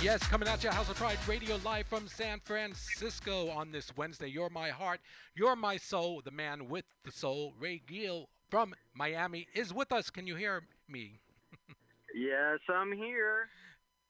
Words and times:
Yes, 0.00 0.24
coming 0.28 0.46
at 0.46 0.62
you, 0.62 0.70
House 0.70 0.88
of 0.88 0.94
Pride 0.94 1.18
Radio 1.26 1.58
live 1.64 1.88
from 1.88 2.06
San 2.06 2.38
Francisco 2.38 3.50
on 3.50 3.72
this 3.72 3.96
Wednesday. 3.96 4.28
You're 4.28 4.48
my 4.48 4.68
heart, 4.68 5.00
you're 5.34 5.56
my 5.56 5.76
soul. 5.76 6.22
The 6.24 6.30
man 6.30 6.68
with 6.68 6.84
the 7.04 7.10
soul, 7.10 7.52
Ray 7.58 7.82
Gill 7.84 8.28
from 8.48 8.74
Miami, 8.94 9.48
is 9.54 9.74
with 9.74 9.90
us. 9.90 10.08
Can 10.10 10.28
you 10.28 10.36
hear 10.36 10.62
me? 10.88 11.18
yes, 12.14 12.60
I'm 12.72 12.92
here. 12.92 13.48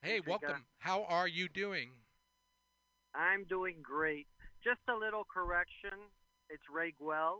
Hey, 0.03 0.21
welcome. 0.27 0.67
How 0.79 1.05
are 1.05 1.27
you 1.27 1.49
doing? 1.49 1.89
I'm 3.15 3.45
doing 3.49 3.77
great. 3.83 4.27
Just 4.63 4.81
a 4.91 4.95
little 4.95 5.25
correction. 5.25 5.99
It's 6.51 6.65
Ray 6.71 6.93
Guel. 7.01 7.39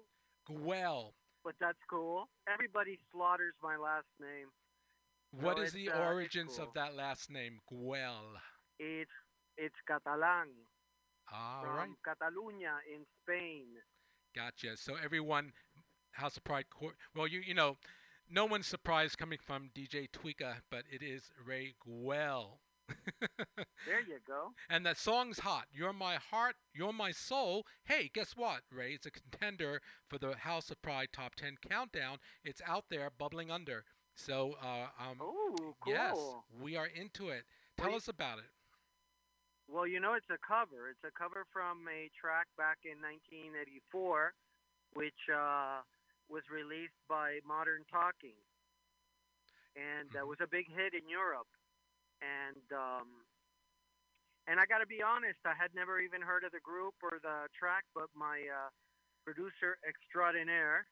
Guel. 0.49 1.13
But 1.45 1.55
that's 1.61 1.79
cool. 1.91 2.31
Everybody 2.51 2.99
slaughters 3.13 3.53
my 3.63 3.77
last 3.77 4.09
name. 4.19 4.49
What 5.31 5.59
is 5.59 5.73
the 5.73 5.91
uh, 5.91 5.99
origins 5.99 6.59
of 6.59 6.73
that 6.75 6.97
last 6.97 7.31
name, 7.31 7.59
Guel? 7.71 8.39
It's 8.79 9.11
it's 9.57 9.75
Catalan. 9.87 10.49
All 11.33 11.63
from 11.63 11.77
right. 11.77 11.89
Catalunya 12.07 12.79
in 12.93 13.05
Spain. 13.23 13.67
Gotcha. 14.35 14.77
So 14.77 14.95
everyone, 15.03 15.53
House 16.13 16.37
of 16.37 16.45
Pride. 16.45 16.65
Well, 17.15 17.27
you 17.27 17.41
you 17.45 17.55
know, 17.55 17.77
no 18.31 18.47
one's 18.47 18.67
surprised 18.67 19.19
coming 19.19 19.39
from 19.45 19.71
DJ 19.77 20.09
Tweeka, 20.11 20.63
but 20.71 20.85
it 20.91 21.03
is 21.03 21.31
Ray 21.45 21.75
Guel. 21.87 22.59
There 23.87 24.01
you 24.01 24.19
go. 24.27 24.53
And 24.69 24.85
that 24.85 24.99
song's 24.99 25.41
hot. 25.41 25.67
You're 25.73 25.93
my 25.93 26.17
heart, 26.17 26.57
you're 26.75 26.93
my 26.93 27.11
soul. 27.11 27.65
Hey, 27.85 28.11
guess 28.13 28.33
what, 28.37 28.63
Ray? 28.71 28.93
It's 28.93 29.07
a 29.07 29.11
contender 29.11 29.81
for 30.09 30.19
the 30.19 30.37
House 30.37 30.71
of 30.71 30.83
Pride 30.83 31.09
Top 31.13 31.35
10 31.37 31.57
Countdown. 31.69 32.19
It's 32.45 32.61
out 32.67 32.87
there, 32.91 33.09
bubbling 33.17 33.51
under. 33.51 33.85
So, 34.19 34.55
uh, 34.61 34.89
um, 34.99 35.23
Ooh, 35.23 35.75
cool. 35.81 35.91
yes, 35.91 36.37
we 36.51 36.77
are 36.77 36.87
into 36.87 37.29
it. 37.31 37.45
Tell 37.77 37.95
Well, 37.95 37.97
us 37.97 38.09
about 38.09 38.39
it. 38.41 38.51
Well, 39.69 39.87
you 39.87 40.01
know, 40.01 40.15
it's 40.15 40.31
a 40.31 40.39
cover. 40.47 40.89
It's 40.91 41.05
a 41.05 41.13
cover 41.17 41.45
from 41.53 41.87
a 41.89 42.11
track 42.19 42.49
back 42.57 42.79
in 42.85 43.01
1984, 43.01 44.35
which 44.95 45.21
uh, 45.33 45.83
was 46.29 46.43
released 46.51 46.99
by 47.09 47.41
Modern 47.47 47.85
Talking, 47.91 48.37
and 49.77 50.11
uh, 50.17 50.25
Mhm. 50.25 50.27
was 50.27 50.39
a 50.43 50.49
big 50.49 50.67
hit 50.69 50.95
in 50.95 51.09
Europe. 51.09 51.49
And 52.21 52.65
um, 52.73 53.25
and 54.49 54.59
I 54.59 54.67
got 54.67 54.79
to 54.79 54.87
be 54.89 55.03
honest, 55.03 55.39
I 55.45 55.55
had 55.55 55.75
never 55.75 56.01
even 56.01 56.23
heard 56.23 56.45
of 56.45 56.53
the 56.53 56.61
group 56.65 56.95
or 57.03 57.19
the 57.23 57.49
track, 57.59 57.85
but 57.95 58.09
my 58.15 58.43
uh, 58.49 58.71
producer 59.25 59.79
extraordinaire, 59.87 60.87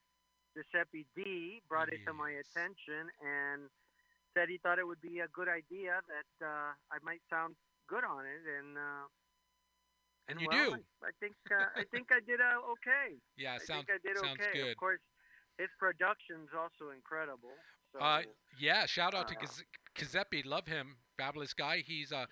Giuseppe 0.56 1.04
D, 1.14 1.60
brought 1.68 1.92
it 1.92 2.00
to 2.06 2.12
my 2.16 2.30
attention 2.40 3.12
and 3.20 3.68
said 4.34 4.48
he 4.48 4.56
thought 4.58 4.78
it 4.78 4.86
would 4.86 5.02
be 5.02 5.20
a 5.20 5.28
good 5.28 5.48
idea 5.48 6.00
that 6.08 6.30
uh, 6.44 6.72
I 6.90 6.98
might 7.04 7.20
sound 7.28 7.56
good 7.88 8.04
on 8.04 8.24
it, 8.24 8.42
and 8.48 8.76
uh, 8.78 9.04
And 10.28 10.40
you 10.40 10.48
well, 10.50 10.70
do. 10.70 10.76
I, 11.04 11.08
I 11.08 11.12
think 11.20 11.36
uh, 11.50 11.80
I 11.80 11.84
think 11.92 12.08
I 12.10 12.20
did 12.26 12.40
uh, 12.40 12.72
okay. 12.74 13.16
Yeah, 13.36 13.54
I 13.54 13.58
sounds, 13.58 13.86
think 13.86 13.90
I 13.90 14.08
did 14.08 14.18
sounds 14.18 14.40
okay. 14.40 14.58
good. 14.58 14.70
Of 14.72 14.76
course, 14.76 15.00
his 15.58 15.68
production's 15.78 16.50
also 16.56 16.90
incredible. 16.94 17.54
So 17.92 18.00
Uh, 18.00 18.22
yeah, 18.58 18.86
shout 18.86 19.14
out 19.14 19.28
to 19.28 19.34
uh, 19.36 19.46
Giuseppe. 19.94 20.42
Love 20.42 20.66
him. 20.66 20.96
Fabulous 21.16 21.54
guy. 21.54 21.78
He's 21.86 22.12
uh, 22.12 22.26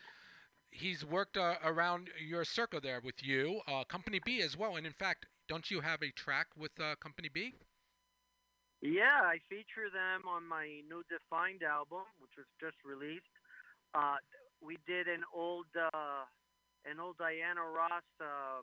he's 0.71 1.05
worked 1.05 1.37
uh, 1.37 1.57
around 1.65 2.11
your 2.19 2.45
circle 2.45 2.81
there 2.81 3.01
with 3.01 3.23
you, 3.23 3.61
uh, 3.69 3.85
Company 3.85 4.21
B 4.25 4.41
as 4.43 4.57
well. 4.57 4.77
And 4.77 4.87
in 4.87 4.93
fact, 4.93 5.27
don't 5.49 5.71
you 5.71 5.81
have 5.81 6.03
a 6.03 6.11
track 6.13 6.49
with 6.57 6.73
uh, 6.81 6.97
Company 6.97 7.29
B? 7.33 7.55
Yeah, 8.85 9.25
I 9.25 9.41
feature 9.49 9.89
them 9.89 10.29
on 10.29 10.45
my 10.45 10.85
new 10.85 11.01
Defined 11.09 11.65
album, 11.65 12.05
which 12.21 12.37
was 12.37 12.47
just 12.61 12.77
released. 12.85 13.33
Uh, 13.97 14.21
we 14.61 14.77
did 14.87 15.09
an 15.09 15.25
old 15.33 15.67
uh, 15.73 16.29
an 16.85 17.01
old 17.01 17.17
Diana 17.17 17.65
Ross 17.65 18.05
uh, 18.21 18.61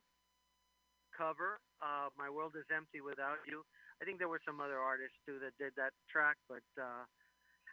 cover. 1.18 1.58
Uh, 1.82 2.14
My 2.14 2.30
world 2.30 2.54
is 2.54 2.70
empty 2.70 3.02
without 3.02 3.42
you. 3.50 3.66
I 4.02 4.06
think 4.06 4.18
there 4.22 4.30
were 4.30 4.42
some 4.46 4.62
other 4.62 4.78
artists 4.78 5.18
too 5.26 5.38
that 5.42 5.58
did 5.58 5.74
that 5.78 5.94
track, 6.10 6.38
but 6.50 6.66
uh, 6.78 7.06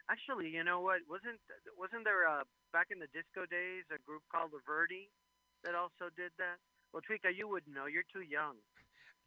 actually, 0.09 0.49
you 0.49 0.65
know 0.65 0.81
what? 0.81 1.05
Wasn't 1.09 1.37
wasn't 1.77 2.05
there 2.05 2.25
uh, 2.25 2.45
back 2.73 2.89
in 2.89 2.97
the 2.97 3.09
disco 3.13 3.45
days 3.45 3.85
a 3.93 4.01
group 4.01 4.25
called 4.33 4.53
the 4.53 4.61
Verdi 4.65 5.09
that 5.65 5.77
also 5.77 6.09
did 6.17 6.33
that? 6.41 6.57
Well, 6.93 7.05
Tweeka, 7.05 7.29
you 7.29 7.45
wouldn't 7.45 7.73
know. 7.73 7.85
You're 7.85 8.07
too 8.09 8.25
young. 8.25 8.57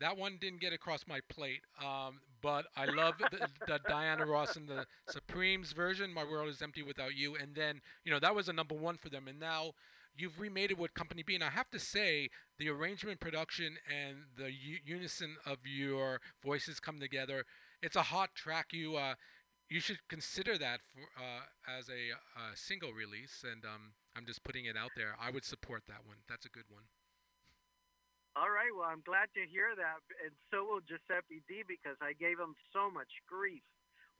That 0.03 0.17
one 0.17 0.37
didn't 0.41 0.61
get 0.61 0.73
across 0.73 1.05
my 1.07 1.21
plate, 1.29 1.61
um, 1.81 2.19
but 2.43 2.65
I 2.77 2.87
love 2.87 3.15
the, 3.19 3.47
the 3.69 3.79
Diana 3.89 4.27
Ross 4.27 4.57
and 4.57 4.67
the 4.67 4.85
Supremes 5.09 5.71
version. 5.71 6.13
My 6.13 6.25
world 6.25 6.49
is 6.49 6.61
empty 6.61 6.83
without 6.83 7.15
you, 7.15 7.37
and 7.37 7.55
then 7.55 7.81
you 8.05 8.11
know 8.13 8.19
that 8.19 8.35
was 8.35 8.49
a 8.49 8.53
number 8.53 8.75
one 8.75 8.97
for 8.97 9.11
them, 9.11 9.29
and 9.29 9.39
now 9.39 9.75
you've 10.17 10.41
remade 10.41 10.73
it 10.73 10.79
with 10.79 10.93
Company 10.95 11.23
B. 11.25 11.37
And 11.37 11.45
I 11.45 11.51
have 11.51 11.71
to 11.71 11.79
say, 11.79 12.31
the 12.59 12.69
arrangement, 12.69 13.21
production, 13.21 13.77
and 13.89 14.25
the 14.37 14.51
u- 14.51 14.81
unison 14.85 15.37
of 15.47 15.59
your 15.65 16.21
voices 16.43 16.81
come 16.81 16.99
together. 16.99 17.45
It's 17.81 17.95
a 17.95 18.03
hot 18.03 18.35
track. 18.35 18.73
You 18.73 18.97
uh, 18.97 19.15
you 19.69 19.79
should 19.79 19.99
consider 20.09 20.59
that 20.59 20.81
for 20.83 21.03
uh, 21.17 21.79
as 21.79 21.89
a 21.89 22.11
uh, 22.37 22.51
single 22.57 22.93
release, 22.93 23.45
and 23.49 23.65
um, 23.65 23.93
I'm 24.17 24.27
just 24.27 24.43
putting 24.43 24.65
it 24.65 24.77
out 24.77 24.91
there. 24.97 25.15
I 25.21 25.31
would 25.31 25.45
support 25.45 25.85
that 25.87 26.05
one. 26.05 26.17
That's 26.29 26.45
a 26.45 26.51
good 26.51 26.67
one. 26.69 26.85
All 28.35 28.49
right. 28.49 28.73
Well, 28.73 28.89
I'm 28.89 29.05
glad 29.05 29.29
to 29.37 29.45
hear 29.45 29.77
that, 29.77 30.01
and 30.25 30.33
so 30.49 30.65
will 30.65 30.81
Giuseppe 30.81 31.45
D 31.45 31.61
because 31.69 32.01
I 32.01 32.17
gave 32.17 32.41
him 32.41 32.57
so 32.73 32.89
much 32.89 33.11
grief 33.29 33.61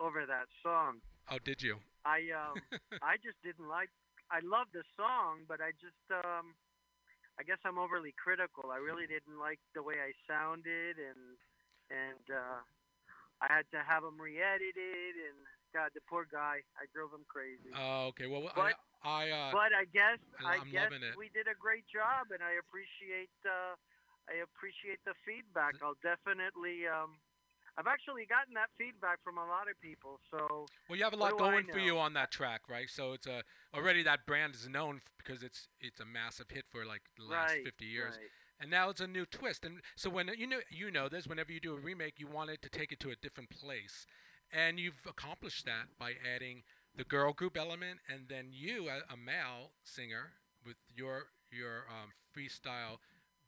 over 0.01 0.27
that 0.29 0.53
song. 0.61 1.01
How 1.25 1.41
did 1.41 1.63
you? 1.65 1.81
I 2.05 2.29
um, 2.43 2.61
I 3.01 3.17
just 3.25 3.41
didn't 3.41 3.69
like. 3.73 3.89
I 4.29 4.45
love 4.45 4.69
the 4.77 4.85
song, 5.01 5.49
but 5.49 5.65
I 5.65 5.73
just 5.81 6.05
um, 6.13 6.53
I 7.41 7.43
guess 7.49 7.57
I'm 7.65 7.81
overly 7.81 8.13
critical. 8.21 8.69
I 8.69 8.77
really 8.85 9.09
didn't 9.09 9.41
like 9.41 9.61
the 9.73 9.81
way 9.83 9.97
I 9.97 10.13
sounded, 10.29 11.01
and 11.01 11.41
and 11.89 12.25
uh, 12.29 12.61
I 13.41 13.47
had 13.49 13.65
to 13.73 13.81
have 13.81 14.05
him 14.05 14.21
re-edited, 14.21 15.15
and 15.17 15.41
God, 15.73 15.89
the 15.97 16.05
poor 16.05 16.29
guy, 16.29 16.61
I 16.77 16.85
drove 16.93 17.17
him 17.17 17.25
crazy. 17.33 17.73
Oh, 17.73 18.13
okay. 18.13 18.29
Well, 18.29 18.45
But- 18.53 18.77
I, 19.05 19.09
I 19.09 19.23
uh, 19.33 19.51
but 19.57 19.73
I 19.73 19.89
guess 19.89 20.21
I- 20.45 20.61
I 20.61 20.61
I'm 20.61 20.69
guess 20.69 20.93
loving 20.93 21.01
it. 21.05 21.17
we 21.17 21.33
did 21.33 21.49
a 21.49 21.57
great 21.57 21.89
job, 21.89 22.29
and 22.29 22.45
I 22.45 22.61
appreciate 22.61 23.33
uh, 23.49 23.75
I 24.29 24.43
appreciate 24.43 25.03
the 25.05 25.15
feedback. 25.27 25.79
I'll 25.83 25.99
definitely. 26.03 26.87
Um, 26.87 27.19
I've 27.79 27.87
actually 27.87 28.27
gotten 28.27 28.53
that 28.55 28.69
feedback 28.77 29.25
from 29.25 29.39
a 29.39 29.47
lot 29.47 29.65
of 29.71 29.81
people. 29.81 30.21
So 30.31 30.67
Well, 30.89 30.99
you 30.99 31.05
have 31.05 31.15
a 31.15 31.17
lot 31.17 31.39
going 31.39 31.67
for 31.73 31.79
you 31.79 31.99
on 31.99 32.13
that 32.15 32.31
track, 32.31 32.63
right? 32.69 32.89
So 32.89 33.13
it's 33.13 33.27
a 33.27 33.43
already 33.75 34.03
that 34.03 34.27
brand 34.27 34.55
is 34.55 34.69
known 34.69 35.01
because 35.17 35.43
it's 35.43 35.69
it's 35.81 36.01
a 36.01 36.05
massive 36.05 36.51
hit 36.51 36.67
for 36.71 36.85
like 36.85 37.03
the 37.17 37.25
last 37.25 37.53
right, 37.53 37.65
50 37.65 37.85
years, 37.85 38.15
right. 38.19 38.29
and 38.61 38.71
now 38.71 38.91
it's 38.91 39.01
a 39.01 39.07
new 39.07 39.25
twist. 39.25 39.65
And 39.65 39.81
so 39.97 40.11
when 40.11 40.31
you 40.37 40.47
know 40.47 40.61
you 40.71 40.91
know 40.91 41.09
this, 41.09 41.27
whenever 41.27 41.53
you 41.53 41.61
do 41.61 41.75
a 41.75 41.81
remake, 41.81 42.21
you 42.21 42.27
want 42.27 42.51
it 42.51 42.61
to 42.63 42.69
take 42.69 42.93
it 42.93 43.01
to 43.01 43.11
a 43.11 43.17
different 43.17 43.49
place, 43.49 44.07
and 44.53 44.79
you've 44.79 45.07
accomplished 45.09 45.65
that 45.65 45.97
by 45.99 46.13
adding 46.23 46.65
the 46.95 47.05
girl 47.05 47.33
group 47.33 47.57
element, 47.57 48.01
and 48.07 48.29
then 48.29 48.49
you, 48.51 48.89
a, 48.89 49.13
a 49.13 49.17
male 49.17 49.73
singer, 49.83 50.33
with 50.65 50.77
your 50.95 51.29
your 51.51 51.85
um, 51.89 52.13
freestyle 52.37 52.99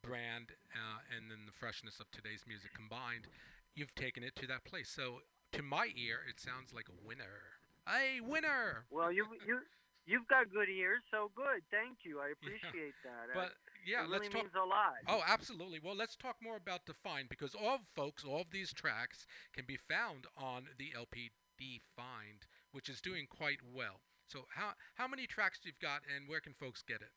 brand, 0.05 0.53
uh, 0.73 1.01
and 1.17 1.31
then 1.31 1.47
the 1.47 1.53
freshness 1.57 2.01
of 2.01 2.11
today's 2.11 2.45
music 2.47 2.75
combined, 2.75 3.27
you've 3.75 3.95
taken 3.95 4.23
it 4.23 4.37
to 4.37 4.47
that 4.47 4.65
place. 4.65 4.89
So 4.91 5.21
to 5.53 5.63
my 5.63 5.89
ear, 5.97 6.21
it 6.29 6.39
sounds 6.41 6.73
like 6.73 6.87
a 6.89 6.99
winner. 7.07 7.59
A 7.89 8.21
winner. 8.21 8.85
Well, 8.91 9.13
you 9.13 9.25
you 9.47 9.61
you've 10.07 10.29
got 10.29 10.51
good 10.53 10.69
ears, 10.69 11.03
so 11.11 11.31
good. 11.35 11.63
Thank 11.71 12.05
you. 12.05 12.21
I 12.21 12.33
appreciate 12.37 12.95
that. 13.05 13.33
Uh, 13.33 13.35
But 13.35 13.53
yeah, 13.87 14.05
it 14.05 14.11
let's 14.11 14.29
talk. 14.29 14.43
means 14.45 14.55
a 14.55 14.67
lot. 14.67 14.95
Oh, 15.09 15.23
absolutely. 15.27 15.81
Well, 15.83 15.97
let's 15.97 16.17
talk 16.17 16.37
more 16.43 16.57
about 16.57 16.87
Define 16.87 17.27
because 17.29 17.55
all 17.55 17.81
folks, 17.95 18.25
all 18.25 18.41
of 18.41 18.51
these 18.51 18.73
tracks 18.73 19.27
can 19.53 19.65
be 19.67 19.77
found 19.77 20.27
on 20.37 20.69
the 20.79 20.93
LP 20.97 21.31
Defined, 21.59 22.47
which 22.73 22.89
is 22.89 23.01
doing 23.01 23.27
quite 23.29 23.61
well. 23.63 24.01
So 24.27 24.47
how 24.55 24.73
how 24.95 25.07
many 25.07 25.27
tracks 25.27 25.61
you've 25.65 25.79
got, 25.79 26.01
and 26.15 26.29
where 26.29 26.41
can 26.41 26.55
folks 26.55 26.83
get 26.83 27.01
it? 27.03 27.13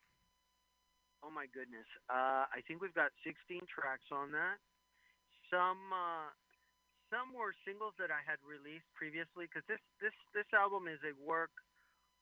Oh 1.22 1.30
my 1.34 1.50
goodness. 1.50 1.86
Uh, 2.06 2.46
I 2.46 2.62
think 2.66 2.78
we've 2.80 2.94
got 2.94 3.10
16 3.26 3.66
tracks 3.66 4.06
on 4.14 4.30
that. 4.32 4.62
Some 5.50 5.90
uh, 5.90 6.30
some 7.08 7.32
were 7.32 7.56
singles 7.64 7.96
that 7.96 8.12
I 8.12 8.20
had 8.22 8.36
released 8.44 8.86
previously 8.94 9.48
because 9.48 9.64
this 9.66 9.80
this 9.98 10.14
this 10.36 10.48
album 10.52 10.86
is 10.86 11.00
a 11.02 11.16
work, 11.16 11.50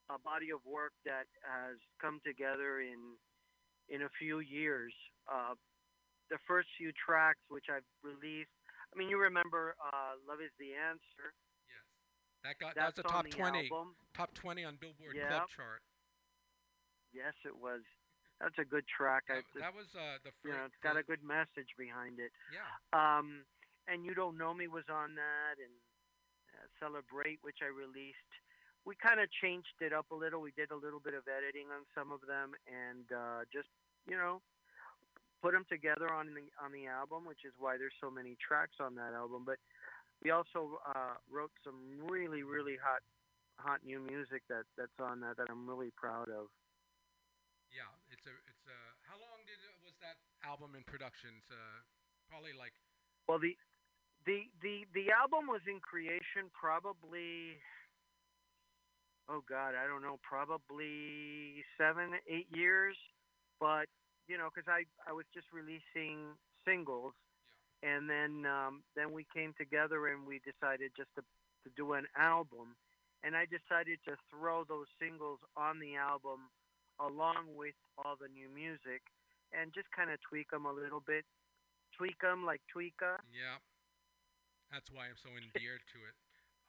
a 0.09 0.17
body 0.17 0.49
of 0.49 0.63
work 0.63 0.95
that 1.03 1.27
has 1.43 1.75
come 1.99 2.23
together 2.23 2.79
in 2.81 3.19
in 3.91 4.07
a 4.07 4.11
few 4.17 4.39
years. 4.39 4.95
Uh, 5.27 5.53
the 6.31 6.39
first 6.47 6.67
few 6.79 6.91
tracks 6.95 7.43
which 7.51 7.67
I've 7.67 7.87
released. 8.03 8.51
I 8.89 8.97
mean, 8.97 9.11
you 9.11 9.19
remember 9.19 9.75
uh, 9.83 10.15
"Love 10.23 10.39
Is 10.39 10.55
the 10.57 10.71
Answer." 10.73 11.35
Yes, 11.67 11.83
that 12.47 12.55
got 12.57 12.73
That's 12.73 12.95
that's 12.95 13.03
a 13.03 13.11
top 13.11 13.27
20, 13.27 13.67
album. 13.69 13.93
top 14.15 14.33
20 14.33 14.63
on 14.63 14.79
Billboard 14.79 15.13
Yeah. 15.13 15.27
Club 15.27 15.51
chart. 15.51 15.83
Yes, 17.11 17.35
it 17.43 17.55
was. 17.55 17.83
That's 18.39 18.57
a 18.61 18.67
good 18.67 18.85
track. 18.85 19.25
That, 19.27 19.41
I, 19.57 19.71
that 19.71 19.73
was 19.73 19.89
uh, 19.97 20.21
the 20.21 20.31
you 20.45 20.53
know, 20.53 20.69
it's 20.69 20.81
got 20.85 20.93
a 20.93 21.01
good 21.01 21.25
message 21.25 21.73
behind 21.77 22.21
it. 22.21 22.29
yeah. 22.53 22.69
Um, 22.93 23.47
and 23.87 24.05
You 24.05 24.13
Don't 24.13 24.37
Know 24.37 24.53
Me 24.53 24.67
was 24.67 24.85
on 24.91 25.15
that, 25.15 25.57
and 25.57 25.73
uh, 26.53 26.67
Celebrate, 26.77 27.39
which 27.41 27.63
I 27.65 27.71
released 27.71 28.31
we 28.87 28.95
kind 28.95 29.19
of 29.19 29.27
changed 29.43 29.75
it 29.83 29.91
up 29.91 30.07
a 30.11 30.15
little. 30.15 30.39
We 30.39 30.55
did 30.55 30.71
a 30.71 30.79
little 30.79 31.03
bit 31.03 31.11
of 31.11 31.27
editing 31.27 31.67
on 31.75 31.83
some 31.91 32.15
of 32.15 32.23
them, 32.23 32.55
and 32.71 33.03
uh, 33.11 33.43
just 33.51 33.67
you 34.07 34.15
know, 34.15 34.39
put 35.43 35.51
them 35.51 35.67
together 35.67 36.07
on 36.07 36.31
the 36.31 36.47
on 36.63 36.71
the 36.71 36.87
album, 36.87 37.27
which 37.27 37.43
is 37.43 37.51
why 37.59 37.75
there's 37.75 37.93
so 37.99 38.07
many 38.07 38.39
tracks 38.39 38.79
on 38.79 38.95
that 38.95 39.11
album. 39.11 39.43
But 39.43 39.59
we 40.23 40.31
also 40.31 40.79
uh, 40.87 41.19
wrote 41.27 41.51
some 41.67 41.75
really 42.07 42.47
really 42.47 42.79
hot 42.79 43.03
hot 43.59 43.83
new 43.83 43.99
music 43.99 44.47
that 44.47 44.63
that's 44.79 44.95
on 45.03 45.19
that 45.19 45.35
that 45.35 45.51
I'm 45.51 45.67
really 45.67 45.91
proud 45.99 46.31
of. 46.31 46.47
Yeah, 47.67 47.91
a 48.27 48.35
it's 48.45 48.65
a. 48.67 48.77
How 49.07 49.17
long 49.17 49.41
did 49.47 49.57
was 49.81 49.95
that 50.03 50.19
album 50.43 50.75
in 50.75 50.83
production? 50.83 51.33
It's, 51.39 51.49
uh, 51.49 51.79
probably 52.29 52.53
like. 52.53 52.75
Well, 53.25 53.39
the 53.39 53.55
the 54.27 54.45
the 54.61 54.83
the 54.93 55.09
album 55.15 55.47
was 55.47 55.63
in 55.65 55.79
creation 55.79 56.51
probably 56.51 57.57
oh 59.29 59.43
God, 59.47 59.75
I 59.75 59.87
don't 59.87 60.01
know, 60.01 60.19
probably 60.23 61.63
seven, 61.77 62.15
eight 62.27 62.47
years. 62.51 62.95
But 63.59 63.87
you 64.27 64.37
know, 64.37 64.49
because 64.53 64.67
I 64.67 64.83
I 65.07 65.13
was 65.13 65.25
just 65.33 65.47
releasing 65.51 66.35
singles, 66.67 67.13
yeah. 67.83 67.95
and 67.95 68.09
then 68.09 68.45
um, 68.45 68.83
then 68.95 69.11
we 69.11 69.25
came 69.33 69.53
together 69.57 70.07
and 70.07 70.27
we 70.27 70.39
decided 70.43 70.91
just 70.95 71.09
to 71.15 71.21
to 71.65 71.69
do 71.75 71.93
an 71.93 72.05
album, 72.15 72.75
and 73.23 73.35
I 73.35 73.45
decided 73.47 73.99
to 74.07 74.15
throw 74.29 74.63
those 74.63 74.87
singles 74.99 75.39
on 75.55 75.79
the 75.79 75.95
album 75.95 76.51
along 76.99 77.55
with 77.55 77.75
all 77.99 78.15
the 78.19 78.27
new 78.29 78.49
music, 78.49 79.01
and 79.53 79.73
just 79.73 79.87
kind 79.95 80.11
of 80.11 80.19
tweak 80.21 80.49
them 80.51 80.65
a 80.65 80.73
little 80.73 81.01
bit, 81.05 81.25
tweak 81.95 82.19
them 82.21 82.45
like 82.45 82.61
tweaka. 82.69 83.21
Yeah, 83.29 83.61
that's 84.71 84.91
why 84.91 85.07
I'm 85.07 85.19
so 85.19 85.29
endeared 85.33 85.83
to 85.93 85.99
it. 86.05 86.15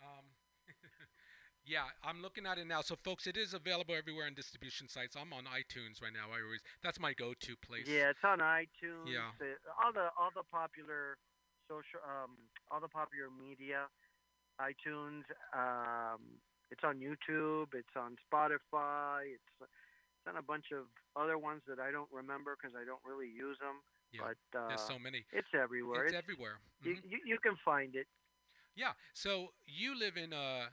Um, 0.02 0.26
Yeah, 1.68 1.84
I'm 2.02 2.22
looking 2.22 2.46
at 2.46 2.56
it 2.56 2.66
now. 2.66 2.80
So, 2.80 2.96
folks, 3.04 3.26
it 3.26 3.36
is 3.36 3.52
available 3.52 3.94
everywhere 3.94 4.24
on 4.24 4.32
distribution 4.32 4.88
sites. 4.88 5.14
I'm 5.20 5.34
on 5.36 5.44
iTunes 5.44 6.00
right 6.00 6.12
now. 6.12 6.32
I 6.32 6.40
always 6.40 6.64
that's 6.82 6.98
my 6.98 7.12
go-to 7.12 7.54
place. 7.60 7.84
Yeah, 7.84 8.08
it's 8.08 8.24
on 8.24 8.38
iTunes. 8.40 9.04
Yeah, 9.04 9.36
all 9.76 9.92
the 9.92 10.08
all 10.16 10.32
the 10.34 10.48
popular 10.50 11.20
social, 11.68 12.00
um, 12.08 12.40
all 12.72 12.80
the 12.80 12.88
popular 12.88 13.28
media, 13.28 13.84
iTunes. 14.56 15.28
Um, 15.52 16.40
it's 16.72 16.84
on 16.84 17.04
YouTube. 17.04 17.76
It's 17.76 17.92
on 17.96 18.16
Spotify. 18.24 19.36
It's 19.36 19.70
on 20.26 20.36
a 20.36 20.42
bunch 20.42 20.72
of 20.72 20.86
other 21.14 21.38
ones 21.38 21.62
that 21.68 21.78
I 21.78 21.90
don't 21.90 22.10
remember 22.10 22.56
because 22.56 22.74
I 22.74 22.84
don't 22.84 23.02
really 23.06 23.28
use 23.28 23.58
them. 23.60 23.84
Yeah, 24.12 24.32
but 24.32 24.58
uh, 24.58 24.68
there's 24.68 24.88
so 24.88 24.98
many. 24.98 25.24
It's 25.32 25.52
everywhere. 25.52 26.06
It's, 26.06 26.14
it's 26.14 26.22
everywhere. 26.22 26.58
Mm-hmm. 26.82 27.04
You, 27.06 27.18
you 27.24 27.38
can 27.38 27.54
find 27.64 27.94
it. 27.94 28.06
Yeah. 28.74 28.92
So 29.12 29.52
you 29.66 29.98
live 29.98 30.16
in 30.16 30.32
uh 30.32 30.72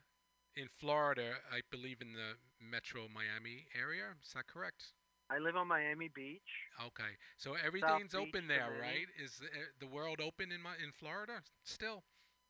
in 0.56 0.68
Florida, 0.80 1.36
I 1.52 1.62
believe 1.70 2.00
in 2.02 2.14
the 2.14 2.40
Metro 2.64 3.08
Miami 3.14 3.68
area. 3.78 4.16
Is 4.24 4.32
that 4.34 4.48
correct? 4.48 4.94
I 5.30 5.40
live 5.40 5.56
on 5.56 5.68
Miami 5.68 6.10
Beach. 6.14 6.70
Okay, 6.80 7.18
so 7.38 7.56
everything's 7.56 8.12
South 8.12 8.22
open 8.22 8.48
Beach 8.48 8.58
there, 8.58 8.78
right? 8.80 9.08
Is 9.18 9.38
the, 9.38 9.48
eh, 9.48 9.74
the, 9.80 9.88
world 9.88 10.22
open 10.22 10.52
in 10.52 10.62
my 10.62 10.76
in 10.84 10.92
Florida 10.92 11.42
still? 11.64 12.04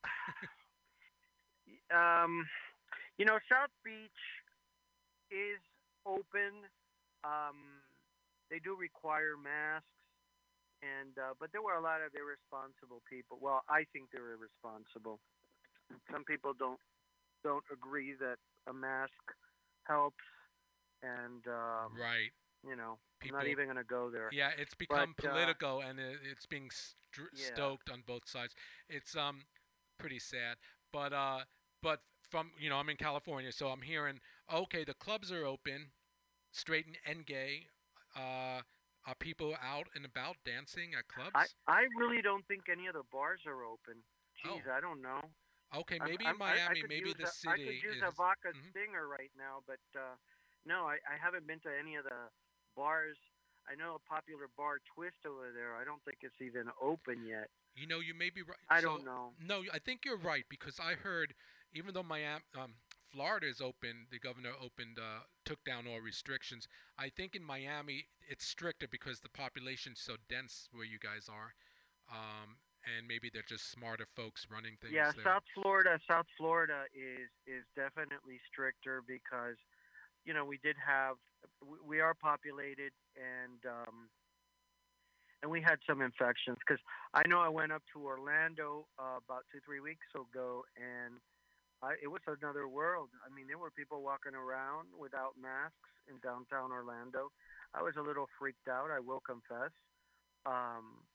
um, 1.96 2.46
you 3.18 3.24
know, 3.24 3.40
South 3.50 3.72
Beach 3.84 4.22
is 5.32 5.60
open. 6.06 6.68
Um, 7.26 7.82
they 8.54 8.62
do 8.62 8.78
require 8.78 9.34
masks, 9.42 9.90
and 10.86 11.18
uh, 11.18 11.34
but 11.40 11.50
there 11.52 11.66
were 11.66 11.74
a 11.74 11.82
lot 11.82 12.06
of 12.06 12.14
irresponsible 12.14 13.02
people. 13.10 13.42
Well, 13.42 13.66
I 13.66 13.90
think 13.90 14.14
they're 14.14 14.38
irresponsible. 14.38 15.18
Some 16.14 16.24
people 16.24 16.54
don't 16.54 16.80
don't 17.44 17.66
agree 17.74 18.14
that 18.22 18.38
a 18.70 18.74
mask 18.74 19.26
helps, 19.90 20.26
and 21.02 21.42
um, 21.50 21.98
right, 21.98 22.30
you 22.62 22.76
know, 22.76 23.02
People, 23.20 23.38
I'm 23.38 23.46
not 23.46 23.50
even 23.50 23.66
going 23.66 23.78
to 23.78 23.84
go 23.84 24.10
there. 24.10 24.30
Yeah, 24.32 24.52
it's 24.58 24.76
become 24.76 25.16
but, 25.18 25.26
political, 25.26 25.80
uh, 25.80 25.90
and 25.90 26.00
it, 26.00 26.20
it's 26.30 26.46
being 26.46 26.70
st- 26.70 27.30
yeah. 27.34 27.54
stoked 27.54 27.90
on 27.90 28.04
both 28.06 28.28
sides. 28.30 28.54
It's 28.90 29.16
um 29.16 29.42
pretty 29.98 30.20
sad, 30.20 30.58
but 30.94 31.14
uh, 31.14 31.40
but 31.82 32.02
from 32.30 32.52
you 32.60 32.70
know, 32.70 32.78
I'm 32.78 32.90
in 32.90 32.98
California, 32.98 33.52
so 33.52 33.68
I'm 33.68 33.82
hearing 33.82 34.20
okay, 34.54 34.84
the 34.84 34.94
clubs 34.94 35.32
are 35.32 35.46
open, 35.46 35.88
straight 36.56 36.86
and 37.06 37.26
gay. 37.26 37.68
Uh, 38.16 38.64
are 39.06 39.18
people 39.20 39.54
out 39.62 39.88
and 39.94 40.06
about 40.08 40.40
dancing 40.48 40.96
at 40.98 41.08
clubs? 41.12 41.36
I, 41.36 41.46
I 41.68 41.82
really 42.00 42.24
don't 42.24 42.48
think 42.48 42.72
any 42.72 42.88
of 42.88 42.96
the 42.96 43.06
bars 43.12 43.44
are 43.46 43.68
open. 43.68 44.02
Jeez, 44.40 44.64
oh. 44.66 44.72
I 44.72 44.80
don't 44.80 45.02
know. 45.04 45.22
Okay, 45.76 46.00
maybe 46.00 46.26
I'm, 46.26 46.34
in 46.34 46.40
Miami, 46.40 46.82
maybe 46.88 47.14
the 47.14 47.28
a, 47.28 47.32
city. 47.32 47.52
I 47.52 47.58
could 47.58 47.84
use 47.84 48.00
is, 48.00 48.08
a 48.08 48.16
vodka 48.16 48.56
mm-hmm. 48.56 48.72
stinger 48.72 49.06
right 49.12 49.32
now, 49.38 49.60
but 49.68 49.84
uh, 49.94 50.16
no, 50.66 50.88
I, 50.88 50.98
I 51.04 51.20
haven't 51.20 51.46
been 51.46 51.60
to 51.68 51.72
any 51.74 52.00
of 52.00 52.06
the 52.06 52.32
bars. 52.76 53.18
I 53.68 53.76
know 53.76 53.98
a 53.98 54.04
popular 54.08 54.48
bar, 54.56 54.78
Twist, 54.94 55.26
over 55.26 55.52
there. 55.52 55.76
I 55.76 55.84
don't 55.84 56.02
think 56.06 56.22
it's 56.22 56.40
even 56.40 56.70
open 56.82 57.26
yet. 57.28 57.50
You 57.76 57.88
know, 57.88 58.00
you 58.00 58.14
may 58.14 58.30
be 58.30 58.42
right. 58.42 58.62
I 58.70 58.80
so, 58.80 58.96
don't 58.96 59.06
know. 59.06 59.34
No, 59.42 59.62
I 59.74 59.80
think 59.80 60.06
you're 60.06 60.22
right 60.22 60.46
because 60.50 60.80
I 60.80 60.94
heard, 60.94 61.34
even 61.74 61.94
though 61.94 62.06
Miami, 62.06 62.46
um, 62.56 62.78
Florida 63.16 63.48
is 63.48 63.62
open, 63.62 64.08
the 64.12 64.20
governor 64.20 64.52
opened, 64.62 65.00
uh, 65.00 65.24
took 65.46 65.64
down 65.64 65.88
all 65.88 66.02
restrictions. 66.02 66.68
I 67.00 67.08
think 67.08 67.34
in 67.34 67.46
Miami 67.46 68.08
it's 68.28 68.46
stricter 68.46 68.88
because 68.92 69.22
the 69.22 69.30
population's 69.30 70.02
so 70.02 70.18
dense 70.28 70.68
where 70.74 70.84
you 70.84 71.00
guys 71.00 71.30
are. 71.32 71.56
Um, 72.12 72.60
and 72.84 73.08
maybe 73.08 73.32
they're 73.34 73.48
just 73.48 73.72
smarter 73.72 74.06
folks 74.16 74.48
running 74.52 74.76
things. 74.82 74.94
Yeah, 74.94 75.12
there. 75.16 75.24
South 75.24 75.48
Florida, 75.56 75.98
South 76.12 76.28
Florida 76.38 76.84
is 76.94 77.32
is 77.48 77.64
definitely 77.76 78.38
stricter 78.52 79.02
because, 79.08 79.58
you 80.26 80.34
know, 80.34 80.46
we 80.46 80.60
did 80.62 80.76
have 80.86 81.16
we 81.88 82.00
are 82.02 82.14
populated 82.14 82.92
and 83.16 83.64
um, 83.66 84.12
and 85.42 85.50
we 85.50 85.62
had 85.62 85.80
some 85.88 86.02
infections 86.02 86.58
because 86.60 86.84
I 87.14 87.24
know 87.28 87.40
I 87.40 87.50
went 87.50 87.72
up 87.72 87.82
to 87.94 88.06
Orlando 88.06 88.86
uh, 89.00 89.18
about 89.24 89.46
two 89.52 89.60
three 89.66 89.80
weeks 89.80 90.08
ago 90.14 90.66
and. 90.76 91.18
I, 91.86 91.94
it 92.02 92.10
was 92.10 92.22
another 92.26 92.68
world. 92.68 93.14
I 93.22 93.30
mean, 93.30 93.46
there 93.46 93.62
were 93.62 93.70
people 93.70 94.02
walking 94.02 94.34
around 94.34 94.90
without 94.98 95.38
masks 95.38 95.94
in 96.10 96.18
downtown 96.26 96.74
Orlando. 96.74 97.30
I 97.78 97.86
was 97.86 97.94
a 97.98 98.02
little 98.02 98.26
freaked 98.40 98.68
out. 98.68 98.90
I 98.90 99.00
will 99.00 99.22
confess. 99.22 99.70
Um, 100.46 101.06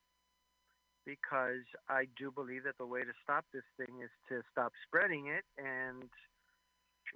because 1.07 1.67
I 1.89 2.07
do 2.15 2.31
believe 2.31 2.65
that 2.65 2.79
the 2.79 2.87
way 2.87 3.01
to 3.01 3.15
stop 3.25 3.45
this 3.53 3.67
thing 3.77 3.99
is 4.05 4.11
to 4.29 4.43
stop 4.53 4.73
spreading 4.87 5.27
it 5.27 5.43
and 5.59 6.07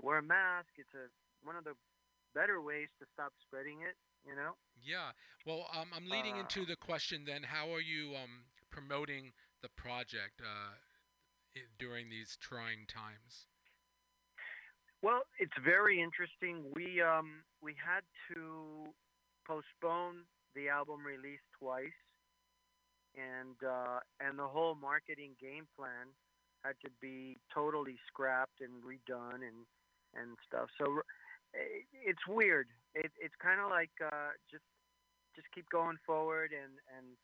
wear 0.03 0.19
a 0.19 0.23
mask. 0.23 0.69
It's 0.79 0.95
a 0.95 1.07
one 1.47 1.55
of 1.55 1.65
the 1.65 1.75
better 2.35 2.61
ways 2.61 2.89
to 2.99 3.07
stop 3.13 3.33
spreading 3.47 3.83
it. 3.87 3.95
You 4.27 4.35
know. 4.35 4.57
Yeah. 4.83 5.13
Well, 5.47 5.69
um, 5.77 5.89
I'm 5.95 6.09
leading 6.09 6.37
uh, 6.37 6.41
into 6.41 6.65
the 6.65 6.77
question 6.77 7.25
then. 7.27 7.43
How 7.45 7.71
are 7.73 7.81
you 7.81 8.17
um, 8.17 8.49
promoting 8.71 9.33
the 9.63 9.69
project 9.77 10.41
uh, 10.41 10.75
during 11.79 12.11
these 12.11 12.37
trying 12.41 12.87
times? 12.87 13.47
Well, 15.03 15.23
it's 15.39 15.57
very 15.63 16.01
interesting. 16.01 16.65
We 16.75 17.03
um, 17.03 17.45
we 17.63 17.75
had 17.77 18.03
to 18.33 18.93
postpone 19.47 20.25
the 20.55 20.69
album 20.69 21.05
release 21.05 21.45
twice 21.59 22.01
and 23.15 23.57
uh, 23.63 24.01
and 24.21 24.39
the 24.39 24.47
whole 24.47 24.75
marketing 24.75 25.37
game 25.41 25.67
plan 25.77 26.11
had 26.65 26.75
to 26.83 26.91
be 27.01 27.37
totally 27.53 27.97
scrapped 28.09 28.61
and 28.61 28.83
redone 28.83 29.47
and 29.47 29.67
and 30.15 30.37
stuff. 30.47 30.69
So 30.79 31.03
it's 31.93 32.27
weird. 32.27 32.69
It, 32.95 33.11
it's 33.21 33.35
kind 33.43 33.61
of 33.61 33.71
like 33.71 33.95
uh, 34.03 34.35
just 34.51 34.65
just 35.35 35.47
keep 35.55 35.69
going 35.71 35.99
forward 36.07 36.51
and 36.53 36.79
and 36.97 37.15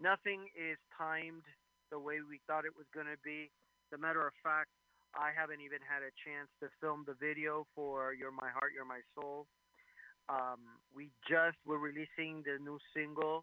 nothing 0.00 0.48
is 0.54 0.78
timed 0.96 1.44
the 1.90 1.98
way 1.98 2.18
we 2.22 2.40
thought 2.46 2.64
it 2.64 2.76
was 2.76 2.86
going 2.94 3.06
to 3.06 3.18
be. 3.24 3.50
A 3.92 3.98
matter 3.98 4.22
of 4.22 4.32
fact, 4.42 4.70
I 5.18 5.34
haven't 5.34 5.58
even 5.58 5.82
had 5.82 6.06
a 6.06 6.14
chance 6.22 6.46
to 6.62 6.70
film 6.78 7.02
the 7.06 7.18
video 7.18 7.66
for 7.74 8.14
"You're 8.14 8.30
My 8.30 8.50
Heart, 8.54 8.70
You're 8.74 8.86
My 8.86 9.02
Soul." 9.18 9.46
Um, 10.30 10.78
we 10.94 11.10
just 11.26 11.58
were 11.66 11.78
releasing 11.78 12.46
the 12.46 12.62
new 12.62 12.78
single 12.94 13.42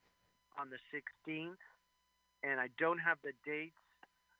on 0.55 0.71
the 0.71 0.79
16th, 0.87 1.59
and 2.47 2.63
I 2.63 2.71
don't 2.79 2.99
have 2.99 3.19
the 3.27 3.35
dates. 3.43 3.75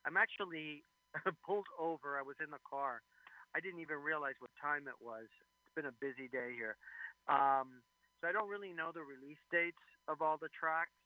I'm 0.08 0.16
actually 0.16 0.82
pulled 1.44 1.68
over. 1.76 2.16
I 2.16 2.24
was 2.24 2.40
in 2.40 2.48
the 2.48 2.64
car. 2.64 3.04
I 3.52 3.60
didn't 3.60 3.80
even 3.84 4.00
realize 4.00 4.40
what 4.40 4.50
time 4.56 4.88
it 4.88 4.96
was. 4.96 5.28
It's 5.64 5.74
been 5.76 5.92
a 5.92 5.96
busy 6.00 6.32
day 6.32 6.56
here. 6.56 6.80
Um, 7.28 7.84
so 8.20 8.28
I 8.28 8.32
don't 8.32 8.48
really 8.48 8.72
know 8.72 8.96
the 8.96 9.04
release 9.04 9.40
dates 9.52 9.84
of 10.08 10.24
all 10.24 10.40
the 10.40 10.48
tracks 10.56 10.96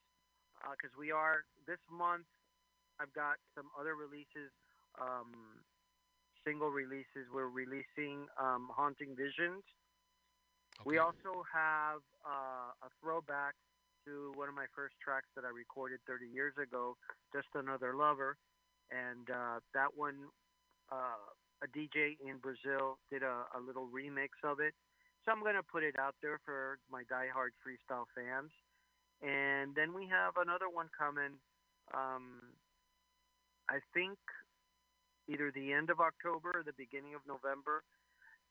because 0.63 0.95
uh, 0.95 1.01
we 1.03 1.11
are 1.11 1.43
this 1.67 1.83
month. 1.91 2.31
I've 3.03 3.13
got 3.19 3.43
some 3.59 3.67
other 3.75 3.99
releases, 3.99 4.55
um, 5.01 5.63
single 6.45 6.71
releases. 6.71 7.31
We're 7.33 7.49
releasing 7.49 8.27
um, 8.41 8.69
Haunting 8.75 9.15
Visions. 9.17 9.63
Okay. 10.81 10.85
We 10.85 10.99
also 10.99 11.45
have 11.53 12.01
uh, 12.27 12.87
a 12.87 12.91
throwback 13.01 13.55
to 14.07 14.33
one 14.35 14.49
of 14.49 14.55
my 14.55 14.67
first 14.75 14.95
tracks 15.03 15.29
that 15.37 15.45
I 15.45 15.53
recorded 15.55 16.01
30 16.07 16.27
years 16.27 16.55
ago, 16.59 16.97
Just 17.33 17.49
Another 17.55 17.95
Lover. 17.95 18.37
And 18.91 19.31
uh, 19.31 19.61
that 19.75 19.95
one, 19.95 20.29
uh, 20.91 21.23
a 21.63 21.69
DJ 21.71 22.19
in 22.19 22.39
Brazil 22.43 22.99
did 23.11 23.23
a, 23.23 23.47
a 23.57 23.61
little 23.65 23.89
remix 23.89 24.35
of 24.45 24.59
it. 24.61 24.75
So 25.25 25.31
I'm 25.31 25.41
going 25.41 25.55
to 25.55 25.63
put 25.63 25.85
it 25.85 25.95
out 25.99 26.17
there 26.21 26.41
for 26.45 26.79
my 26.91 27.03
diehard 27.07 27.55
freestyle 27.63 28.11
fans. 28.11 28.51
And 29.23 29.75
then 29.79 29.95
we 29.95 30.11
have 30.11 30.35
another 30.35 30.67
one 30.67 30.91
coming. 30.99 31.39
Um, 31.95 32.43
I 33.71 33.79
think 33.95 34.19
either 35.29 35.51
the 35.55 35.73
end 35.73 35.91
of 35.91 36.01
October 36.01 36.51
or 36.55 36.63
the 36.65 36.77
beginning 36.77 37.15
of 37.15 37.23
November. 37.27 37.83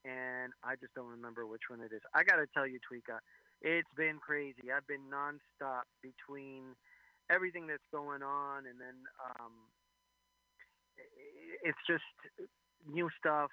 And 0.04 0.54
I 0.64 0.76
just 0.76 0.94
don't 0.96 1.10
remember 1.10 1.46
which 1.46 1.70
one 1.70 1.82
it 1.82 1.94
is. 1.94 2.02
I 2.16 2.24
got 2.24 2.38
to 2.38 2.48
tell 2.54 2.66
you, 2.66 2.80
Tweeka, 2.82 3.22
it's 3.62 3.90
been 3.96 4.18
crazy. 4.18 4.74
I've 4.74 4.88
been 4.88 5.06
nonstop 5.14 5.86
between 6.02 6.74
everything 7.30 7.68
that's 7.68 7.86
going 7.92 8.24
on, 8.24 8.66
and 8.66 8.82
then 8.82 8.98
um, 9.22 9.54
it's 11.64 11.78
just 11.86 12.04
new 12.90 13.10
stuff, 13.20 13.52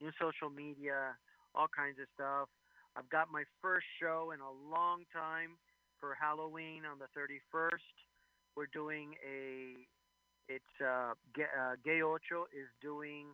new 0.00 0.10
social 0.20 0.50
media, 0.50 1.14
all 1.54 1.68
kinds 1.70 1.98
of 2.02 2.06
stuff. 2.14 2.48
I've 2.96 3.08
got 3.10 3.30
my 3.30 3.44
first 3.62 3.86
show 4.00 4.32
in 4.34 4.40
a 4.40 4.50
long 4.70 5.02
time 5.14 5.58
for 6.00 6.16
Halloween 6.18 6.82
on 6.84 6.98
the 6.98 7.10
31st. 7.14 7.94
We're 8.56 8.70
doing 8.72 9.14
a 9.26 9.86
it's 10.48 10.74
uh, 10.80 11.14
uh, 11.14 11.74
Gay 11.84 12.02
Ocho 12.02 12.46
is 12.52 12.68
doing 12.82 13.26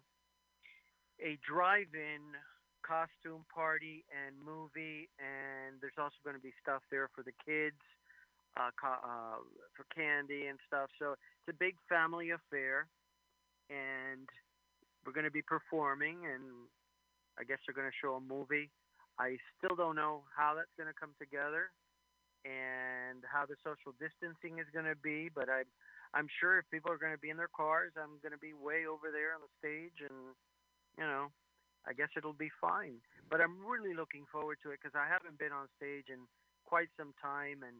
a 1.21 1.38
drive-in 1.47 2.35
costume 2.81 3.45
party 3.52 4.05
and 4.11 4.35
movie, 4.40 5.09
and 5.21 5.76
there's 5.81 5.99
also 5.99 6.17
going 6.25 6.37
to 6.37 6.43
be 6.43 6.52
stuff 6.62 6.83
there 6.90 7.09
for 7.14 7.23
the 7.23 7.35
kids, 7.45 7.81
uh, 8.57 8.71
co- 8.81 9.02
uh, 9.02 9.38
for 9.76 9.85
candy 9.95 10.47
and 10.47 10.59
stuff. 10.67 10.88
So 10.99 11.12
it's 11.12 11.50
a 11.50 11.59
big 11.59 11.76
family 11.88 12.31
affair, 12.31 12.88
and 13.69 14.26
we're 15.05 15.12
going 15.12 15.29
to 15.29 15.35
be 15.35 15.43
performing, 15.43 16.25
and 16.26 16.67
I 17.38 17.45
guess 17.45 17.59
they're 17.67 17.76
going 17.76 17.90
to 17.90 18.00
show 18.00 18.17
a 18.17 18.21
movie. 18.21 18.71
I 19.19 19.37
still 19.59 19.76
don't 19.76 19.97
know 19.97 20.25
how 20.33 20.55
that's 20.57 20.73
going 20.79 20.88
to 20.88 20.97
come 20.97 21.12
together 21.21 21.71
and 22.45 23.21
how 23.29 23.45
the 23.45 23.57
social 23.61 23.93
distancing 24.00 24.59
is 24.59 24.67
going 24.73 24.88
to 24.88 24.97
be, 24.97 25.29
but 25.29 25.52
I'm 25.52 25.69
I'm 26.14 26.26
sure 26.40 26.59
if 26.59 26.67
people 26.71 26.90
are 26.90 26.99
going 26.99 27.14
to 27.14 27.23
be 27.23 27.31
in 27.31 27.38
their 27.38 27.52
cars, 27.52 27.95
I'm 27.95 28.19
going 28.23 28.35
to 28.35 28.43
be 28.43 28.52
way 28.52 28.87
over 28.87 29.14
there 29.14 29.35
on 29.35 29.43
the 29.47 29.52
stage, 29.62 30.02
and 30.02 30.35
you 30.99 31.07
know, 31.07 31.31
I 31.87 31.95
guess 31.95 32.11
it'll 32.17 32.37
be 32.37 32.50
fine. 32.61 32.99
But 33.31 33.40
I'm 33.40 33.62
really 33.62 33.95
looking 33.95 34.26
forward 34.26 34.59
to 34.67 34.75
it 34.75 34.81
because 34.83 34.99
I 34.99 35.07
haven't 35.07 35.38
been 35.38 35.55
on 35.55 35.71
stage 35.79 36.11
in 36.11 36.26
quite 36.67 36.90
some 36.99 37.14
time, 37.23 37.62
and 37.62 37.79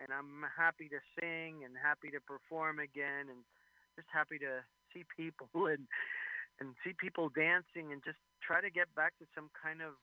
and 0.00 0.08
I'm 0.12 0.44
happy 0.56 0.88
to 0.88 1.00
sing 1.20 1.64
and 1.64 1.76
happy 1.76 2.08
to 2.16 2.20
perform 2.20 2.80
again, 2.80 3.28
and 3.28 3.44
just 3.96 4.08
happy 4.12 4.38
to 4.40 4.64
see 4.92 5.04
people 5.12 5.48
and 5.72 5.84
and 6.60 6.72
see 6.80 6.96
people 6.96 7.28
dancing 7.28 7.92
and 7.92 8.00
just 8.04 8.18
try 8.40 8.60
to 8.60 8.70
get 8.70 8.88
back 8.96 9.12
to 9.20 9.26
some 9.34 9.50
kind 9.52 9.84
of 9.84 10.00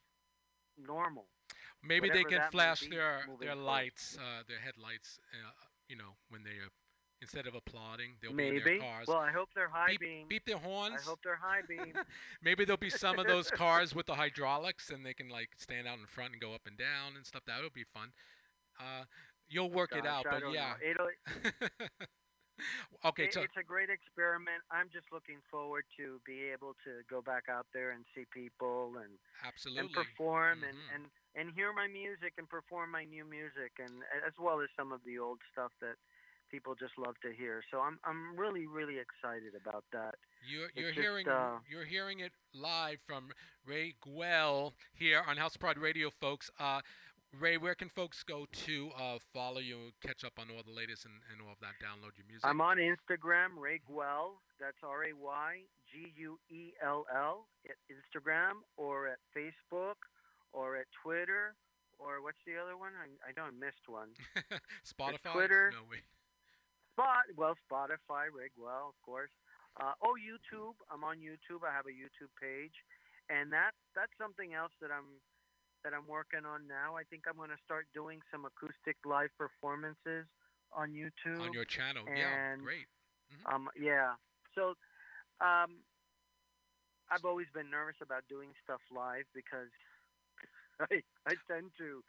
normal. 0.78 1.26
Maybe 1.84 2.10
they 2.10 2.24
can 2.24 2.42
flash 2.52 2.82
their 2.88 3.26
their 3.42 3.58
forward. 3.58 3.66
lights, 3.66 4.18
uh, 4.18 4.44
their 4.48 4.60
headlights. 4.60 5.20
Uh, 5.34 5.52
you 5.90 5.98
know, 5.98 6.16
when 6.30 6.44
they 6.44 6.62
uh, 6.64 6.70
instead 7.24 7.48
of 7.48 7.56
applauding, 7.56 8.12
they'll 8.22 8.34
Maybe. 8.34 8.52
be 8.52 8.58
in 8.58 8.64
their 8.66 8.80
cars. 8.80 9.08
Well, 9.08 9.18
I 9.18 9.32
hope 9.32 9.50
they're 9.56 9.70
high 9.70 9.92
beep, 9.92 10.00
beam. 10.02 10.28
beep 10.30 10.46
their 10.46 10.58
horns. 10.60 11.00
I 11.00 11.10
hope 11.10 11.20
they're 11.24 11.40
high 11.42 11.62
beam. 11.68 11.94
Maybe 12.44 12.66
there'll 12.66 12.78
be 12.78 12.90
some 12.92 13.18
of 13.18 13.26
those 13.26 13.50
cars 13.64 13.96
with 13.96 14.06
the 14.06 14.16
hydraulics, 14.16 14.90
and 14.92 15.06
they 15.06 15.14
can 15.16 15.30
like 15.30 15.50
stand 15.58 15.88
out 15.88 15.98
in 15.98 16.06
front 16.06 16.34
and 16.34 16.42
go 16.42 16.54
up 16.54 16.62
and 16.68 16.78
down 16.78 17.16
and 17.16 17.26
stuff. 17.26 17.42
That 17.48 17.64
would 17.64 17.74
be 17.74 17.86
fun. 17.86 18.10
Uh, 18.80 19.06
you'll 19.48 19.72
work 19.72 19.96
it 19.96 20.06
out, 20.06 20.26
I 20.28 20.40
but 20.40 20.54
yeah. 20.54 20.74
It'll, 20.84 21.08
okay, 23.06 23.26
it- 23.26 23.34
so 23.34 23.42
it's 23.42 23.58
a 23.58 23.64
great 23.64 23.90
experiment. 23.90 24.62
I'm 24.72 24.90
just 24.94 25.08
looking 25.12 25.40
forward 25.50 25.86
to 25.98 26.20
be 26.26 26.50
able 26.54 26.74
to 26.86 27.02
go 27.10 27.22
back 27.22 27.44
out 27.50 27.66
there 27.74 27.92
and 27.92 28.06
see 28.16 28.26
people 28.34 28.94
and 29.02 29.18
absolutely. 29.46 29.82
and 29.82 29.92
perform 29.92 30.64
and, 30.64 30.78
Mhm. 30.78 30.96
and 30.96 31.04
and 31.36 31.50
hear 31.56 31.74
my 31.74 31.88
music 31.88 32.34
and 32.38 32.48
perform 32.48 32.92
my 32.92 33.06
new 33.06 33.26
music 33.26 33.74
and 33.80 34.04
as 34.26 34.34
well 34.38 34.62
as 34.62 34.70
some 34.78 34.92
of 34.92 35.02
the 35.04 35.18
old 35.18 35.40
stuff 35.52 35.72
that 35.82 35.96
people 36.54 36.76
just 36.76 36.94
love 37.00 37.16
to 37.24 37.34
hear. 37.34 37.64
So 37.72 37.80
I'm 37.80 37.98
I'm 38.06 38.38
really 38.38 38.68
really 38.68 38.98
excited 39.02 39.54
about 39.60 39.84
that. 39.92 40.16
You're, 40.48 40.70
you're 40.76 40.92
just, 40.92 41.02
hearing 41.02 41.28
uh, 41.28 41.58
you're 41.70 41.86
hearing 41.86 42.20
it 42.20 42.32
live 42.54 43.00
from 43.08 43.32
Ray 43.66 43.96
Guel 44.06 44.74
here 44.94 45.24
on 45.28 45.38
House 45.38 45.58
Pride 45.58 45.80
Radio, 45.80 46.12
folks. 46.22 46.52
Uh, 46.60 46.82
Ray, 47.40 47.58
where 47.58 47.74
can 47.74 47.90
folks 47.90 48.22
go 48.22 48.46
to 48.66 48.92
uh, 48.96 49.18
follow 49.34 49.58
you, 49.58 49.90
catch 50.06 50.24
up 50.24 50.34
on 50.38 50.46
all 50.56 50.62
the 50.64 50.72
latest 50.72 51.06
and, 51.06 51.16
and 51.32 51.42
all 51.42 51.54
of 51.54 51.60
that, 51.62 51.74
download 51.82 52.14
your 52.14 52.28
music? 52.30 52.46
I'm 52.46 52.62
on 52.62 52.78
Instagram, 52.78 53.58
Ray 53.58 53.82
Guell. 53.90 54.38
That's 54.60 54.78
R 54.84 55.06
A 55.06 55.14
Y 55.14 55.62
G 55.92 56.14
U 56.18 56.38
E 56.52 56.74
L 56.86 57.06
L 57.12 57.48
at 57.66 57.78
Instagram 57.90 58.62
or 58.78 59.08
at 59.08 59.18
Facebook 59.36 59.98
or 60.54 60.78
at 60.78 60.86
Twitter 61.02 61.56
or 62.00 62.22
what's 62.22 62.38
the 62.46 62.54
other 62.62 62.78
one? 62.78 62.92
I, 63.00 63.08
I 63.24 63.32
know 63.36 63.48
I 63.48 63.56
missed 63.56 63.88
one. 63.88 64.10
Spotify, 64.86 65.34
Twitter. 65.34 65.72
No 65.72 65.90
way. 65.90 66.04
Spot 66.94 67.26
well, 67.36 67.58
Spotify, 67.66 68.30
Ray 68.30 68.54
Guell, 68.54 68.94
of 68.94 69.00
course. 69.02 69.34
Uh, 69.82 69.98
oh, 70.06 70.14
YouTube. 70.14 70.78
I'm 70.94 71.04
on 71.04 71.18
YouTube. 71.18 71.66
I 71.66 71.74
have 71.74 71.90
a 71.90 71.96
YouTube 71.96 72.30
page, 72.38 72.78
and 73.30 73.50
that 73.52 73.74
that's 73.98 74.14
something 74.22 74.54
else 74.54 74.72
that 74.82 74.94
I'm 74.94 75.18
that 75.84 75.94
I'm 75.98 76.06
working 76.08 76.46
on 76.46 76.70
now. 76.70 76.96
I 76.96 77.04
think 77.10 77.26
I'm 77.26 77.36
going 77.36 77.50
to 77.50 77.62
start 77.66 77.90
doing 77.94 78.22
some 78.30 78.46
acoustic 78.46 78.98
live 79.06 79.34
performances 79.38 80.30
on 80.72 80.94
YouTube. 80.94 81.42
On 81.42 81.52
your 81.54 81.66
channel, 81.66 82.06
yeah, 82.06 82.54
and- 82.54 82.62
great. 82.62 82.86
Um, 83.50 83.68
yeah. 83.74 84.14
So, 84.54 84.78
um, 85.42 85.82
I've 87.10 87.26
always 87.26 87.48
been 87.54 87.70
nervous 87.74 87.98
about 88.02 88.22
doing 88.30 88.54
stuff 88.64 88.82
live 88.94 89.26
because 89.34 89.74
I 90.80 91.02
I 91.26 91.34
tend 91.50 91.74
to. 91.82 92.04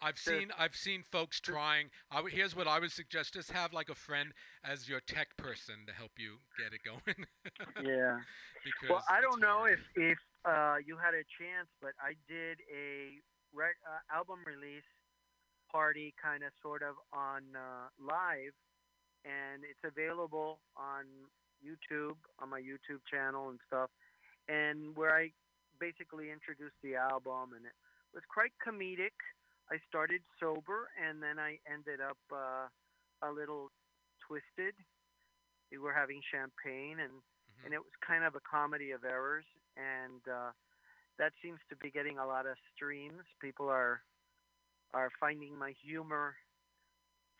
I've 0.00 0.18
seen 0.18 0.50
I've 0.58 0.76
seen 0.76 1.04
folks 1.10 1.40
trying. 1.40 1.90
I 2.10 2.22
here's 2.30 2.54
what 2.54 2.68
I 2.68 2.78
would 2.78 2.92
suggest: 2.92 3.34
just 3.34 3.50
have 3.52 3.72
like 3.72 3.88
a 3.88 3.94
friend 3.94 4.32
as 4.64 4.88
your 4.88 5.00
tech 5.00 5.36
person 5.36 5.86
to 5.86 5.92
help 5.92 6.12
you 6.18 6.38
get 6.58 6.72
it 6.72 6.80
going. 6.84 7.26
Yeah. 7.84 8.18
because 8.64 8.90
Well, 8.90 9.04
I 9.08 9.20
don't 9.20 9.40
know 9.40 9.66
hard. 9.66 9.78
if 9.96 10.02
if 10.14 10.18
uh, 10.44 10.76
you 10.84 10.96
had 10.96 11.14
a 11.14 11.24
chance, 11.38 11.68
but 11.82 11.92
I 12.00 12.14
did 12.28 12.58
a 12.72 13.18
rec- 13.52 13.82
uh, 13.86 14.16
album 14.16 14.38
release 14.46 14.86
party, 15.70 16.14
kind 16.22 16.42
of, 16.42 16.52
sort 16.62 16.82
of, 16.82 16.94
on 17.12 17.42
uh, 17.54 17.88
live, 18.00 18.56
and 19.24 19.64
it's 19.68 19.84
available 19.84 20.60
on 20.76 21.04
YouTube, 21.60 22.16
on 22.38 22.48
my 22.48 22.60
YouTube 22.60 23.04
channel 23.10 23.50
and 23.50 23.58
stuff, 23.66 23.90
and 24.48 24.96
where 24.96 25.14
I 25.14 25.30
basically 25.80 26.30
introduced 26.30 26.76
the 26.82 26.96
album, 26.96 27.52
and 27.54 27.66
it 27.66 27.76
was 28.14 28.22
quite 28.32 28.52
comedic. 28.64 29.12
I 29.70 29.76
started 29.88 30.22
sober, 30.40 30.88
and 30.96 31.22
then 31.22 31.38
I 31.38 31.58
ended 31.70 32.00
up 32.00 32.18
uh, 32.32 32.68
a 33.22 33.30
little 33.32 33.70
twisted. 34.26 34.74
We 35.70 35.78
were 35.78 35.92
having 35.92 36.20
champagne, 36.32 37.00
and 37.00 37.12
Mhm. 37.12 37.64
and 37.66 37.74
it 37.74 37.78
was 37.78 37.92
kind 38.00 38.24
of 38.24 38.34
a 38.34 38.40
comedy 38.40 38.92
of 38.92 39.04
errors, 39.04 39.44
and 39.76 40.26
uh, 40.28 40.52
that 41.18 41.32
seems 41.42 41.60
to 41.68 41.76
be 41.76 41.90
getting 41.90 42.18
a 42.18 42.26
lot 42.26 42.46
of 42.46 42.56
streams. 42.74 43.24
People 43.40 43.68
are 43.68 44.02
are 44.94 45.10
finding 45.20 45.56
my 45.58 45.72
humor 45.84 46.36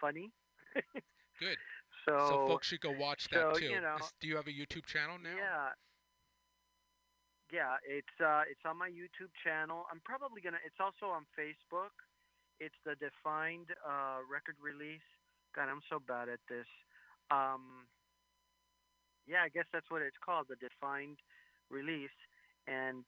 funny. 0.00 0.30
Good. 1.40 1.56
So, 2.04 2.18
So 2.28 2.46
folks 2.46 2.66
should 2.68 2.80
go 2.80 2.90
watch 2.92 3.28
that 3.30 3.54
so, 3.54 3.58
too. 3.58 3.66
you 3.66 3.80
know, 3.80 3.96
Is- 4.00 4.12
do 4.20 4.28
you 4.28 4.36
have 4.36 4.46
a 4.48 4.52
YouTube 4.52 4.84
channel 4.86 5.18
now? 5.18 5.34
yeah, 5.36 5.72
yeah, 7.50 7.76
it's 7.84 8.20
uh, 8.20 8.42
it's 8.50 8.60
on 8.66 8.76
my 8.76 8.90
YouTube 8.90 9.32
channel. 9.42 9.86
I'm 9.90 10.00
probably 10.04 10.40
gonna. 10.42 10.60
It's 10.66 10.78
also 10.80 11.06
on 11.06 11.24
Facebook. 11.38 11.96
It's 12.60 12.78
the 12.84 12.94
Defined 12.98 13.70
uh, 13.86 14.22
record 14.26 14.56
release. 14.58 15.04
God, 15.54 15.70
I'm 15.70 15.82
so 15.88 16.02
bad 16.02 16.28
at 16.28 16.42
this. 16.48 16.66
Um, 17.30 17.86
yeah, 19.26 19.44
I 19.44 19.48
guess 19.48 19.66
that's 19.72 19.90
what 19.90 20.02
it's 20.02 20.18
called, 20.18 20.46
the 20.48 20.56
Defined 20.56 21.18
release. 21.70 22.14
And 22.66 23.04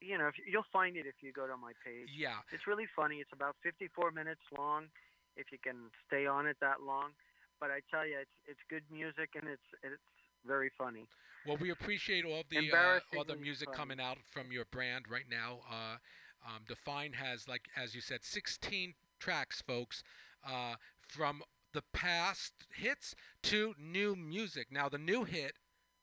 you 0.00 0.16
know, 0.16 0.28
if 0.28 0.34
you'll 0.40 0.68
find 0.72 0.96
it 0.96 1.04
if 1.04 1.20
you 1.20 1.32
go 1.32 1.46
to 1.46 1.56
my 1.56 1.72
page. 1.84 2.08
Yeah. 2.16 2.40
It's 2.52 2.66
really 2.66 2.88
funny. 2.96 3.20
It's 3.20 3.32
about 3.32 3.56
54 3.62 4.10
minutes 4.10 4.40
long, 4.56 4.88
if 5.36 5.52
you 5.52 5.58
can 5.62 5.92
stay 6.08 6.26
on 6.26 6.46
it 6.46 6.56
that 6.60 6.80
long. 6.80 7.12
But 7.60 7.68
I 7.70 7.84
tell 7.92 8.08
you, 8.08 8.16
it's 8.16 8.36
it's 8.48 8.64
good 8.72 8.82
music 8.90 9.36
and 9.36 9.44
it's 9.44 9.68
it's 9.84 10.00
very 10.46 10.72
funny. 10.78 11.04
Well, 11.46 11.58
we 11.60 11.70
appreciate 11.70 12.24
all 12.24 12.42
the 12.48 12.72
uh, 12.72 13.00
all 13.16 13.24
the 13.24 13.36
music 13.36 13.68
funny. 13.68 13.76
coming 13.76 14.00
out 14.00 14.16
from 14.32 14.50
your 14.50 14.64
brand 14.72 15.04
right 15.10 15.28
now. 15.28 15.60
Uh, 15.68 15.96
um, 16.44 16.62
Define 16.66 17.12
has, 17.14 17.48
like 17.48 17.68
as 17.76 17.94
you 17.94 18.00
said, 18.00 18.20
16 18.22 18.94
tracks, 19.18 19.62
folks, 19.62 20.02
uh, 20.46 20.74
from 21.06 21.42
the 21.72 21.82
past 21.92 22.52
hits 22.74 23.14
to 23.44 23.74
new 23.78 24.16
music. 24.16 24.68
Now, 24.70 24.88
the 24.88 24.98
new 24.98 25.24
hit 25.24 25.54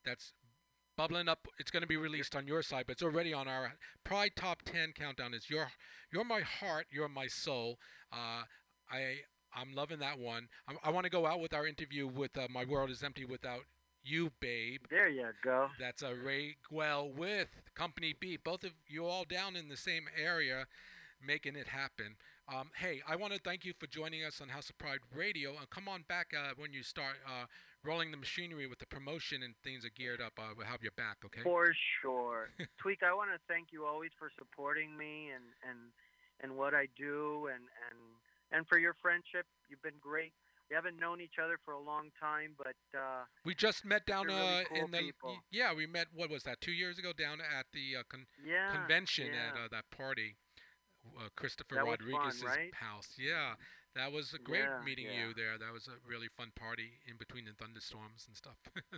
that's 0.05 0.33
bubbling 0.95 1.27
up, 1.27 1.47
it's 1.59 1.71
going 1.71 1.81
to 1.81 1.87
be 1.87 1.97
released 1.97 2.35
on 2.35 2.47
your 2.47 2.61
side, 2.61 2.85
but 2.87 2.93
it's 2.93 3.03
already 3.03 3.33
on 3.33 3.47
our 3.47 3.73
Pride 4.03 4.31
Top 4.35 4.61
10 4.63 4.93
countdown. 4.97 5.33
Is 5.33 5.49
your 5.49 5.69
You're 6.11 6.23
My 6.23 6.41
Heart, 6.41 6.87
You're 6.91 7.09
My 7.09 7.27
Soul. 7.27 7.77
Uh, 8.11 8.43
I 8.89 9.17
I'm 9.55 9.73
loving 9.73 9.99
that 9.99 10.19
one. 10.19 10.47
I, 10.67 10.89
I 10.89 10.91
want 10.91 11.05
to 11.05 11.09
go 11.09 11.25
out 11.25 11.39
with 11.39 11.53
our 11.53 11.65
interview 11.65 12.07
with 12.07 12.37
uh, 12.37 12.47
My 12.49 12.63
World 12.63 12.89
Is 12.89 13.03
Empty 13.03 13.25
Without 13.25 13.61
you, 14.07 14.31
babe. 14.39 14.81
There 14.89 15.09
you 15.09 15.27
go. 15.43 15.69
That's 15.79 16.01
a 16.01 16.15
Ray 16.15 16.55
Guel 16.71 17.13
with 17.13 17.49
Company 17.75 18.15
B. 18.17 18.37
Both 18.41 18.63
of 18.63 18.71
you 18.87 19.05
all 19.05 19.25
down 19.25 19.55
in 19.55 19.67
the 19.67 19.77
same 19.77 20.05
area, 20.17 20.65
making 21.25 21.55
it 21.55 21.67
happen. 21.67 22.15
Um, 22.47 22.69
hey, 22.79 23.01
I 23.07 23.17
want 23.17 23.33
to 23.33 23.39
thank 23.39 23.65
you 23.65 23.73
for 23.77 23.87
joining 23.87 24.23
us 24.23 24.39
on 24.41 24.47
House 24.47 24.69
of 24.69 24.77
Pride 24.77 24.99
Radio. 25.13 25.51
And 25.57 25.69
come 25.69 25.89
on 25.89 26.05
back 26.07 26.33
uh, 26.33 26.53
when 26.57 26.71
you 26.71 26.81
start 26.81 27.15
uh, 27.25 27.45
rolling 27.83 28.11
the 28.11 28.17
machinery 28.17 28.67
with 28.67 28.79
the 28.79 28.87
promotion 28.87 29.43
and 29.43 29.53
things 29.63 29.83
are 29.83 29.91
geared 29.95 30.21
up. 30.21 30.33
Uh, 30.39 30.53
we'll 30.55 30.65
have 30.65 30.81
your 30.81 30.93
back, 30.95 31.17
okay? 31.25 31.41
For 31.43 31.73
sure. 32.01 32.49
Tweak, 32.79 33.03
I 33.03 33.13
want 33.13 33.31
to 33.33 33.39
thank 33.53 33.67
you 33.71 33.85
always 33.85 34.11
for 34.17 34.31
supporting 34.39 34.95
me 34.97 35.31
and, 35.35 35.43
and, 35.67 35.79
and 36.41 36.57
what 36.57 36.73
I 36.73 36.87
do 36.97 37.47
and, 37.51 37.63
and, 37.91 37.99
and 38.53 38.67
for 38.67 38.79
your 38.79 38.95
friendship. 39.01 39.45
You've 39.69 39.83
been 39.83 39.99
great. 40.01 40.31
We 40.69 40.75
haven't 40.75 40.99
known 40.99 41.21
each 41.21 41.39
other 41.41 41.57
for 41.63 41.71
a 41.73 41.79
long 41.79 42.09
time, 42.19 42.55
but 42.57 42.75
uh, 42.97 43.23
we 43.45 43.55
just 43.55 43.85
met 43.85 44.05
down 44.05 44.27
really 44.27 44.37
uh, 44.39 44.63
cool 44.67 44.77
in 44.85 44.91
the 44.91 44.97
people. 44.99 45.37
yeah 45.51 45.73
we 45.73 45.85
met 45.87 46.07
what 46.13 46.29
was 46.29 46.43
that 46.43 46.59
two 46.59 46.73
years 46.73 46.99
ago 46.99 47.13
down 47.13 47.39
at 47.39 47.67
the 47.73 47.95
uh, 47.99 48.03
con- 48.09 48.27
yeah, 48.45 48.71
convention 48.75 49.27
yeah. 49.33 49.47
at 49.47 49.53
uh, 49.55 49.67
that 49.71 49.85
party, 49.95 50.35
uh, 51.17 51.29
Christopher 51.37 51.75
That 51.75 51.85
was 51.87 51.97
fun, 51.99 52.11
Rodriguez's 52.11 52.43
right? 52.43 52.73
house. 52.75 53.15
Yeah, 53.17 53.53
that 53.95 54.11
was 54.11 54.33
a 54.33 54.39
great 54.39 54.67
Yeah, 54.67 54.83
meeting 54.83 55.05
you 55.07 55.33
there. 55.33 55.57
That 55.57 55.71
was 55.71 55.87
a 55.87 55.95
really 56.05 56.27
fun 56.35 56.51
party 56.53 56.99
in 57.07 57.15
between 57.17 57.45
the 57.45 57.53
thunderstorms 57.57 58.25
and 58.27 58.35
stuff. 58.35 58.57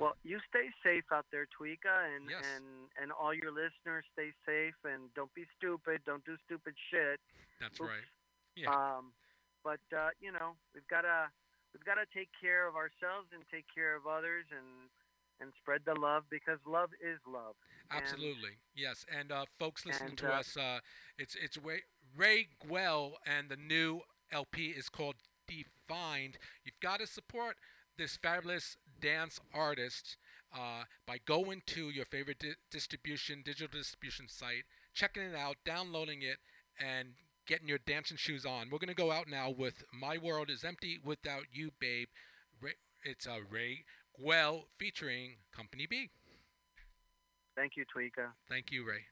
Well, 0.00 0.16
you 0.24 0.40
stay 0.48 0.70
safe 0.82 1.04
out 1.12 1.26
there, 1.30 1.46
Tweeka, 1.52 1.92
and 2.16 2.24
Yes. 2.30 2.40
and 2.56 2.64
and 3.00 3.12
all 3.12 3.34
your 3.34 3.52
listeners 3.52 4.04
stay 4.16 4.32
safe 4.46 4.74
and 4.84 5.12
don't 5.14 5.32
be 5.34 5.44
stupid. 5.58 6.00
Don't 6.06 6.24
do 6.24 6.36
stupid 6.46 6.74
shit. 6.90 7.20
that's 7.60 7.78
oops. 7.78 7.90
right. 7.92 8.08
Yeah. 8.56 8.72
Um, 8.72 9.12
but 9.64 9.80
uh, 9.96 10.10
you 10.20 10.30
know, 10.30 10.54
we've 10.74 10.86
gotta 10.88 11.32
we've 11.72 11.84
gotta 11.84 12.06
take 12.14 12.28
care 12.40 12.68
of 12.68 12.76
ourselves 12.76 13.28
and 13.32 13.42
take 13.50 13.64
care 13.74 13.96
of 13.96 14.06
others 14.06 14.44
and 14.52 14.88
and 15.40 15.52
spread 15.60 15.80
the 15.84 15.98
love 15.98 16.22
because 16.30 16.58
love 16.66 16.90
is 17.02 17.18
love. 17.26 17.54
and- 17.90 18.02
Absolutely, 18.02 18.60
yes. 18.76 19.04
And 19.10 19.32
uh, 19.32 19.46
folks 19.58 19.84
listening 19.84 20.10
and, 20.10 20.18
to 20.18 20.32
uh, 20.32 20.38
us, 20.38 20.56
uh, 20.56 20.78
it's 21.18 21.34
it's 21.34 21.56
Ray, 21.58 21.82
Ray 22.16 22.48
Guel, 22.64 23.12
and 23.26 23.48
the 23.48 23.56
new 23.56 24.00
LP 24.32 24.66
is 24.68 24.88
called 24.88 25.16
Defined. 25.48 26.38
You've 26.64 26.80
got 26.80 27.00
to 27.00 27.06
support 27.06 27.56
this 27.98 28.16
fabulous 28.16 28.76
dance 29.00 29.40
artist 29.52 30.16
uh, 30.54 30.84
by 31.06 31.18
going 31.26 31.62
to 31.66 31.90
your 31.90 32.04
favorite 32.04 32.38
di- 32.38 32.54
distribution 32.70 33.42
digital 33.44 33.68
distribution 33.78 34.26
site, 34.28 34.64
checking 34.94 35.22
it 35.22 35.34
out, 35.34 35.56
downloading 35.64 36.22
it, 36.22 36.38
and 36.78 37.14
getting 37.46 37.68
your 37.68 37.78
dancing 37.78 38.16
shoes 38.16 38.44
on. 38.44 38.70
We're 38.70 38.78
gonna 38.78 38.94
go 38.94 39.12
out 39.12 39.28
now 39.28 39.50
with 39.50 39.84
"My 39.92 40.18
World 40.18 40.50
Is 40.50 40.64
Empty 40.64 40.98
Without 41.02 41.44
You, 41.52 41.70
Babe." 41.78 42.08
It's 43.06 43.26
a 43.26 43.42
Ray 43.42 43.84
Guel 44.18 44.64
featuring 44.78 45.36
Company 45.54 45.86
B. 45.86 46.10
Thank 47.54 47.76
you, 47.76 47.84
Tweeka. 47.84 48.32
Thank 48.48 48.72
you, 48.72 48.86
Ray. 48.88 49.04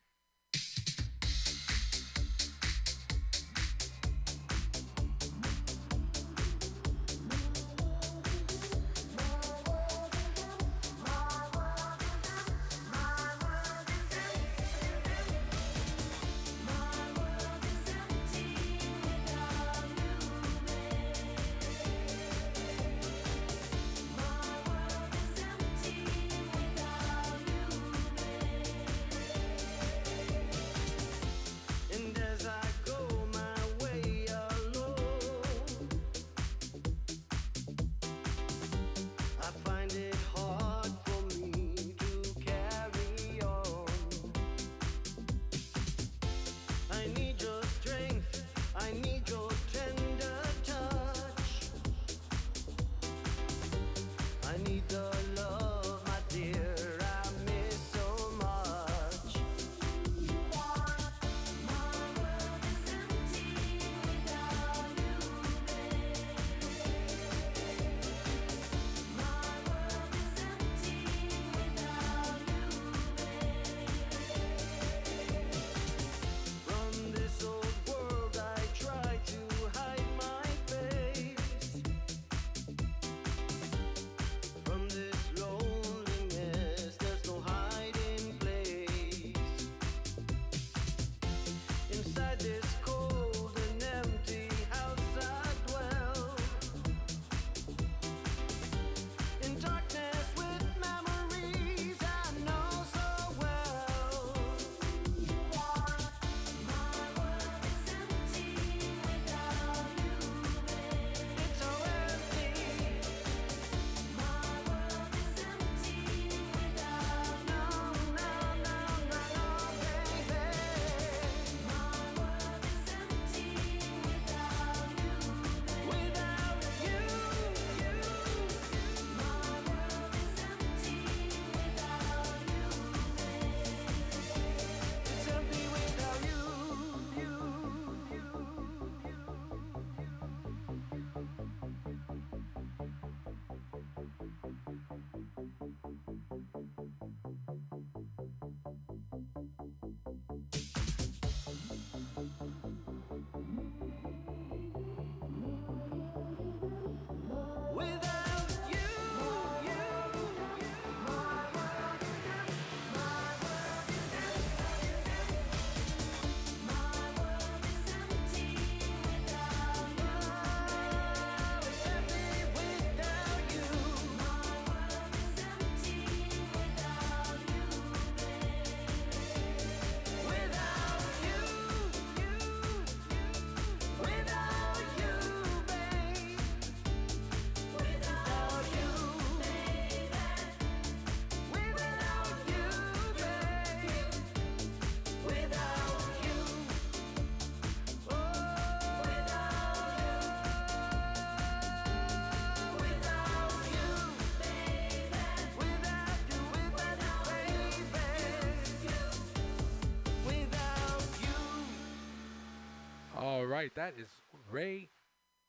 Right, 213.62 213.74
that 213.76 213.94
is 213.96 214.08
Ray 214.50 214.88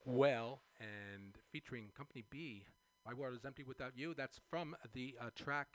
Well 0.06 0.60
and 0.80 1.34
featuring 1.52 1.86
Company 1.97 2.23
B. 2.30 2.63
My 3.08 3.13
world 3.15 3.34
is 3.34 3.43
empty 3.43 3.63
without 3.63 3.93
you. 3.95 4.13
That's 4.15 4.39
from 4.52 4.76
the 4.93 5.15
uh, 5.19 5.32
track, 5.36 5.67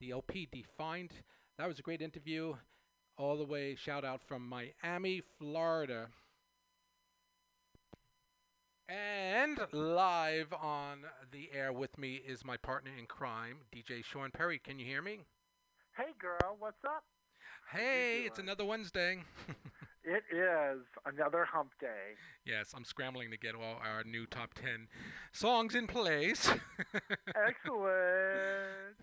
the 0.00 0.10
LP 0.10 0.48
Defined. 0.50 1.12
That 1.56 1.68
was 1.68 1.78
a 1.78 1.82
great 1.82 2.02
interview, 2.02 2.54
all 3.16 3.36
the 3.36 3.44
way. 3.44 3.76
Shout 3.76 4.04
out 4.04 4.20
from 4.26 4.42
Miami, 4.48 5.22
Florida. 5.38 6.08
And 8.88 9.60
live 9.70 10.52
on 10.52 10.98
the 11.30 11.48
air 11.54 11.72
with 11.72 11.96
me 11.96 12.20
is 12.26 12.44
my 12.44 12.56
partner 12.56 12.90
in 12.98 13.06
crime, 13.06 13.58
DJ 13.72 14.04
Sean 14.04 14.32
Perry. 14.32 14.58
Can 14.58 14.80
you 14.80 14.84
hear 14.84 15.00
me? 15.00 15.20
Hey, 15.96 16.12
girl, 16.18 16.56
what's 16.58 16.84
up? 16.84 17.04
Hey, 17.70 18.24
it's 18.26 18.40
another 18.40 18.64
Wednesday. 18.64 19.22
it 20.04 20.24
is 20.30 20.82
another 21.06 21.44
hump 21.44 21.70
day. 21.80 22.14
Yes, 22.44 22.72
I'm 22.76 22.84
scrambling 22.84 23.30
to 23.30 23.38
get 23.38 23.54
all 23.54 23.80
our 23.82 24.04
new 24.04 24.26
top 24.26 24.54
10 24.54 24.88
songs 25.32 25.74
in 25.74 25.86
place. 25.86 26.48
Excellent. 27.48 27.94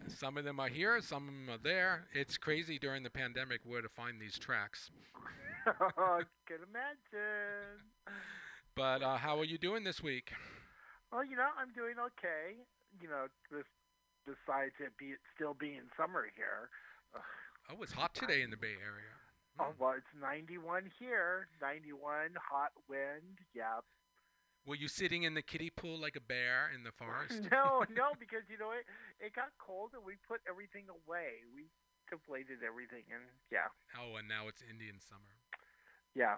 Some 0.07 0.37
of 0.37 0.43
them 0.43 0.59
are 0.59 0.67
here, 0.67 1.01
some 1.01 1.27
of 1.27 1.33
them 1.33 1.49
are 1.49 1.61
there. 1.61 2.07
It's 2.13 2.37
crazy 2.37 2.77
during 2.77 3.03
the 3.03 3.09
pandemic 3.09 3.61
where 3.65 3.81
to 3.81 3.89
find 3.89 4.21
these 4.21 4.37
tracks. 4.37 4.91
I 5.65 6.21
can 6.47 6.57
imagine. 6.69 7.81
But 8.75 9.01
uh, 9.03 9.17
how 9.17 9.39
are 9.39 9.45
you 9.45 9.57
doing 9.57 9.83
this 9.83 10.01
week? 10.01 10.31
Well, 11.11 11.25
you 11.25 11.35
know, 11.35 11.49
I'm 11.59 11.73
doing 11.73 11.95
okay. 11.99 12.55
You 13.01 13.09
know, 13.09 13.25
this 13.51 13.65
besides 14.25 14.73
it 14.79 14.93
be 14.97 15.13
still 15.35 15.55
being 15.59 15.81
summer 15.97 16.25
here. 16.35 16.69
Oh, 17.69 17.81
it's 17.81 17.93
hot 17.93 18.13
today 18.13 18.41
in 18.41 18.49
the 18.49 18.57
Bay 18.57 18.75
Area. 18.83 19.20
Oh, 19.59 19.73
well, 19.79 19.93
it's 19.97 20.13
91 20.19 20.89
here. 20.99 21.47
91, 21.61 22.35
hot 22.39 22.71
wind. 22.87 23.39
Yeah. 23.53 23.83
Were 24.65 24.75
you 24.75 24.87
sitting 24.87 25.23
in 25.23 25.33
the 25.33 25.41
kiddie 25.41 25.71
pool 25.71 25.99
like 25.99 26.15
a 26.15 26.21
bear 26.21 26.69
in 26.73 26.83
the 26.83 26.91
forest? 26.91 27.41
no, 27.51 27.83
no, 27.89 28.13
because 28.19 28.45
you 28.49 28.57
know 28.57 28.71
it. 28.71 28.85
It 29.19 29.33
got 29.33 29.49
cold 29.57 29.91
and 29.93 30.05
we 30.05 30.13
put 30.27 30.41
everything 30.47 30.85
away. 30.89 31.41
We 31.53 31.65
deflated 32.09 32.59
everything, 32.65 33.03
and 33.09 33.23
yeah. 33.51 33.73
Oh, 33.97 34.17
and 34.17 34.27
now 34.27 34.47
it's 34.47 34.61
Indian 34.61 34.99
summer. 34.99 35.33
Yeah. 36.15 36.35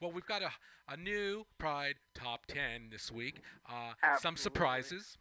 Well, 0.00 0.12
we've 0.12 0.26
got 0.26 0.42
a, 0.42 0.50
a 0.88 0.96
new 0.96 1.44
Pride 1.58 1.96
Top 2.14 2.46
10 2.46 2.90
this 2.90 3.10
week. 3.10 3.40
Uh, 3.68 3.94
some 4.20 4.36
surprises. 4.36 5.18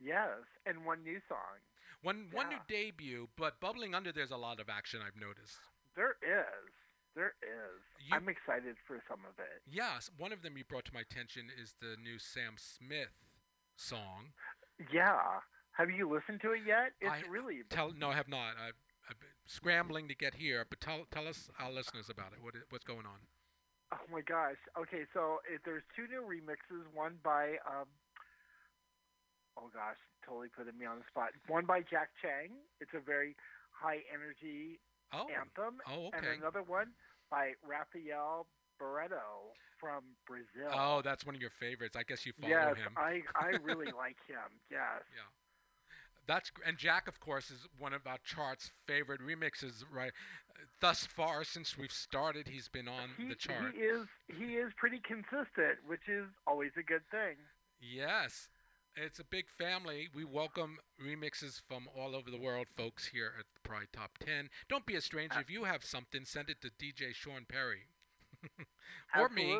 Yes, 0.00 0.48
and 0.64 0.86
one 0.86 1.02
new 1.02 1.20
song. 1.28 1.60
One 2.04 2.28
one 2.32 2.50
new 2.50 2.60
debut, 2.68 3.28
but 3.36 3.58
bubbling 3.60 3.94
under 3.94 4.12
there's 4.12 4.30
a 4.30 4.36
lot 4.36 4.60
of 4.60 4.68
action 4.68 5.00
I've 5.00 5.18
noticed. 5.18 5.58
There 5.96 6.16
is. 6.22 6.68
There 7.16 7.34
is. 7.42 7.80
You- 8.04 8.14
I'm 8.14 8.28
excited 8.28 8.76
for 8.86 9.00
some 9.08 9.20
of 9.24 9.38
it. 9.38 9.62
Yes, 9.66 10.10
one 10.18 10.32
of 10.32 10.42
them 10.42 10.58
you 10.58 10.64
brought 10.64 10.84
to 10.86 10.94
my 10.94 11.00
attention 11.00 11.48
is 11.48 11.76
the 11.80 11.96
new 11.96 12.18
Sam 12.18 12.54
Smith 12.58 13.14
song. 13.76 14.34
Yeah. 14.92 15.40
Have 15.72 15.90
you 15.90 16.08
listened 16.10 16.40
to 16.42 16.52
it 16.52 16.62
yet? 16.66 16.92
It's 17.00 17.10
I- 17.10 17.28
really 17.28 17.62
Tell 17.70 17.92
no, 17.96 18.10
I 18.10 18.14
have 18.14 18.28
not. 18.28 18.54
I've, 18.60 18.76
I've 19.08 19.18
been 19.18 19.30
scrambling 19.46 20.06
to 20.08 20.14
get 20.14 20.34
here, 20.34 20.66
but 20.68 20.80
tell 20.80 21.06
tell 21.10 21.26
us 21.26 21.48
our 21.58 21.72
listeners 21.72 22.10
about 22.10 22.32
it. 22.32 22.42
What 22.42 22.54
what's 22.68 22.84
going 22.84 23.06
on? 23.06 23.24
Oh 23.92 24.04
my 24.10 24.20
gosh. 24.20 24.58
Okay, 24.78 25.06
so 25.14 25.38
it, 25.50 25.62
there's 25.64 25.84
two 25.96 26.06
new 26.08 26.22
remixes. 26.22 26.84
One 26.92 27.16
by 27.22 27.56
um. 27.66 27.86
Oh 29.56 29.70
gosh, 29.72 29.98
totally 30.26 30.48
putting 30.48 30.78
me 30.78 30.86
on 30.86 30.98
the 30.98 31.04
spot. 31.08 31.30
One 31.48 31.64
by 31.66 31.80
Jack 31.80 32.10
Chang. 32.20 32.50
It's 32.80 32.92
a 32.94 33.00
very 33.00 33.36
high 33.70 34.00
energy 34.12 34.80
Oh, 35.12 35.26
anthem. 35.30 35.78
oh, 35.88 36.08
okay. 36.08 36.18
And 36.18 36.42
another 36.42 36.62
one 36.62 36.88
by 37.30 37.52
Rafael 37.62 38.46
Barreto 38.78 39.54
from 39.78 40.02
Brazil. 40.26 40.70
Oh, 40.72 41.02
that's 41.02 41.24
one 41.24 41.34
of 41.34 41.40
your 41.40 41.50
favorites. 41.50 41.96
I 41.96 42.02
guess 42.02 42.26
you 42.26 42.32
follow 42.40 42.50
yes, 42.50 42.76
him. 42.76 42.92
I 42.96 43.22
I 43.36 43.56
really 43.62 43.92
like 43.92 44.16
him. 44.26 44.58
Yes. 44.70 45.02
Yeah. 45.14 45.30
That's 46.26 46.50
and 46.66 46.78
Jack, 46.78 47.06
of 47.06 47.20
course, 47.20 47.50
is 47.50 47.68
one 47.78 47.92
of 47.92 48.06
our 48.06 48.18
chart's 48.24 48.70
favorite 48.86 49.20
remixes. 49.20 49.84
Right, 49.92 50.12
thus 50.80 51.04
far 51.06 51.44
since 51.44 51.76
we've 51.76 51.92
started, 51.92 52.48
he's 52.48 52.68
been 52.68 52.88
on 52.88 53.10
he, 53.18 53.28
the 53.28 53.34
chart. 53.34 53.74
he 53.74 53.80
is 53.82 54.06
he 54.26 54.54
is 54.56 54.72
pretty 54.76 55.00
consistent, 55.06 55.78
which 55.86 56.08
is 56.08 56.24
always 56.46 56.70
a 56.78 56.82
good 56.82 57.02
thing. 57.10 57.36
Yes, 57.80 58.48
it's 58.96 59.18
a 59.18 59.24
big 59.24 59.46
family. 59.50 60.08
We 60.14 60.24
welcome 60.24 60.78
remixes 61.02 61.60
from 61.66 61.88
all 61.96 62.14
over 62.14 62.30
the 62.30 62.38
world, 62.38 62.66
folks, 62.76 63.08
here 63.08 63.32
at 63.38 63.46
the 63.54 63.68
Pride 63.68 63.88
Top 63.92 64.18
10. 64.24 64.50
Don't 64.68 64.86
be 64.86 64.94
a 64.94 65.00
stranger. 65.00 65.40
If 65.40 65.50
you 65.50 65.64
have 65.64 65.84
something, 65.84 66.24
send 66.24 66.50
it 66.50 66.60
to 66.62 66.70
DJ 66.70 67.14
Sean 67.14 67.46
Perry. 67.48 67.88
or 69.18 69.28
me. 69.28 69.58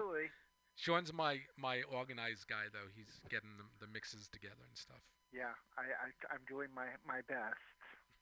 Sean's 0.76 1.12
my, 1.12 1.40
my 1.56 1.82
organized 1.82 2.46
guy, 2.48 2.70
though. 2.72 2.90
He's 2.94 3.20
getting 3.30 3.50
the, 3.58 3.86
the 3.86 3.92
mixes 3.92 4.28
together 4.28 4.62
and 4.68 4.76
stuff. 4.76 5.02
Yeah, 5.32 5.54
I, 5.74 5.82
I 5.82 6.08
I'm 6.30 6.46
doing 6.46 6.70
my 6.70 6.94
my 7.02 7.18
best. 7.26 7.58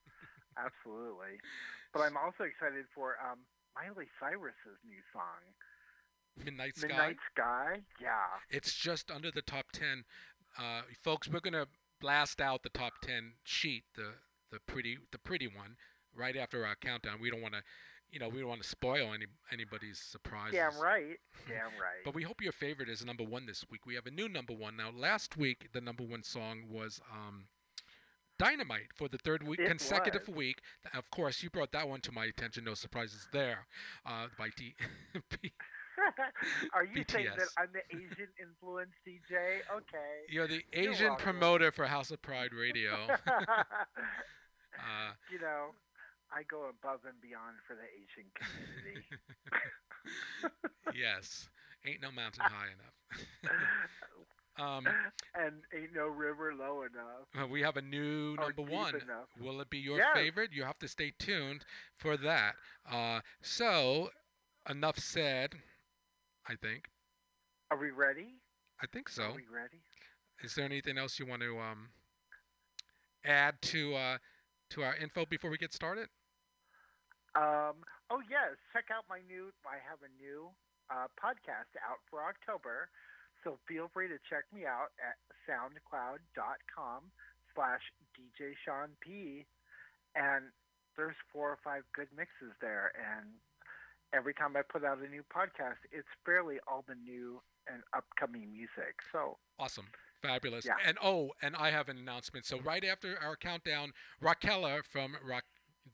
Absolutely. 0.56 1.36
But 1.92 2.08
I'm 2.08 2.16
also 2.16 2.48
excited 2.48 2.88
for 2.96 3.20
um 3.20 3.44
Miley 3.76 4.08
Cyrus's 4.16 4.80
new 4.88 5.04
song, 5.12 5.44
Midnight 6.36 6.76
Sky. 6.76 6.88
Midnight 6.88 7.16
Sky. 7.34 7.80
Yeah. 8.00 8.40
It's 8.50 8.74
just 8.74 9.10
under 9.10 9.30
the 9.30 9.42
top 9.42 9.72
10. 9.72 10.04
Uh, 10.58 10.82
folks, 11.02 11.28
we're 11.28 11.40
going 11.40 11.52
to 11.54 11.66
blast 12.00 12.40
out 12.40 12.62
the 12.62 12.68
top 12.68 12.94
10 13.02 13.34
sheet, 13.44 13.84
the, 13.96 14.14
the 14.50 14.58
pretty 14.66 14.98
the 15.12 15.18
pretty 15.18 15.46
one, 15.46 15.76
right 16.14 16.36
after 16.36 16.66
our 16.66 16.74
countdown. 16.74 17.18
We 17.20 17.30
don't 17.30 17.40
want 17.40 17.54
to, 17.54 17.62
you 18.10 18.18
know, 18.18 18.28
we 18.28 18.40
don't 18.40 18.48
want 18.48 18.62
to 18.62 18.68
spoil 18.68 19.12
any 19.14 19.26
anybody's 19.50 19.98
surprises. 19.98 20.54
Damn 20.58 20.78
right. 20.80 21.16
Damn 21.48 21.78
right. 21.80 22.02
But 22.04 22.14
we 22.14 22.22
hope 22.24 22.42
your 22.42 22.52
favorite 22.52 22.88
is 22.88 23.04
number 23.04 23.24
one 23.24 23.46
this 23.46 23.64
week. 23.70 23.86
We 23.86 23.94
have 23.94 24.06
a 24.06 24.10
new 24.10 24.28
number 24.28 24.52
one 24.52 24.76
now. 24.76 24.90
Last 24.94 25.36
week, 25.36 25.68
the 25.72 25.80
number 25.80 26.02
one 26.02 26.22
song 26.22 26.64
was 26.68 27.00
um, 27.10 27.46
"Dynamite" 28.38 28.92
for 28.94 29.08
the 29.08 29.16
third 29.18 29.46
week 29.46 29.60
It 29.60 29.68
consecutive 29.68 30.28
was. 30.28 30.36
week. 30.36 30.60
Of 30.94 31.10
course, 31.10 31.42
you 31.42 31.48
brought 31.48 31.72
that 31.72 31.88
one 31.88 32.00
to 32.02 32.12
my 32.12 32.26
attention. 32.26 32.64
No 32.64 32.74
surprises 32.74 33.28
there. 33.32 33.66
Uh, 34.04 34.26
by 34.38 34.50
D. 34.54 34.74
Are 36.74 36.84
you 36.84 37.04
saying 37.08 37.28
that 37.36 37.48
I'm 37.58 37.68
the 37.72 37.82
Asian 37.96 38.28
influence 38.40 38.92
DJ? 39.06 39.60
Okay. 39.76 40.26
You're 40.28 40.46
the 40.46 40.62
You're 40.72 40.92
Asian 40.92 41.16
promoter 41.16 41.70
for 41.72 41.86
House 41.86 42.10
of 42.10 42.22
Pride 42.22 42.52
Radio. 42.52 42.92
uh, 43.26 45.12
you 45.30 45.38
know, 45.40 45.74
I 46.32 46.42
go 46.48 46.68
above 46.70 47.00
and 47.06 47.20
beyond 47.20 47.56
for 47.66 47.74
the 47.74 47.86
Asian 47.94 48.30
community. 48.34 49.06
yes, 50.98 51.48
ain't 51.86 52.00
no 52.02 52.10
mountain 52.10 52.44
high 52.44 52.68
enough. 52.72 53.56
um, 54.58 54.86
and 55.34 55.54
ain't 55.74 55.94
no 55.94 56.06
river 56.06 56.54
low 56.58 56.82
enough. 56.82 57.50
we 57.50 57.62
have 57.62 57.76
a 57.76 57.82
new 57.82 58.36
number 58.36 58.62
one. 58.62 58.94
enough. 58.94 59.28
Will 59.40 59.60
it 59.60 59.68
be 59.70 59.78
your 59.78 59.98
Yes. 59.98 60.08
favorite? 60.14 60.50
You 60.52 60.64
have 60.64 60.78
to 60.80 60.88
stay 60.88 61.12
tuned 61.18 61.64
for 61.96 62.16
that. 62.16 62.54
Uh, 62.90 63.20
so, 63.42 64.10
enough 64.68 64.98
said. 64.98 65.56
I 66.48 66.54
think. 66.56 66.88
Are 67.70 67.78
we 67.78 67.90
ready? 67.90 68.34
I 68.82 68.86
think 68.86 69.08
so. 69.08 69.24
Are 69.24 69.34
we 69.34 69.46
ready? 69.52 69.82
Is 70.42 70.54
there 70.54 70.64
anything 70.64 70.98
else 70.98 71.18
you 71.18 71.26
want 71.26 71.42
to 71.42 71.58
um, 71.58 71.90
add 73.24 73.62
to 73.62 73.94
uh, 73.94 74.18
to 74.70 74.82
our 74.82 74.96
info 74.96 75.24
before 75.24 75.50
we 75.50 75.58
get 75.58 75.72
started? 75.72 76.08
Um, 77.34 77.86
oh 78.10 78.20
yes, 78.28 78.58
check 78.72 78.90
out 78.92 79.04
my 79.08 79.20
new. 79.26 79.52
I 79.64 79.78
have 79.88 80.02
a 80.02 80.10
new 80.20 80.50
uh, 80.90 81.06
podcast 81.16 81.72
out 81.80 82.02
for 82.10 82.26
October, 82.26 82.90
so 83.44 83.58
feel 83.68 83.88
free 83.94 84.08
to 84.08 84.18
check 84.28 84.44
me 84.52 84.66
out 84.66 84.90
at 85.00 85.16
SoundCloud.com 85.48 87.00
slash 87.54 87.82
DJ 88.18 88.52
Sean 88.64 88.90
P. 89.00 89.46
And 90.14 90.52
there's 90.96 91.16
four 91.32 91.48
or 91.48 91.58
five 91.64 91.84
good 91.94 92.08
mixes 92.14 92.52
there, 92.60 92.92
and 92.98 93.32
every 94.12 94.34
time 94.34 94.56
I 94.56 94.62
put 94.62 94.84
out 94.84 94.98
a 94.98 95.08
new 95.08 95.22
podcast, 95.34 95.80
it's 95.90 96.08
fairly 96.24 96.56
all 96.68 96.84
the 96.86 96.94
new 96.94 97.40
and 97.66 97.82
upcoming 97.96 98.52
music. 98.52 98.96
So 99.12 99.38
Awesome. 99.58 99.86
Fabulous. 100.20 100.64
Yeah. 100.64 100.74
And 100.86 100.98
oh, 101.02 101.32
and 101.42 101.56
I 101.56 101.70
have 101.70 101.88
an 101.88 101.98
announcement. 101.98 102.46
So 102.46 102.60
right 102.60 102.84
after 102.84 103.18
our 103.20 103.36
countdown, 103.36 103.92
Raquella 104.22 104.84
from 104.84 105.16
Rock, 105.26 105.44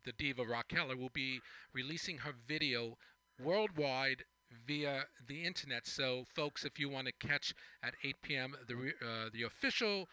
the 0.04 0.12
diva 0.12 0.42
Raquella 0.42 0.98
will 0.98 1.10
be 1.12 1.40
releasing 1.72 2.18
her 2.18 2.32
video 2.46 2.98
worldwide 3.42 4.24
via 4.66 5.04
the 5.26 5.44
internet. 5.44 5.86
So 5.86 6.24
folks, 6.34 6.64
if 6.64 6.78
you 6.78 6.90
want 6.90 7.06
to 7.06 7.26
catch 7.26 7.54
at 7.82 7.94
8 8.04 8.16
p.m. 8.22 8.54
the 8.66 8.76
re- 8.76 8.92
uh, 9.02 9.30
the 9.32 9.42
official 9.44 10.08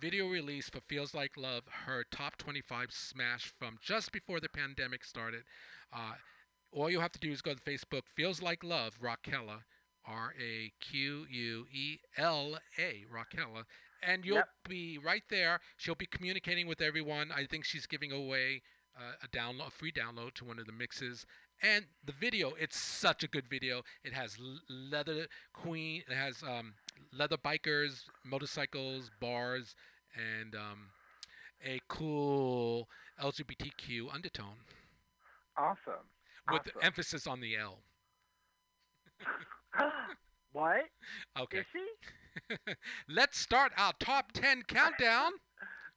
video 0.00 0.28
release 0.28 0.68
for 0.68 0.80
Feels 0.80 1.14
Like 1.14 1.36
Love, 1.36 1.64
her 1.86 2.04
top 2.10 2.36
25 2.36 2.88
smash 2.90 3.52
from 3.58 3.78
just 3.80 4.12
before 4.12 4.40
the 4.40 4.48
pandemic 4.48 5.04
started. 5.04 5.44
Uh, 5.92 6.14
all 6.76 6.90
you 6.90 7.00
have 7.00 7.12
to 7.12 7.18
do 7.18 7.30
is 7.32 7.42
go 7.42 7.54
to 7.54 7.60
Facebook, 7.60 8.02
Feels 8.14 8.42
Like 8.42 8.62
Love, 8.62 8.98
Raquella, 9.00 9.62
R 10.06 10.34
A 10.40 10.72
Q 10.80 11.26
U 11.28 11.66
E 11.72 11.98
L 12.16 12.58
A, 12.78 13.04
Raquella, 13.12 13.64
and 14.02 14.24
you'll 14.24 14.36
Yep. 14.36 14.48
be 14.68 14.98
right 14.98 15.24
there. 15.28 15.60
She'll 15.76 15.94
be 15.94 16.06
communicating 16.06 16.66
with 16.66 16.80
everyone. 16.80 17.32
I 17.32 17.46
think 17.46 17.64
she's 17.64 17.86
giving 17.86 18.12
away 18.12 18.62
uh, 18.96 19.14
a 19.22 19.28
download, 19.28 19.68
a 19.68 19.70
free 19.70 19.92
download 19.92 20.34
to 20.34 20.44
one 20.44 20.58
of 20.58 20.66
the 20.66 20.72
mixes, 20.72 21.26
And 21.62 21.86
the 22.04 22.12
video, 22.12 22.52
it's 22.58 22.76
such 22.78 23.24
a 23.24 23.28
good 23.28 23.48
video. 23.48 23.82
It 24.04 24.12
has 24.12 24.36
leather 24.68 25.26
queen, 25.54 26.02
it 26.08 26.14
has 26.14 26.42
um, 26.42 26.74
leather 27.12 27.38
bikers, 27.38 28.04
motorcycles, 28.24 29.10
bars, 29.20 29.74
and 30.14 30.54
um, 30.54 30.90
a 31.64 31.80
cool 31.88 32.88
LGBTQ 33.20 34.12
undertone 34.14 34.56
Awesome. 35.56 36.04
With 36.50 36.62
Awesome. 36.68 36.80
emphasis 36.82 37.26
on 37.26 37.40
the 37.40 37.56
L. 37.56 37.78
what? 40.52 40.84
Okay. 41.38 41.58
Is 41.58 41.66
she? 41.72 42.74
Let's 43.08 43.38
start 43.38 43.72
our 43.76 43.92
top 43.98 44.32
10 44.32 44.62
countdown. 44.64 45.32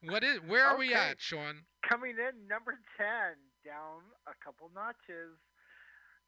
What 0.02 0.24
is 0.24 0.40
where 0.48 0.66
are 0.66 0.78
we 0.78 0.94
at, 0.94 1.20
Sean? 1.20 1.64
Coming 1.88 2.12
in 2.12 2.48
number 2.48 2.80
10, 2.98 3.06
down 3.66 4.00
a 4.28 4.32
couple 4.44 4.72
notches. 4.74 5.36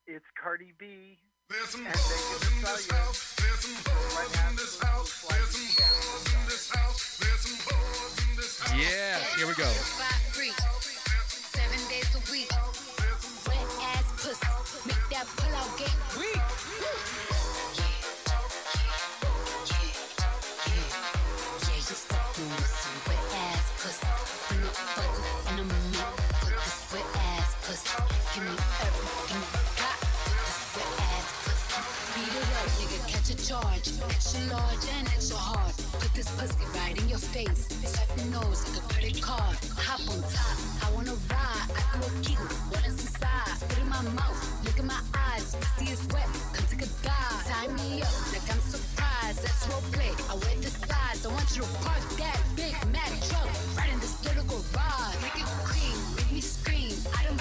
It's 0.08 0.26
Cardi 0.42 0.74
B. 0.78 1.18
There's 1.50 1.70
some 1.70 1.86
hoes 1.86 2.52
in 2.52 2.62
this 2.62 2.92
house. 2.92 3.36
There's 3.36 3.60
some 3.60 3.94
hoes 3.94 4.50
in 4.50 4.56
this 4.58 4.82
house. 4.82 5.26
There's 5.30 5.50
some 5.56 5.86
hoes 5.86 6.34
in 6.34 6.46
this 6.50 6.70
house. 6.72 7.18
There's 7.18 7.40
some 7.40 7.76
hoes 7.76 8.30
in 8.30 8.36
this 8.36 8.60
house. 8.60 8.78
Yeah, 8.78 9.20
here 9.38 9.48
we 9.48 9.54
go. 9.54 9.64
Five 9.64 10.22
free, 10.36 10.52
seven 10.52 11.80
days 11.90 12.12
a 12.16 12.32
week 12.32 12.50
that 15.22 15.30
pull 15.38 15.56
out 15.56 15.78
game. 15.78 15.88
Weak. 16.18 16.42
Give 28.34 28.44
me 28.46 28.56
everything 28.82 29.42
you 29.42 29.52
got. 29.78 29.98
This 30.02 30.70
wet 30.74 30.90
ass 31.02 31.30
pussy. 31.44 31.70
Beat 32.16 32.36
it 32.36 32.50
up, 32.58 32.70
nigga. 32.80 32.98
Catch 33.08 33.30
a 33.30 33.36
charge. 33.46 33.88
Extra 34.10 34.42
large 34.52 34.86
and 34.98 35.08
extra 35.08 35.38
hard. 35.38 35.81
This 36.14 36.30
pussy 36.36 36.66
right 36.78 36.98
in 37.02 37.08
your 37.08 37.18
face. 37.18 37.68
Swipe 37.86 38.18
your 38.18 38.42
nose 38.42 38.68
like 38.68 38.84
a 38.84 38.94
credit 38.94 39.22
card. 39.22 39.56
Hop 39.78 40.02
on 40.12 40.20
top, 40.28 40.58
I 40.84 40.92
wanna 40.94 41.16
ride. 41.32 41.68
I 41.72 41.98
do 41.98 42.06
a 42.06 42.12
giggle, 42.22 42.46
what 42.70 42.86
is 42.86 43.00
inside? 43.00 43.56
Spit 43.56 43.80
in 43.80 43.90
my 43.90 44.02
mouth, 44.20 44.66
look 44.66 44.78
in 44.78 44.88
my 44.88 45.00
eyes. 45.16 45.56
See 45.78 45.92
it's 45.92 46.06
wet, 46.14 46.28
come 46.54 46.66
take 46.68 46.84
a 46.84 46.90
dive. 47.02 47.48
Tie 47.48 47.68
me 47.80 48.02
up 48.02 48.12
like 48.34 48.44
I'm 48.52 48.60
surprised. 48.60 49.40
That's 49.44 49.68
role 49.72 49.82
play. 49.96 50.12
I 50.30 50.36
wear 50.36 50.56
the 50.60 50.70
size. 50.70 51.26
I 51.26 51.30
want 51.32 51.48
you 51.56 51.64
to 51.64 51.70
park 51.80 52.04
that 52.20 52.40
big 52.56 52.76
Mac 52.92 53.12
truck 53.32 53.48
right 53.78 53.92
in 53.92 54.00
this 54.00 54.20
little 54.26 54.44
garage. 54.52 55.16
Make 55.24 55.40
it 55.40 55.50
cream, 55.64 55.98
make 56.18 56.32
me 56.32 56.42
scream. 56.42 56.92
I 57.18 57.24
don't 57.24 57.40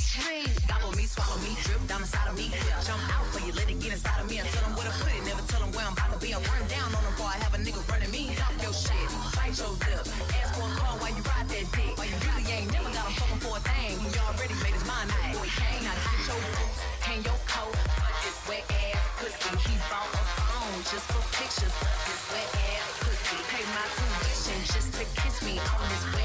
you, 0.00 0.24
I 0.24 0.40
got 0.40 0.48
this 0.48 0.48
ring. 0.48 0.48
Gobble 0.68 0.96
me, 0.96 1.04
swallow 1.04 1.38
me, 1.44 1.52
drip 1.64 1.82
down 1.86 2.00
inside 2.00 2.28
of 2.28 2.36
me. 2.36 2.48
Jump 2.84 3.02
out 3.12 3.26
for 3.32 3.40
you, 3.44 3.52
let 3.52 3.68
it 3.68 3.78
get 3.80 3.92
inside 3.92 4.20
of 4.20 4.28
me. 4.30 4.40
I 4.40 4.44
tell 4.48 4.64
them 4.64 4.74
where 4.76 4.88
to 4.88 4.94
put 4.96 5.12
it, 5.12 5.22
never 5.24 5.44
tell 5.46 5.60
them 5.60 5.72
where 5.72 5.84
I'm 5.86 5.92
about 5.92 6.12
to 6.14 6.18
be. 6.20 6.32
I 6.32 6.38
run 6.40 6.64
down 6.68 6.88
on 6.94 7.00
them 7.00 7.12
before 7.12 7.30
I 7.30 7.38
have 7.42 7.52
a 7.54 7.60
nigga 7.60 7.80
running 7.90 8.10
me. 8.10 8.32
Talk 8.36 8.54
your 8.62 8.72
shit, 8.72 9.08
bite 9.36 9.56
your 9.56 9.72
lip. 9.84 10.04
Ask 10.40 10.56
for 10.56 10.64
a 10.64 10.72
call 10.80 10.96
while 11.00 11.12
you 11.12 11.22
ride 11.26 11.48
that 11.52 11.66
dick. 11.72 11.92
While 11.98 12.08
you 12.08 12.18
really 12.24 12.46
ain't 12.48 12.70
never 12.72 12.90
got 12.90 13.04
him 13.08 13.14
fucking 13.18 13.40
for 13.44 13.54
a 13.56 13.62
thing. 13.62 13.96
You 14.00 14.20
already 14.24 14.56
made 14.64 14.74
his 14.74 14.86
mind 14.88 15.10
up 15.12 15.20
before 15.20 15.46
he 15.46 15.52
came. 15.58 15.82
Now 15.84 15.96
get 15.96 16.20
your 16.28 16.40
boots, 16.40 16.80
hang 17.04 17.20
your 17.26 17.40
coat. 17.48 17.74
For 17.76 18.12
this 18.24 18.38
wet 18.48 18.64
ass 18.70 19.02
pussy, 19.20 19.52
he 19.68 19.74
bought 19.90 20.08
a 20.16 20.22
phone 20.48 20.80
just 20.88 21.06
for 21.12 21.22
pictures 21.36 21.74
of 21.76 21.92
this 22.08 22.22
wet 22.32 22.48
ass 22.72 22.88
pussy. 23.04 23.38
Pay 23.52 23.64
my 23.74 23.84
tuition 23.96 24.58
just 24.70 24.90
to 24.96 25.04
kiss 25.18 25.36
me 25.44 25.58
on 25.60 25.84
this 25.90 26.04
wet 26.14 26.19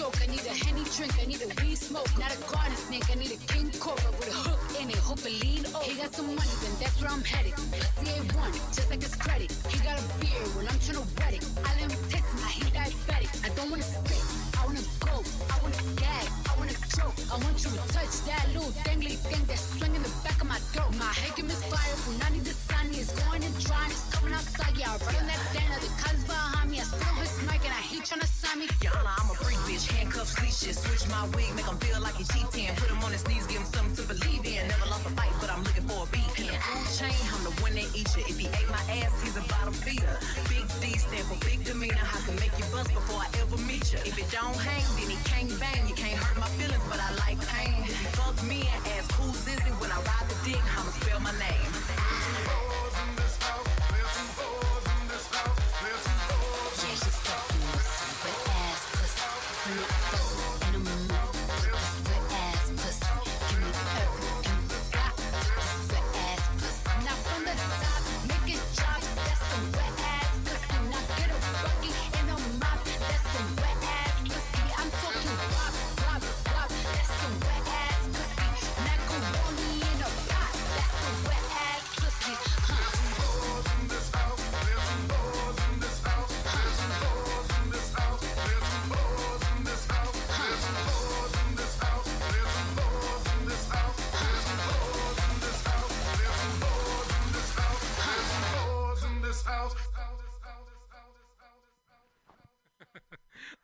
need 0.00 0.08
stroke, 0.08 0.22
I 0.22 0.32
need 0.32 0.46
a 0.46 0.54
henny 0.64 0.84
drink, 0.96 1.12
I 1.20 1.26
need 1.26 1.42
a 1.42 1.48
weed 1.60 1.76
smoke, 1.76 2.08
not 2.18 2.32
a 2.32 2.38
garden 2.50 2.76
snake, 2.76 3.04
I 3.10 3.14
need 3.16 3.32
a 3.32 3.40
king 3.52 3.70
cobra 3.78 4.10
with 4.18 4.28
a 4.28 4.32
hook 4.32 4.60
in 4.80 4.88
it, 4.90 4.96
hope 4.96 5.20
it 5.20 5.36
lean 5.44 5.66
over. 5.66 5.84
He 5.84 5.94
got 5.96 6.14
some 6.14 6.26
money, 6.26 6.54
then 6.62 6.72
that's 6.80 7.00
where 7.00 7.10
I'm 7.10 7.24
headed. 7.24 7.52
Pussy 7.52 8.08
ain't 8.08 8.32
one, 8.36 8.52
just 8.72 8.88
like 8.90 9.02
his 9.02 9.14
credit. 9.14 9.52
He 9.68 9.78
got 9.84 10.00
a 10.00 10.04
beard, 10.20 10.48
well 10.56 10.66
I'm 10.68 10.78
tryna 10.80 11.04
wet 11.20 11.34
it. 11.36 11.44
I 11.64 11.70
let 11.80 11.92
him 11.92 12.04
taste 12.08 12.32
me, 12.32 12.48
he 12.48 12.64
diabetic. 12.72 13.30
I 13.44 13.48
don't 13.56 13.70
wanna 13.70 13.84
spit, 13.84 14.24
I 14.56 14.64
wanna 14.64 14.84
go, 15.04 15.14
I 15.52 15.56
wanna 15.60 15.82
gag, 16.00 16.26
I 16.48 16.52
wanna 16.56 16.76
choke. 16.96 17.16
I 17.28 17.36
want 17.36 17.56
you 17.60 17.70
to 17.70 17.82
touch 17.92 18.14
that 18.24 18.44
little 18.54 18.72
dangly 18.88 19.16
thing 19.28 19.44
that's 19.44 19.64
swinging 19.76 20.02
the 20.02 20.12
back 20.24 20.40
of 20.40 20.48
my 20.48 20.60
throat. 20.72 20.96
My 20.96 21.12
head 21.12 21.36
can 21.36 21.46
misfire, 21.46 21.96
Punani 22.08 22.40
the 22.40 22.54
sunny 22.56 22.96
is 23.04 23.10
going 23.12 23.44
and 23.44 23.56
drying, 23.60 23.92
coming 24.30 24.46
outside, 24.46 24.76
yeah, 24.78 24.94
I 24.94 24.96
run 25.04 25.16
on 25.16 25.26
that 25.26 25.42
dana, 25.52 25.76
the 25.82 25.90
cuz 25.98 26.24
behind 26.24 26.70
me, 26.70 26.78
I 26.78 26.84
spill 26.84 27.14
his 27.18 27.34
mic 27.46 27.62
and 27.66 27.74
I 27.74 27.82
heat 27.82 28.04
tryna 28.06 28.26
sign 28.26 28.58
me. 28.60 28.66
Yana, 28.82 29.10
I'm 29.18 29.30
a 29.30 29.34
freak 29.34 29.58
bitch, 29.66 29.90
handcuffs, 29.90 30.38
leashes. 30.40 30.78
Switch 30.78 31.04
my 31.10 31.26
wig, 31.34 31.50
make 31.54 31.66
him 31.66 31.78
feel 31.78 32.00
like 32.00 32.14
he 32.14 32.24
cheating. 32.30 32.70
Put 32.76 32.90
him 32.90 33.02
on 33.02 33.12
his 33.12 33.26
knees, 33.26 33.46
give 33.46 33.60
him 33.62 33.66
something 33.66 33.96
to 33.98 34.04
believe 34.06 34.44
in. 34.46 34.62
Never 34.68 34.86
lost 34.86 35.06
a 35.06 35.12
fight, 35.18 35.34
but 35.40 35.50
I'm 35.50 35.62
looking 35.66 35.86
for 35.90 36.06
a 36.06 36.08
beat. 36.14 36.30
In 36.38 36.46
the 36.46 36.58
food 36.62 36.88
chain, 36.98 37.20
I'm 37.34 37.42
the 37.42 37.54
one 37.64 37.74
that 37.74 37.88
eat 37.90 38.10
you. 38.14 38.22
If 38.30 38.38
he 38.38 38.46
ate 38.46 38.70
my 38.70 38.82
ass, 39.02 39.12
he's 39.22 39.36
a 39.36 39.44
bottom 39.50 39.74
feeder. 39.74 40.16
Big 40.46 40.66
D 40.80 40.94
stand 40.98 41.26
for 41.26 41.38
big 41.42 41.64
demeanor. 41.64 42.06
I 42.06 42.18
can 42.26 42.36
make 42.38 42.54
you 42.54 42.66
bust 42.70 42.90
before 42.94 43.20
I 43.26 43.28
ever 43.42 43.58
meet 43.66 43.86
you. 43.92 43.98
If 44.06 44.14
it 44.14 44.28
don't 44.30 44.56
hang, 44.56 44.86
then 44.98 45.10
he 45.10 45.18
can't 45.26 45.50
bang. 45.58 45.82
You 45.90 45.96
can't 45.98 46.18
hurt 46.18 46.38
my 46.38 46.50
feelings, 46.54 46.84
but 46.86 47.00
I 47.02 47.10
like 47.26 47.40
pain. 47.50 47.82
If 47.82 47.98
you 47.98 48.08
fuck 48.14 48.36
me 48.46 48.62
and 48.62 48.80
ask 48.94 49.10
who's 49.18 49.42
is 49.50 49.58
it 49.58 49.74
when 49.82 49.90
I 49.90 49.98
ride 50.06 50.26
the 50.30 50.38
dick, 50.46 50.62
I'ma 50.78 50.90
spell 51.02 51.20
my 51.20 51.34
name. 51.42 51.79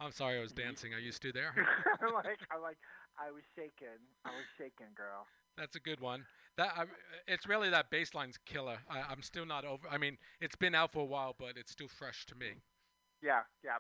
I'm 0.07 0.13
sorry 0.13 0.39
I 0.39 0.41
was 0.43 0.53
dancing. 0.53 0.95
Are 0.95 1.01
you 1.01 1.11
still 1.11 1.33
there? 1.35 1.53
I'm 2.01 2.15
like, 2.15 2.39
I'm 2.55 2.63
like, 2.63 2.79
I 3.19 3.33
was 3.33 3.43
shaking. 3.57 3.99
I 4.25 4.29
was 4.31 4.47
shaking, 4.57 4.95
girl. 4.95 5.27
That's 5.59 5.75
a 5.75 5.81
good 5.81 6.01
one. 6.01 6.27
That 6.57 6.73
I, 6.77 6.85
it's 7.27 7.49
really 7.49 7.69
that 7.71 7.91
bassline's 7.91 8.39
killer. 8.47 8.79
I, 8.89 9.03
I'm 9.11 9.21
still 9.23 9.45
not 9.45 9.65
over. 9.65 9.89
I 9.91 9.99
mean, 9.99 10.17
it's 10.41 10.55
been 10.55 10.77
out 10.77 10.93
for 10.93 11.01
a 11.01 11.05
while, 11.05 11.35
but 11.37 11.57
it's 11.57 11.73
still 11.73 11.89
fresh 11.89 12.25
to 12.27 12.37
me. 12.37 12.53
Yeah, 13.21 13.41
yeah. 13.65 13.79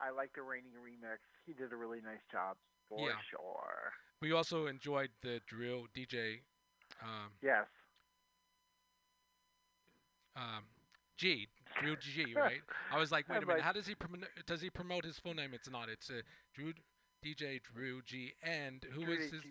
I 0.00 0.10
like 0.10 0.30
the 0.34 0.42
Raining 0.42 0.70
remix. 0.78 1.18
He 1.44 1.52
did 1.54 1.72
a 1.72 1.76
really 1.76 1.98
nice 2.04 2.22
job, 2.30 2.56
for 2.88 3.08
Yeah. 3.08 3.16
sure. 3.30 3.92
We 4.22 4.32
also 4.32 4.66
enjoyed 4.68 5.10
the 5.22 5.40
drill 5.48 5.86
DJ 5.92 6.42
um, 7.02 7.32
Yes. 7.42 7.66
um, 10.36 10.62
G, 11.18 11.48
Drew 11.80 11.96
G, 11.96 12.32
right? 12.36 12.60
I 12.90 12.98
was 12.98 13.12
like, 13.12 13.28
wait 13.28 13.42
a 13.42 13.46
minute, 13.46 13.62
how 13.62 13.72
does 13.72 13.86
he 13.86 13.94
promote? 13.94 14.28
Does 14.46 14.62
he 14.62 14.70
promote 14.70 15.04
his 15.04 15.18
full 15.18 15.34
name? 15.34 15.50
It's 15.52 15.68
not. 15.70 15.88
It's 15.90 16.08
uh, 16.08 16.22
Drew 16.54 16.72
DJ 17.24 17.60
Drew 17.62 18.00
G, 18.02 18.32
and 18.42 18.84
who 18.94 19.04
Drew 19.04 19.14
is 19.14 19.32
his 19.32 19.42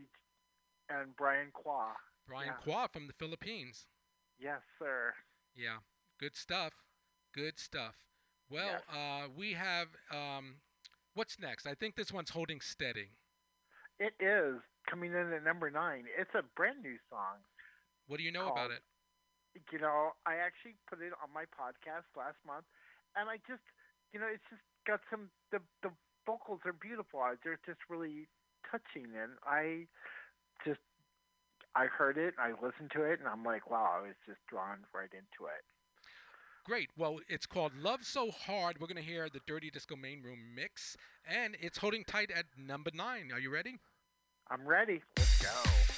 And 0.89 1.15
Brian 1.15 1.49
Qua. 1.53 1.91
Brian 2.27 2.47
yeah. 2.47 2.63
Qua 2.73 2.87
from 2.87 3.07
the 3.07 3.13
Philippines. 3.13 3.85
Yes, 4.39 4.61
sir. 4.79 5.13
Yeah, 5.55 5.77
good 6.19 6.35
stuff. 6.35 6.73
Good 7.35 7.59
stuff. 7.59 7.95
Well, 8.49 8.67
Yes. 8.67 8.81
uh, 8.91 9.27
we 9.35 9.53
have 9.53 9.87
um, 10.11 10.55
what's 11.13 11.37
next? 11.39 11.67
I 11.67 11.73
think 11.73 11.95
this 11.95 12.11
one's 12.11 12.29
holding 12.31 12.61
steady. 12.61 13.09
It 13.99 14.13
is 14.19 14.61
coming 14.89 15.11
in 15.11 15.33
at 15.33 15.43
number 15.43 15.69
nine. 15.69 16.05
It's 16.17 16.33
a 16.35 16.43
brand 16.55 16.81
new 16.81 16.95
song. 17.09 17.37
What 18.07 18.17
do 18.17 18.23
you 18.23 18.31
know 18.31 18.47
about 18.49 18.71
it? 18.71 18.79
You 19.71 19.79
know, 19.79 20.11
I 20.25 20.35
actually 20.35 20.75
put 20.89 21.01
it 21.01 21.13
on 21.21 21.33
my 21.33 21.45
podcast 21.49 22.07
last 22.15 22.37
month, 22.45 22.65
and 23.15 23.29
I 23.29 23.37
just, 23.47 23.63
you 24.13 24.19
know, 24.19 24.27
it's 24.27 24.43
just 24.49 24.61
got 24.85 25.01
some. 25.09 25.29
The 25.51 25.59
the 25.81 25.89
vocals 26.25 26.59
are 26.65 26.73
beautiful. 26.73 27.21
They're 27.43 27.59
just 27.65 27.79
really 27.89 28.27
touching, 28.69 29.07
and 29.15 29.31
I 29.45 29.87
just, 30.65 30.79
I 31.75 31.85
heard 31.85 32.17
it, 32.17 32.33
I 32.37 32.51
listened 32.51 32.91
to 32.95 33.03
it, 33.03 33.19
and 33.19 33.27
I'm 33.27 33.43
like, 33.43 33.69
wow, 33.69 33.99
I 33.99 34.01
was 34.01 34.15
just 34.25 34.39
drawn 34.49 34.79
right 34.93 35.09
into 35.13 35.47
it. 35.47 35.63
Great. 36.65 36.89
Well, 36.97 37.19
it's 37.29 37.45
called 37.45 37.71
Love 37.81 38.03
So 38.03 38.29
Hard. 38.29 38.81
We're 38.81 38.87
going 38.87 39.01
to 39.01 39.09
hear 39.09 39.29
the 39.29 39.39
Dirty 39.47 39.69
Disco 39.71 39.95
Main 39.95 40.21
Room 40.21 40.39
mix, 40.53 40.97
and 41.25 41.55
it's 41.61 41.77
holding 41.77 42.03
tight 42.03 42.29
at 42.29 42.45
number 42.57 42.91
nine. 42.93 43.31
Are 43.33 43.39
you 43.39 43.49
ready? 43.49 43.79
I'm 44.49 44.67
ready. 44.67 45.01
Let's 45.17 45.41
go. 45.41 45.96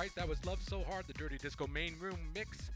Right, 0.00 0.14
that 0.14 0.28
was 0.28 0.44
Love 0.44 0.58
So 0.68 0.82
Hard, 0.90 1.06
the 1.06 1.14
Dirty 1.14 1.38
Disco 1.38 1.66
main 1.66 1.94
room 1.98 2.18
mix. 2.34 2.70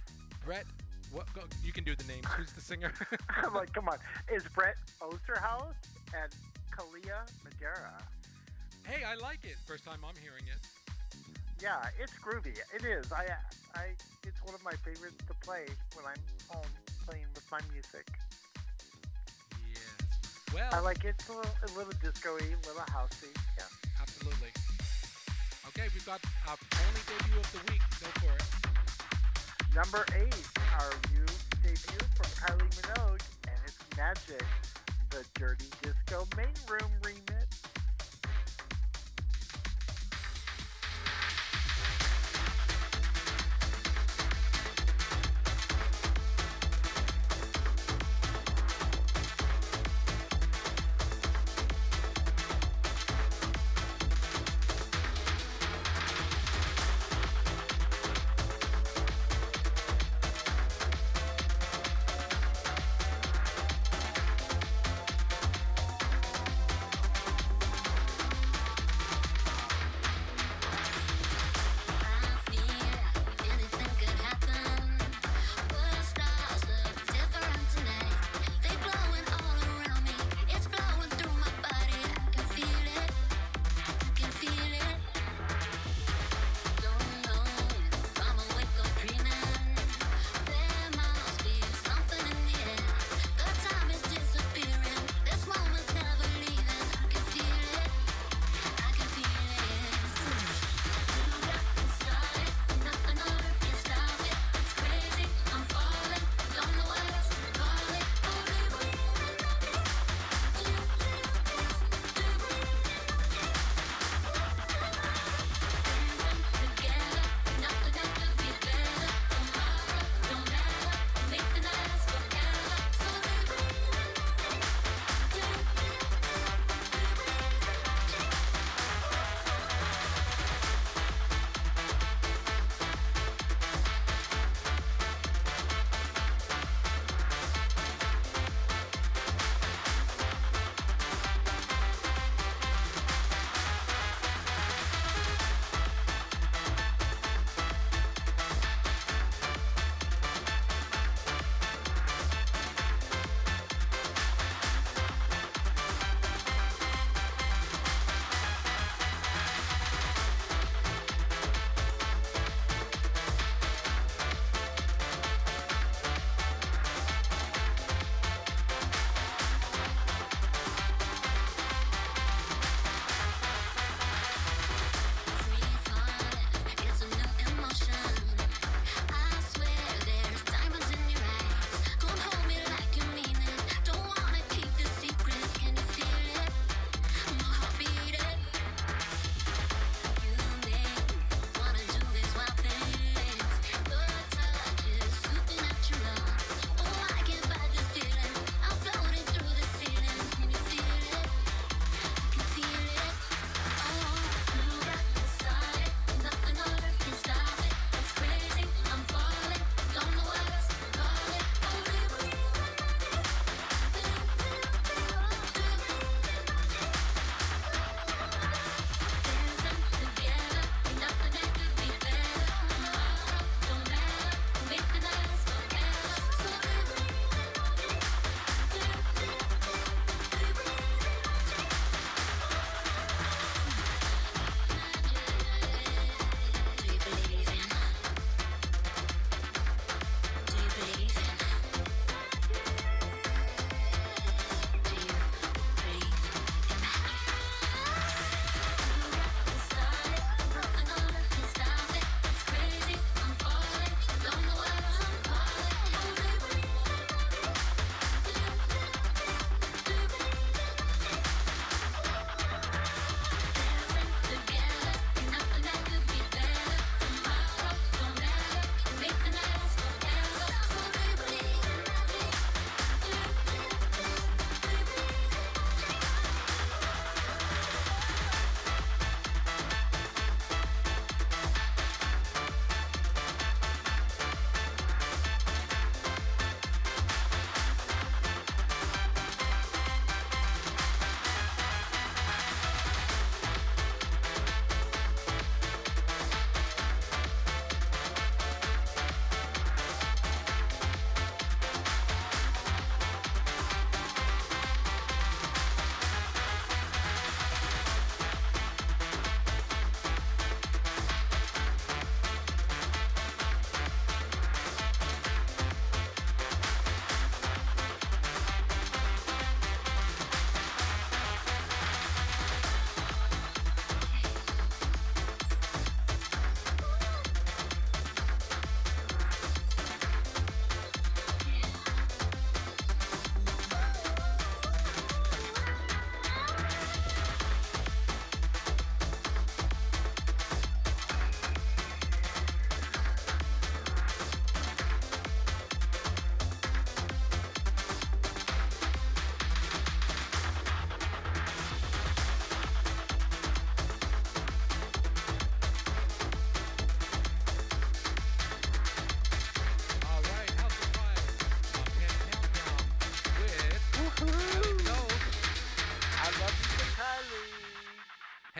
Brett, 0.44 0.64
what? 1.12 1.26
Go, 1.34 1.42
you 1.64 1.72
can 1.72 1.84
do 1.84 1.94
the 1.94 2.04
names. 2.04 2.24
Who's 2.36 2.52
the 2.52 2.60
singer? 2.60 2.92
I'm 3.44 3.52
like, 3.52 3.72
come 3.72 3.88
on. 3.88 3.98
Is 4.32 4.44
Brett 4.54 4.76
Osterhaus 5.00 5.74
and 6.14 6.32
Kalia 6.70 7.28
Madera? 7.44 7.98
hey, 8.84 9.04
I 9.04 9.14
like 9.14 9.44
it. 9.44 9.56
First 9.66 9.84
time 9.84 9.98
I'm 10.02 10.14
hearing 10.20 10.44
it. 10.48 10.58
Yeah, 11.62 11.76
it's 12.00 12.12
groovy. 12.14 12.56
It 12.74 12.84
is. 12.84 13.12
I, 13.12 13.26
I, 13.74 13.88
it's 14.26 14.42
one 14.44 14.54
of 14.54 14.64
my 14.64 14.72
favorites 14.72 15.22
to 15.28 15.34
play 15.44 15.66
when 15.94 16.06
I'm 16.06 16.22
home 16.48 16.64
playing 17.06 17.26
with 17.34 17.44
my 17.52 17.60
music. 17.72 18.06
Yes. 19.68 20.54
Well, 20.54 20.70
I 20.72 20.80
like 20.80 21.04
it. 21.04 21.16
It's 21.18 21.28
a 21.28 21.32
little, 21.32 21.52
a 21.62 21.70
little 21.76 21.92
disco-y, 22.02 22.46
a 22.46 22.66
little 22.66 22.82
housey. 22.88 23.36
Yeah. 23.58 23.64
absolutely. 24.00 24.48
Okay, 25.68 25.86
we've 25.94 26.06
got 26.06 26.20
debut 27.10 27.40
of 27.40 27.52
the 27.52 27.72
week. 27.72 27.82
Go 28.00 28.06
for 28.20 28.34
it. 28.34 28.46
Number 29.74 30.04
eight, 30.16 30.48
our 30.78 30.90
new 31.12 31.26
debut 31.62 32.06
from 32.14 32.28
Kylie 32.38 32.70
Minogue, 32.78 33.22
and 33.48 33.58
it's 33.66 33.78
Magic, 33.96 34.44
the 35.10 35.24
Dirty 35.34 35.66
Disco 35.82 36.26
Main 36.36 36.54
Room 36.68 36.90
remix. 37.02 37.59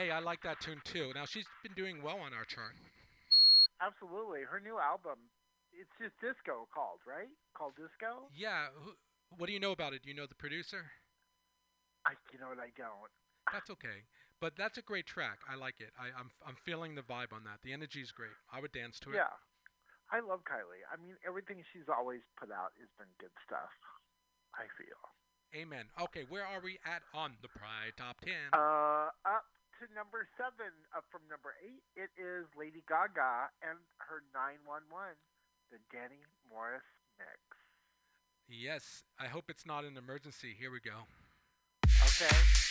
Hey, 0.01 0.11
I 0.11 0.21
like 0.21 0.41
that 0.43 0.61
tune 0.61 0.81
too. 0.85 1.13
Now 1.15 1.29
she's 1.29 1.45
been 1.63 1.77
doing 1.77 2.01
well 2.03 2.17
on 2.25 2.33
our 2.33 2.49
chart. 2.49 2.73
Absolutely. 3.85 4.49
Her 4.49 4.61
new 4.61 4.81
album, 4.81 5.21
it's 5.77 5.93
just 6.01 6.17
disco 6.21 6.65
called, 6.73 7.05
right? 7.05 7.29
Called 7.53 7.77
Disco? 7.77 8.33
Yeah. 8.33 8.73
Who, 8.81 8.97
what 9.37 9.47
do 9.47 9.53
you 9.53 9.61
know 9.61 9.73
about 9.73 9.93
it? 9.93 10.03
Do 10.03 10.09
you 10.09 10.17
know 10.17 10.27
the 10.27 10.41
producer? 10.41 10.89
I, 12.09 12.17
you 12.33 12.41
know 12.41 12.49
what, 12.49 12.61
I 12.61 12.73
don't. 12.77 13.13
That's 13.53 13.69
okay. 13.77 14.09
But 14.41 14.57
that's 14.57 14.81
a 14.81 14.83
great 14.83 15.05
track. 15.05 15.45
I 15.45 15.57
like 15.61 15.85
it. 15.85 15.93
I, 16.01 16.09
I'm 16.17 16.33
I'm 16.49 16.57
feeling 16.65 16.97
the 16.97 17.05
vibe 17.05 17.37
on 17.37 17.45
that. 17.45 17.61
The 17.61 17.77
energy 17.77 18.01
is 18.01 18.09
great. 18.09 18.33
I 18.49 18.57
would 18.65 18.73
dance 18.73 18.97
to 19.05 19.13
it. 19.13 19.21
Yeah. 19.21 19.37
I 20.09 20.25
love 20.25 20.41
Kylie. 20.49 20.81
I 20.89 20.97
mean, 20.97 21.21
everything 21.29 21.61
she's 21.71 21.93
always 21.93 22.25
put 22.41 22.49
out 22.49 22.73
has 22.81 22.89
been 22.97 23.13
good 23.21 23.37
stuff, 23.45 23.69
I 24.57 24.65
feel. 24.81 24.97
Amen. 25.55 25.85
Okay, 26.01 26.25
where 26.31 26.47
are 26.47 26.63
we 26.63 26.79
at 26.87 27.03
on 27.13 27.35
the 27.43 27.49
Pride 27.49 27.93
Top 27.99 28.21
10? 28.23 28.33
Uh, 28.55 29.10
number 29.95 30.27
seven, 30.39 30.73
up 30.97 31.05
from 31.11 31.23
number 31.29 31.55
eight, 31.63 31.83
it 31.97 32.11
is 32.21 32.47
Lady 32.59 32.83
Gaga 32.87 33.51
and 33.63 33.79
her 33.99 34.23
911, 34.35 35.17
the 35.71 35.79
Danny 35.91 36.23
Morris 36.49 36.87
mix. 37.19 37.39
yes, 38.49 39.03
I 39.19 39.27
hope 39.27 39.47
it's 39.49 39.67
not 39.67 39.85
an 39.85 39.97
emergency. 39.97 40.55
Here 40.59 40.71
we 40.71 40.81
go. 40.81 41.07
Okay. 41.87 42.70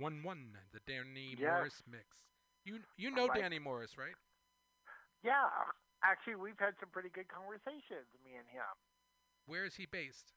One 0.00 0.24
One, 0.24 0.56
the 0.72 0.80
Danny 0.88 1.36
yes. 1.36 1.52
Morris 1.52 1.82
mix. 1.84 2.08
You 2.64 2.80
you 2.96 3.12
know 3.12 3.28
right. 3.28 3.44
Danny 3.44 3.60
Morris, 3.60 4.00
right? 4.00 4.16
Yeah, 5.20 5.44
actually, 6.00 6.40
we've 6.40 6.56
had 6.56 6.72
some 6.80 6.88
pretty 6.88 7.12
good 7.12 7.28
conversations, 7.28 8.08
me 8.24 8.40
and 8.40 8.48
him. 8.48 8.72
Where 9.44 9.68
is 9.68 9.76
he 9.76 9.84
based? 9.84 10.32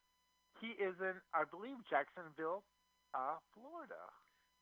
He 0.59 0.75
is 0.75 0.99
in, 0.99 1.15
I 1.31 1.47
believe, 1.47 1.79
Jacksonville, 1.87 2.67
uh, 3.15 3.39
Florida. 3.55 4.03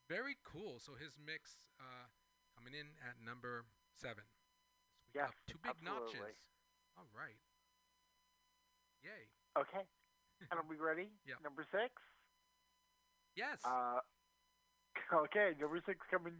Very 0.05 0.37
cool. 0.45 0.77
So 0.77 0.93
his 0.93 1.17
mix 1.17 1.65
uh, 1.81 2.05
coming 2.53 2.77
in 2.77 2.93
at 3.01 3.17
number 3.17 3.65
seven. 3.97 4.29
So 5.09 5.25
yes, 5.25 5.33
two 5.49 5.57
big 5.65 5.81
absolutely. 5.81 6.21
notches. 6.21 6.37
All 6.93 7.09
right. 7.17 7.41
Yay. 9.01 9.25
Okay. 9.57 9.81
and 10.53 10.61
are 10.61 10.69
we 10.69 10.77
ready? 10.77 11.09
Yeah. 11.25 11.41
Number 11.41 11.65
six. 11.73 11.89
Yes. 13.33 13.57
Uh, 13.65 14.05
Okay, 15.13 15.51
number 15.59 15.81
six 15.85 15.99
coming 16.09 16.39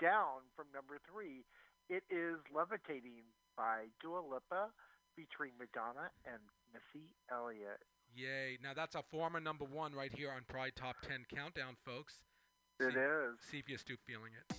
down 0.00 0.42
from 0.56 0.66
number 0.74 0.98
three. 1.10 1.44
It 1.88 2.02
is 2.10 2.38
Levitating 2.54 3.22
by 3.56 3.86
Dua 4.02 4.20
Lipa 4.20 4.70
featuring 5.14 5.52
Madonna 5.58 6.10
and 6.26 6.42
Missy 6.72 7.06
Elliott. 7.30 7.82
Yay. 8.14 8.58
Now 8.62 8.74
that's 8.74 8.94
a 8.94 9.02
former 9.10 9.40
number 9.40 9.64
one 9.64 9.92
right 9.94 10.12
here 10.12 10.30
on 10.30 10.42
Pride 10.48 10.72
Top 10.74 10.96
10 11.06 11.26
Countdown, 11.34 11.76
folks. 11.84 12.14
See. 12.80 12.86
See 13.50 13.58
if 13.58 13.68
you're 13.68 13.78
still 13.78 14.00
feeling 14.06 14.32
it. 14.34 14.56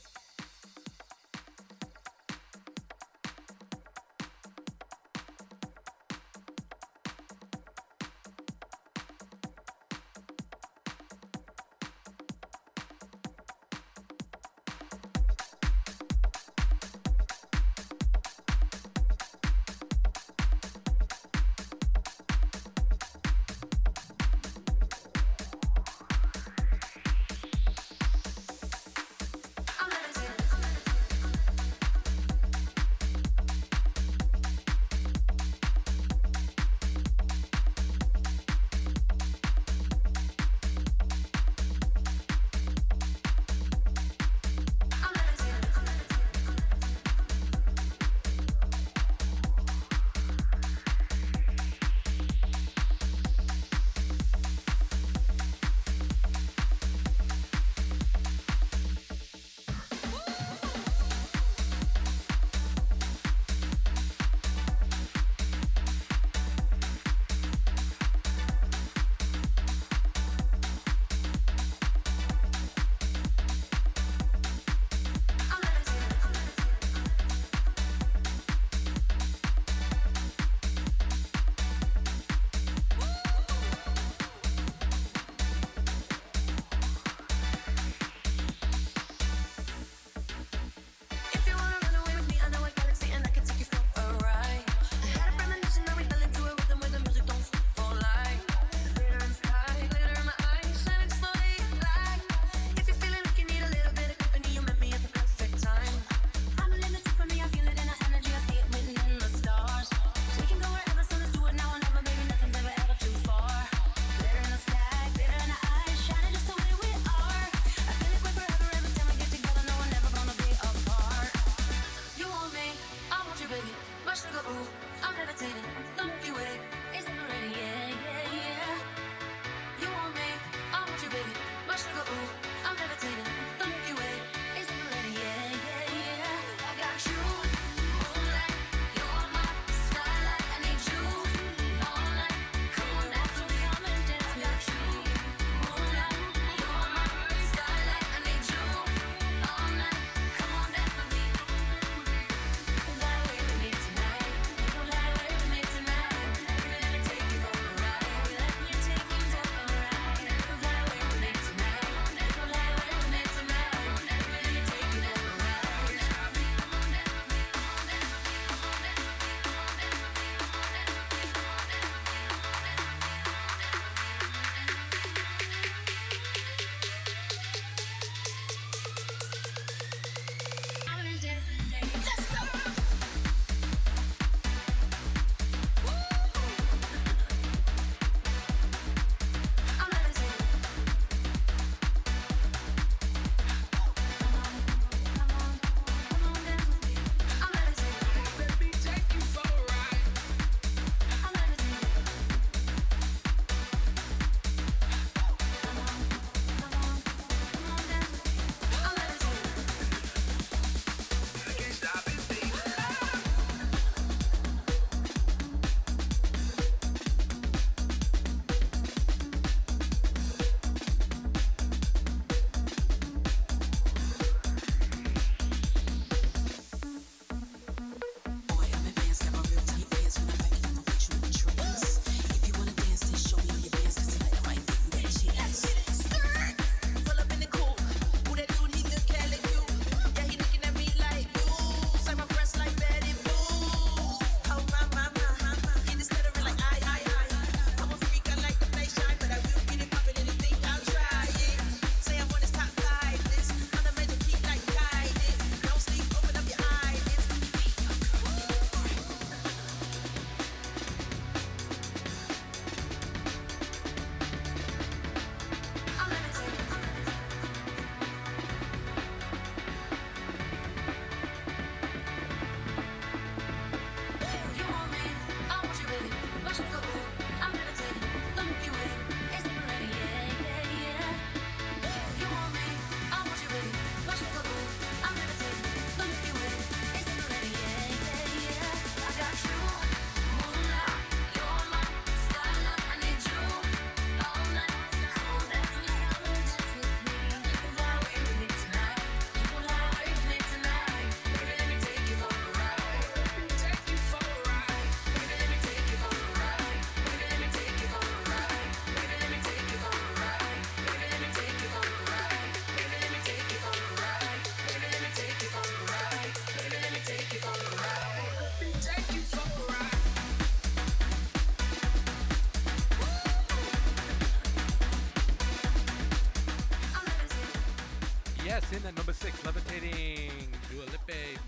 Yes, 328.62 328.82
in 328.82 328.88
at 328.88 328.95
number 328.95 329.14
six, 329.14 329.43
Levitating, 329.45 330.32
Dua 330.72 330.86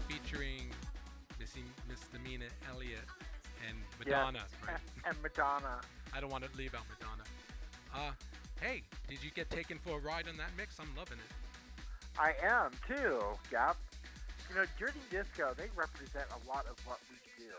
featuring 0.07 0.70
Missy 1.39 1.64
Misdemeanor 1.88 2.47
Elliott 2.72 2.99
and 3.68 3.78
Madonna. 3.99 4.39
Right? 4.66 4.78
And 5.05 5.18
Madonna. 5.22 5.82
I 6.16 6.22
don't 6.22 6.32
want 6.32 6.43
to 6.43 6.49
leave 6.57 6.74
out 6.76 6.84
Madonna. 6.89 7.24
Uh, 7.93 8.11
hey, 8.61 8.84
did 9.07 9.24
you 9.24 9.32
get 9.32 9.49
taken 9.49 9.80
for 9.80 9.97
a 9.97 9.99
ride 9.99 10.28
on 10.28 10.38
that 10.38 10.51
mix? 10.57 10.80
I'm 10.80 10.95
loving 10.97 11.18
it. 11.18 12.20
I 12.20 12.34
am 12.45 12.72
too. 12.88 13.22
Gap. 13.51 13.78
You 14.49 14.55
know, 14.55 14.66
Dirty 14.80 14.99
Disco, 15.09 15.53
they 15.57 15.68
represent 15.76 16.26
a 16.30 16.47
lot 16.47 16.66
of 16.70 16.78
what 16.86 16.99
we 17.09 17.18
do. 17.43 17.51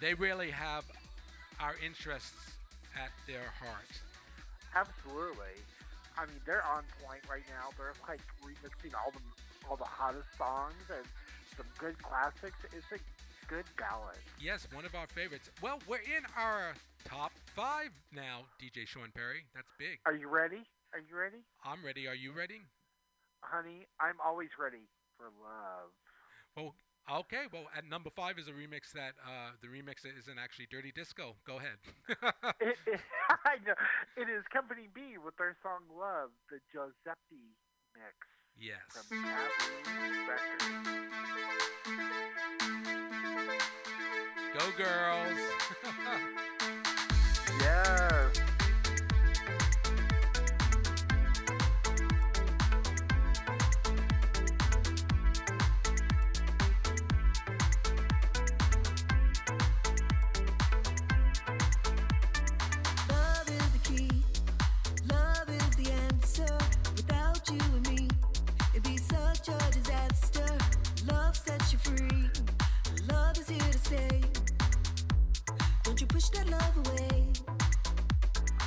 They 0.00 0.14
really 0.14 0.50
have 0.50 0.84
our 1.60 1.74
interests 1.84 2.52
at 2.96 3.10
their 3.26 3.52
heart. 3.60 3.90
Absolutely. 4.74 5.62
I 6.20 6.26
mean, 6.26 6.40
they're 6.44 6.64
on 6.66 6.84
point 7.00 7.24
right 7.30 7.44
now. 7.48 7.72
They're 7.80 7.96
like 8.06 8.20
remixing 8.44 8.92
all 8.92 9.10
the 9.10 9.24
all 9.68 9.76
the 9.76 9.88
hottest 9.88 10.28
songs 10.36 10.84
and 10.92 11.06
some 11.56 11.66
good 11.78 11.96
classics. 12.02 12.58
It's 12.76 12.92
a 12.92 13.00
good 13.48 13.64
balance. 13.78 14.18
Yes, 14.38 14.68
one 14.74 14.84
of 14.84 14.94
our 14.94 15.06
favorites. 15.06 15.48
Well, 15.62 15.78
we're 15.88 16.04
in 16.04 16.28
our 16.36 16.74
top 17.04 17.32
five 17.56 17.90
now, 18.12 18.44
DJ 18.60 18.86
Sean 18.86 19.08
Perry. 19.16 19.46
That's 19.54 19.70
big. 19.78 19.98
Are 20.04 20.14
you 20.14 20.28
ready? 20.28 20.62
Are 20.92 21.00
you 21.00 21.16
ready, 21.16 21.38
I'm 21.64 21.84
ready. 21.84 22.06
Are 22.06 22.14
you 22.14 22.32
ready? 22.32 22.60
honey? 23.40 23.86
I'm 23.98 24.20
always 24.24 24.50
ready 24.60 24.84
for 25.16 25.32
love. 25.40 25.90
Well, 26.56 26.74
okay. 27.18 27.44
Well, 27.52 27.64
at 27.76 27.84
number 27.88 28.10
five 28.10 28.38
is 28.38 28.48
a 28.48 28.52
remix 28.52 28.92
that 28.94 29.14
uh, 29.24 29.52
the 29.60 29.68
remix 29.68 30.06
isn't 30.06 30.38
actually 30.38 30.66
Dirty 30.70 30.92
Disco. 30.92 31.36
Go 31.46 31.58
ahead. 31.58 31.78
It, 32.60 32.76
it, 32.86 33.00
I 33.44 33.56
know. 33.66 33.74
It 34.16 34.28
is 34.28 34.44
Company 34.52 34.88
B 34.94 35.18
with 35.22 35.36
their 35.36 35.56
song 35.62 35.82
"Love," 35.98 36.30
the 36.50 36.58
Giuseppe 36.72 37.56
mix 37.94 38.14
yes. 38.58 38.78
from 38.90 39.24
Records. 40.28 40.90
Go 44.58 44.70
girls. 44.76 45.38
Yes. 47.58 48.49
That 76.32 76.50
love 76.50 76.76
away. 76.86 77.26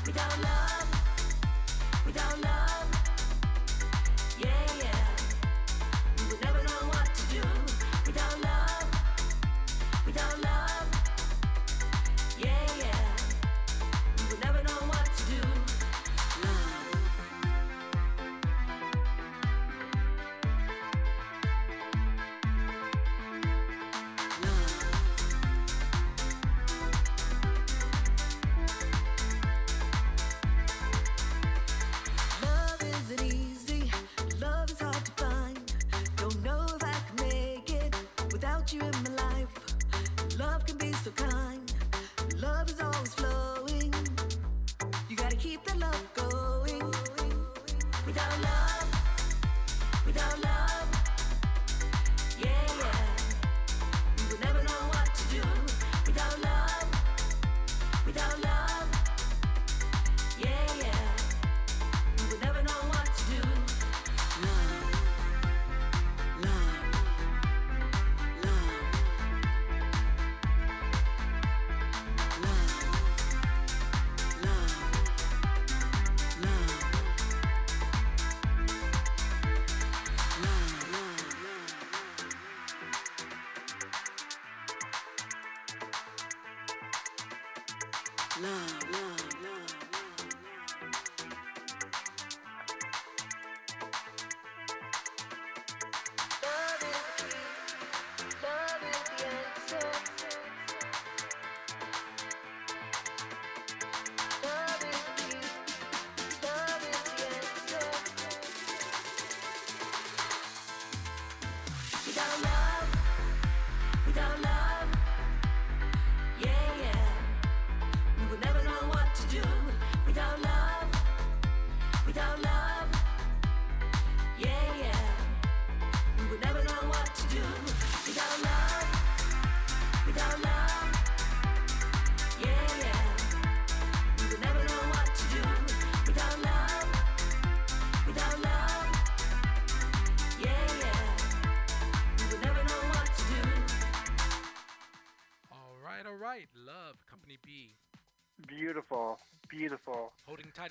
Without 0.05 0.41
love, 0.41 0.87
without 2.05 2.41
love, 2.41 2.72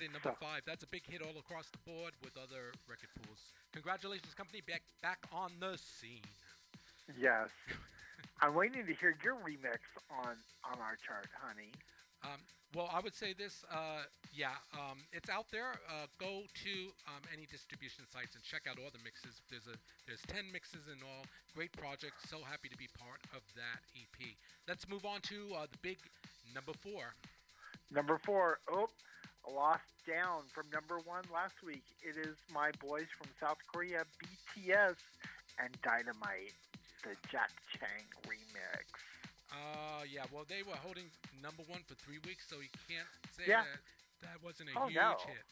At 0.03 0.11
number 0.11 0.35
So- 0.35 0.45
five. 0.45 0.63
That's 0.65 0.83
a 0.83 0.87
big 0.87 1.05
hit 1.07 1.21
all 1.21 1.37
across 1.37 1.69
the 1.69 1.77
board 1.79 2.11
with 2.21 2.35
other 2.35 2.73
record 2.87 3.09
pools. 3.15 3.39
Congratulations, 3.71 4.33
company, 4.33 4.59
back 4.61 4.83
back 5.01 5.19
on 5.31 5.59
the 5.59 5.77
scene. 5.77 6.27
Yes. 7.17 7.49
I'm 8.41 8.53
waiting 8.53 8.85
to 8.85 8.93
hear 8.93 9.15
your 9.23 9.35
remix 9.35 9.79
on 10.09 10.35
on 10.65 10.79
our 10.81 10.97
chart, 10.97 11.29
honey. 11.39 11.71
Um, 12.23 12.39
well, 12.75 12.89
I 12.91 12.99
would 12.99 13.15
say 13.15 13.31
this. 13.33 13.63
Uh, 13.71 14.03
yeah, 14.33 14.59
um, 14.73 15.05
it's 15.13 15.29
out 15.29 15.47
there. 15.51 15.79
Uh, 15.87 16.07
go 16.19 16.43
to 16.63 16.73
um, 17.07 17.23
any 17.31 17.45
distribution 17.45 18.03
sites 18.11 18.35
and 18.35 18.43
check 18.43 18.63
out 18.67 18.79
all 18.83 18.89
the 18.91 19.03
mixes. 19.03 19.39
There's 19.49 19.67
a 19.67 19.77
there's 20.05 20.21
ten 20.27 20.51
mixes 20.51 20.87
in 20.91 20.99
all. 21.03 21.23
Great 21.55 21.71
project. 21.71 22.27
So 22.27 22.43
happy 22.43 22.67
to 22.67 22.77
be 22.77 22.89
part 22.99 23.23
of 23.31 23.43
that 23.55 23.79
EP. 23.95 24.35
Let's 24.67 24.89
move 24.89 25.05
on 25.05 25.21
to 25.31 25.55
uh, 25.55 25.67
the 25.71 25.77
big 25.79 25.99
number 26.53 26.73
four. 26.73 27.15
Number 27.91 28.17
four, 28.17 28.59
oh, 28.71 28.89
lost 29.49 29.87
down 30.07 30.43
from 30.53 30.65
number 30.71 30.99
one 31.05 31.23
last 31.33 31.55
week. 31.63 31.83
It 32.01 32.17
is 32.17 32.35
my 32.53 32.71
boys 32.79 33.07
from 33.17 33.27
South 33.39 33.57
Korea, 33.71 34.03
BTS, 34.19 34.95
and 35.59 35.69
Dynamite, 35.83 36.55
the 37.03 37.15
Jack 37.31 37.51
Chang 37.71 38.07
remix. 38.27 38.83
Uh, 39.51 40.03
yeah. 40.11 40.25
Well, 40.33 40.45
they 40.47 40.63
were 40.63 40.77
holding 40.81 41.05
number 41.41 41.63
one 41.67 41.81
for 41.87 41.95
three 41.95 42.19
weeks, 42.25 42.45
so 42.49 42.57
you 42.57 42.71
can't 42.87 43.07
say 43.37 43.43
yeah. 43.47 43.63
that 43.63 43.81
that 44.21 44.37
wasn't 44.43 44.69
a 44.69 44.79
oh, 44.79 44.87
huge 44.87 44.95
no. 44.95 45.15
hit. 45.27 45.45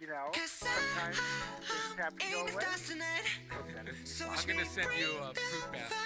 You 0.00 0.08
know, 0.08 0.28
sometimes 0.44 1.16
things 1.16 1.96
have 1.98 2.16
to 2.16 2.26
go 2.30 2.40
away. 2.42 2.64
So 4.04 4.26
I'm 4.28 4.46
gonna 4.46 4.64
send 4.66 4.88
you 4.98 5.16
a 5.22 5.32
fruit 5.34 5.72
basket. 5.72 5.96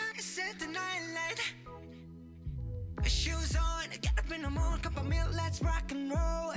Shoes 3.04 3.56
on, 3.56 3.88
get 4.00 4.18
up 4.18 4.30
in 4.32 4.42
the 4.42 4.50
morning, 4.50 4.80
cup 4.80 4.96
of 4.96 5.06
milk, 5.06 5.28
let's 5.34 5.60
rock 5.62 5.90
and 5.90 6.10
roll. 6.10 6.52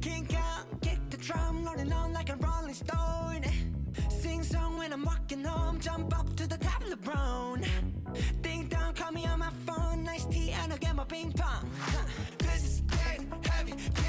Kink 0.00 0.34
out, 0.34 0.80
kick 0.80 0.98
the 1.10 1.16
drum, 1.16 1.64
rolling 1.64 1.92
on 1.92 2.12
like 2.12 2.30
a 2.30 2.36
rolling 2.36 2.74
stone. 2.74 3.44
Sing 4.08 4.42
song 4.42 4.78
when 4.78 4.92
I'm 4.92 5.04
walking 5.04 5.44
home, 5.44 5.78
jump 5.80 6.18
up 6.18 6.34
to 6.36 6.46
the 6.46 6.56
top 6.56 6.82
of 6.82 6.88
LeBron. 6.88 7.66
Ding 8.40 8.68
dong, 8.68 8.94
call 8.94 9.12
me 9.12 9.26
on 9.26 9.40
my 9.40 9.50
phone, 9.66 10.04
nice 10.04 10.24
tea, 10.26 10.52
and 10.52 10.72
I'll 10.72 10.78
get 10.78 10.94
my 10.94 11.04
ping 11.04 11.32
pong. 11.32 11.70
Huh. 11.80 12.04
This 12.38 12.64
is 12.64 12.80
getting 12.82 13.30
heavy. 13.42 14.07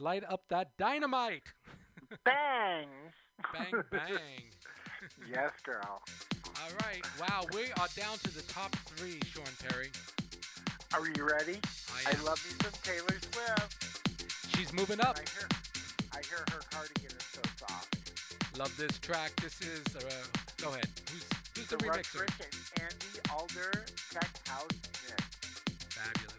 Light 0.00 0.22
up 0.28 0.42
that 0.48 0.76
dynamite. 0.78 1.42
Bang. 2.24 2.86
bang, 3.52 3.82
bang. 3.90 4.00
yes, 5.30 5.50
girl. 5.64 6.02
All 6.46 6.70
right. 6.84 7.04
Wow, 7.20 7.44
we 7.52 7.64
are 7.80 7.88
down 7.96 8.16
to 8.18 8.34
the 8.34 8.42
top 8.42 8.74
three, 8.86 9.18
Sean 9.26 9.44
Perry. 9.68 9.90
Are 10.94 11.06
you 11.06 11.28
ready? 11.28 11.58
I, 12.06 12.12
I 12.12 12.22
love 12.22 12.42
you 12.48 12.56
some 12.62 12.72
Taylor 12.82 13.18
Swift. 13.20 14.56
She's 14.56 14.72
moving 14.72 15.00
up. 15.00 15.18
I 15.18 15.28
hear, 15.30 15.48
I 16.12 16.20
hear 16.26 16.44
her 16.52 16.60
cardigan 16.70 17.16
is 17.16 17.26
so 17.32 17.40
soft. 17.56 18.56
Love 18.56 18.74
this 18.76 18.98
track. 18.98 19.32
This 19.42 19.60
is. 19.60 19.96
Uh, 19.96 20.00
go 20.62 20.68
ahead. 20.68 20.86
Who's, 21.10 21.24
who's 21.56 21.66
the, 21.66 21.76
the 21.76 21.84
remixer? 21.84 22.26
Andy 22.80 23.20
Alder 23.32 23.84
Tech 24.12 24.48
House 24.48 24.68
Fabulous. 25.90 26.37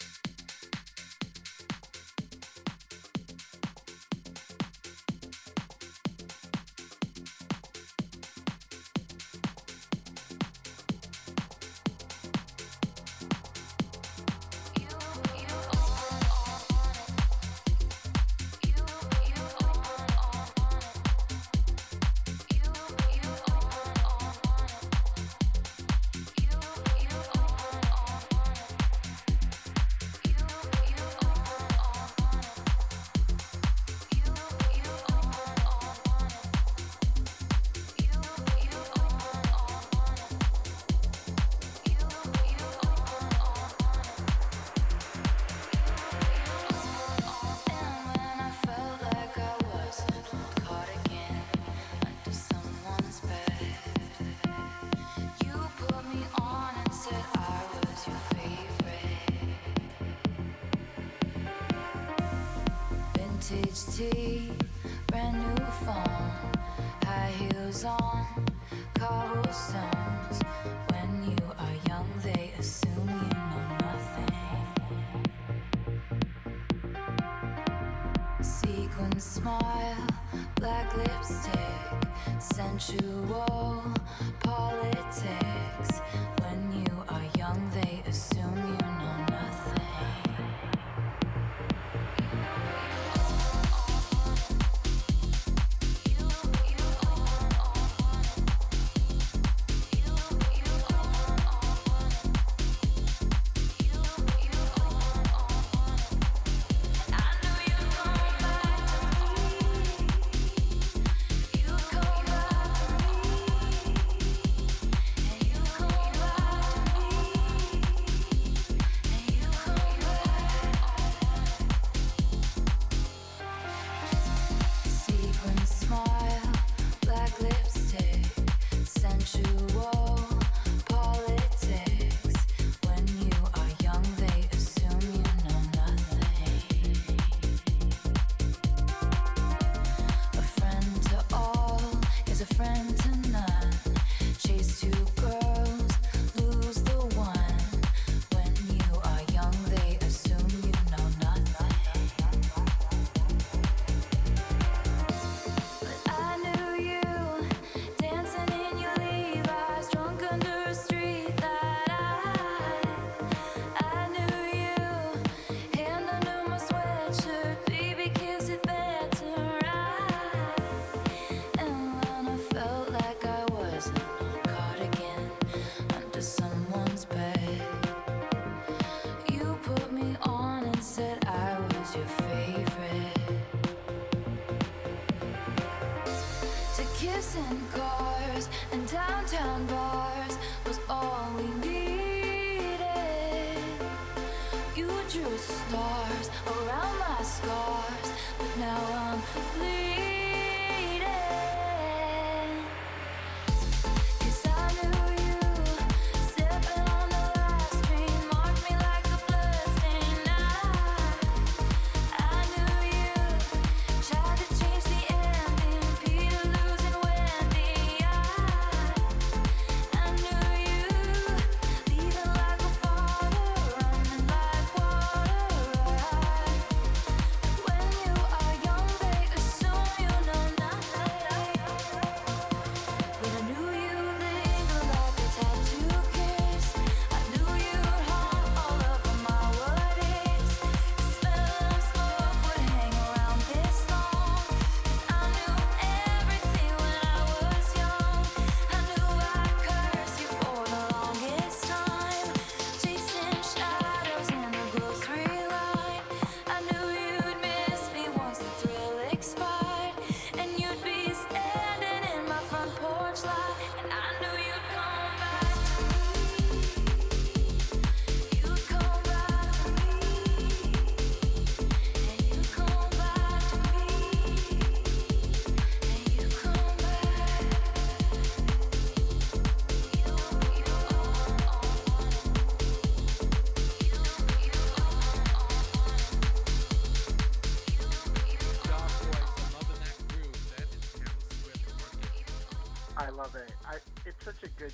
I 293.10 293.12
love 293.12 293.36
it. 293.36 293.52
I, 293.66 293.78
it's 294.06 294.24
such 294.24 294.44
a 294.44 294.50
good, 294.50 294.72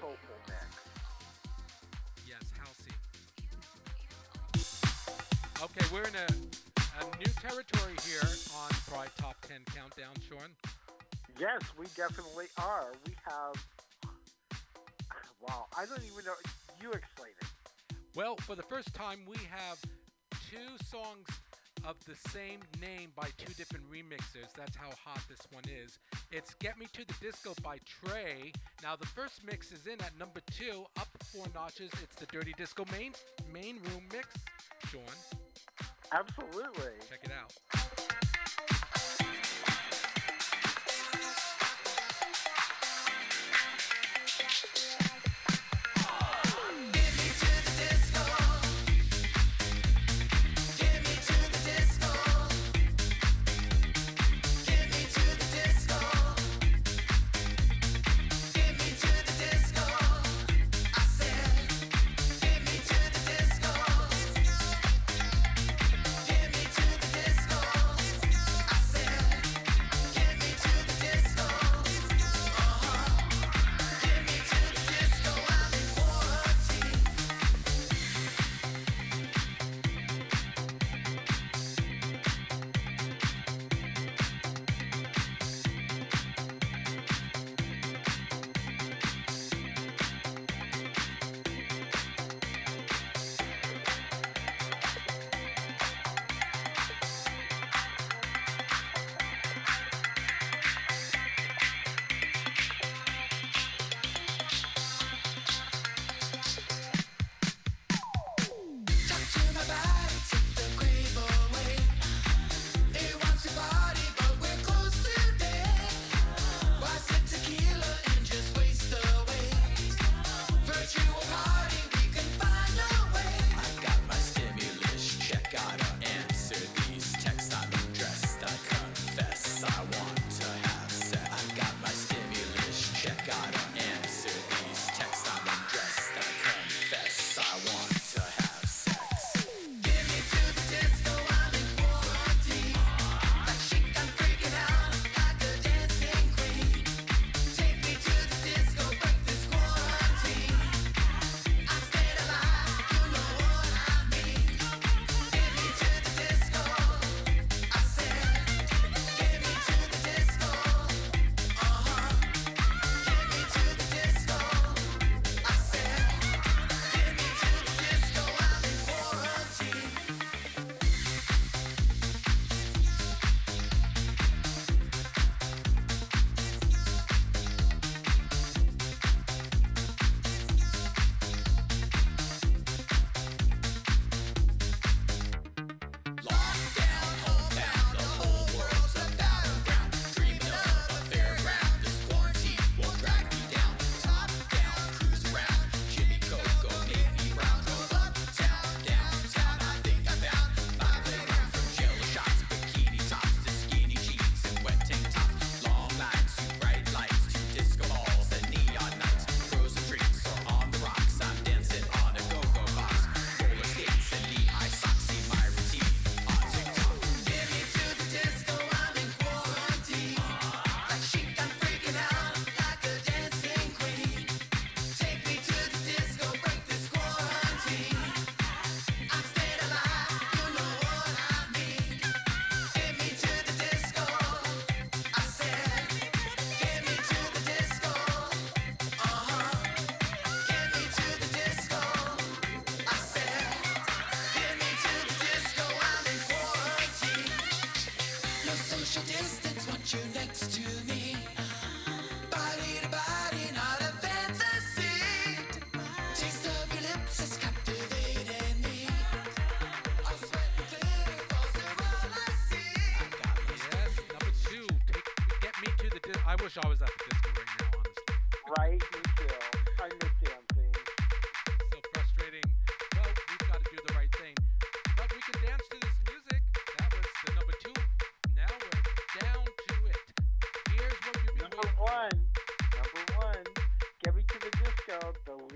soulful 0.00 0.16
mix. 0.46 0.62
Yes, 2.28 2.44
Halsey. 2.56 2.92
Okay, 5.64 5.84
we're 5.92 6.06
in 6.06 6.14
a, 6.14 6.28
a, 7.02 7.16
new 7.18 7.32
territory 7.42 7.96
here 8.06 8.22
on 8.22 8.68
Pride 8.86 9.10
Top 9.16 9.34
10 9.48 9.62
Countdown, 9.74 10.14
Sean. 10.28 10.48
Yes, 11.40 11.60
we 11.76 11.86
definitely 11.96 12.46
are. 12.56 12.92
We 13.04 13.14
have, 13.24 13.66
wow, 15.40 15.66
I 15.76 15.86
don't 15.86 16.04
even 16.04 16.24
know. 16.24 16.34
You 16.80 16.92
explain 16.92 17.32
it. 17.40 17.96
Well, 18.14 18.36
for 18.36 18.54
the 18.54 18.62
first 18.62 18.94
time, 18.94 19.22
we 19.26 19.38
have 19.50 19.80
two 20.48 20.86
songs 20.86 21.26
of 21.84 21.96
the 22.06 22.14
same 22.30 22.60
name 22.80 23.10
by 23.16 23.28
two 23.38 23.52
different 23.54 23.90
remixers. 23.90 24.52
That's 24.56 24.76
how 24.76 24.90
hot 25.04 25.20
this 25.28 25.40
one 25.50 25.64
is. 25.64 25.98
It's 26.30 26.52
Get 26.54 26.78
Me 26.78 26.86
to 26.92 27.06
the 27.06 27.14
Disco 27.22 27.54
by 27.62 27.78
Trey. 27.86 28.52
Now, 28.82 28.96
the 28.96 29.06
first 29.06 29.40
mix 29.46 29.72
is 29.72 29.86
in 29.86 29.98
at 30.02 30.18
number 30.18 30.40
two, 30.50 30.84
up 30.98 31.08
four 31.24 31.46
notches. 31.54 31.90
It's 32.02 32.16
the 32.16 32.26
Dirty 32.26 32.52
Disco 32.58 32.84
main, 32.92 33.12
main 33.50 33.76
room 33.84 34.02
mix. 34.12 34.28
Sean? 34.90 35.00
Absolutely. 36.12 36.92
Check 37.08 37.20
it 37.24 37.32
out. 37.32 37.87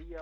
The 0.08 0.16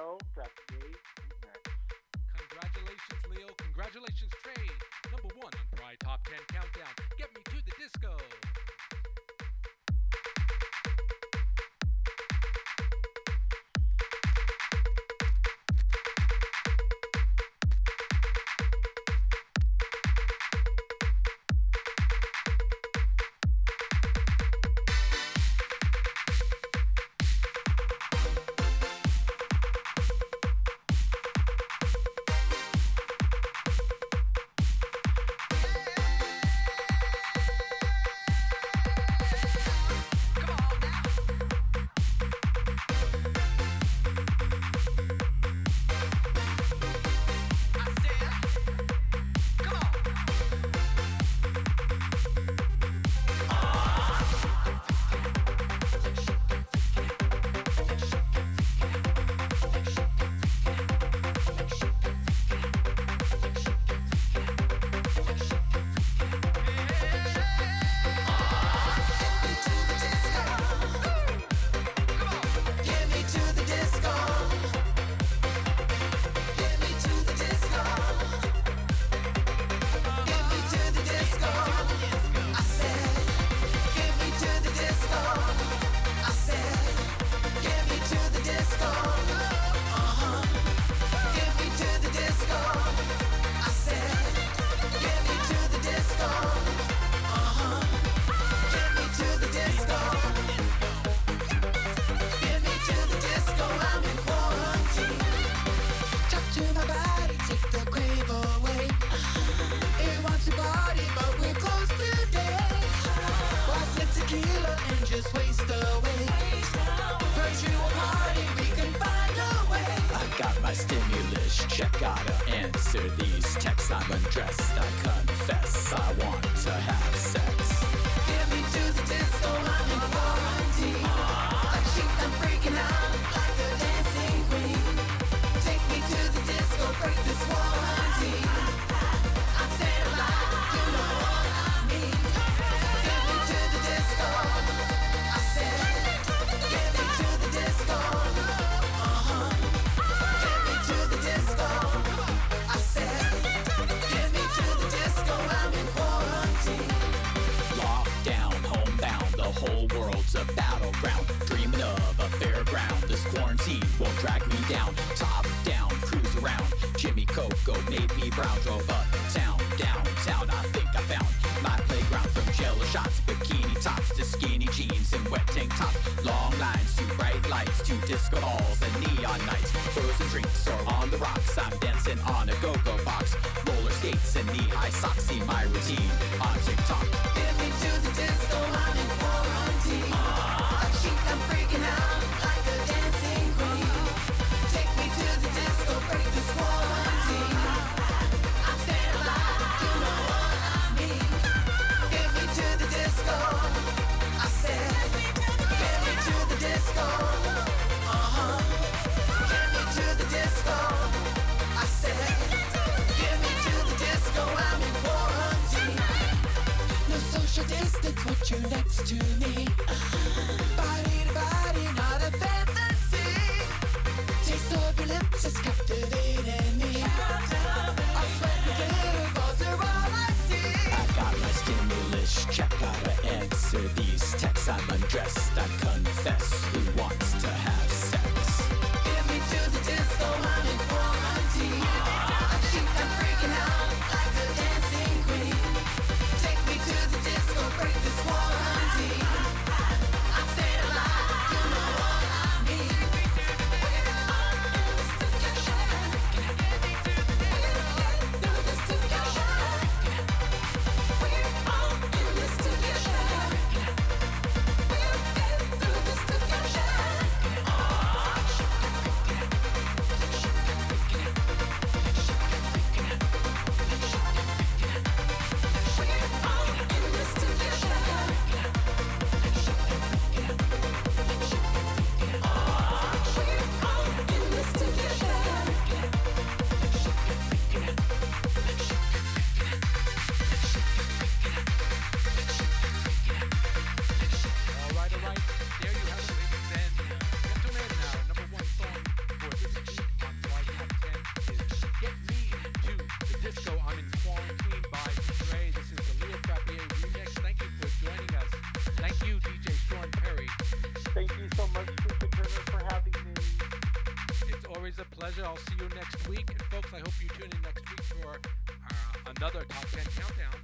hope 317.01 317.23
you 317.23 317.29
tune 317.29 317.51
in 317.51 317.63
next 317.63 317.89
week 317.91 318.03
for 318.03 318.31
uh, 318.31 319.33
another 319.37 319.65
Top 319.69 319.89
10 319.91 320.05
Countdown. 320.17 320.61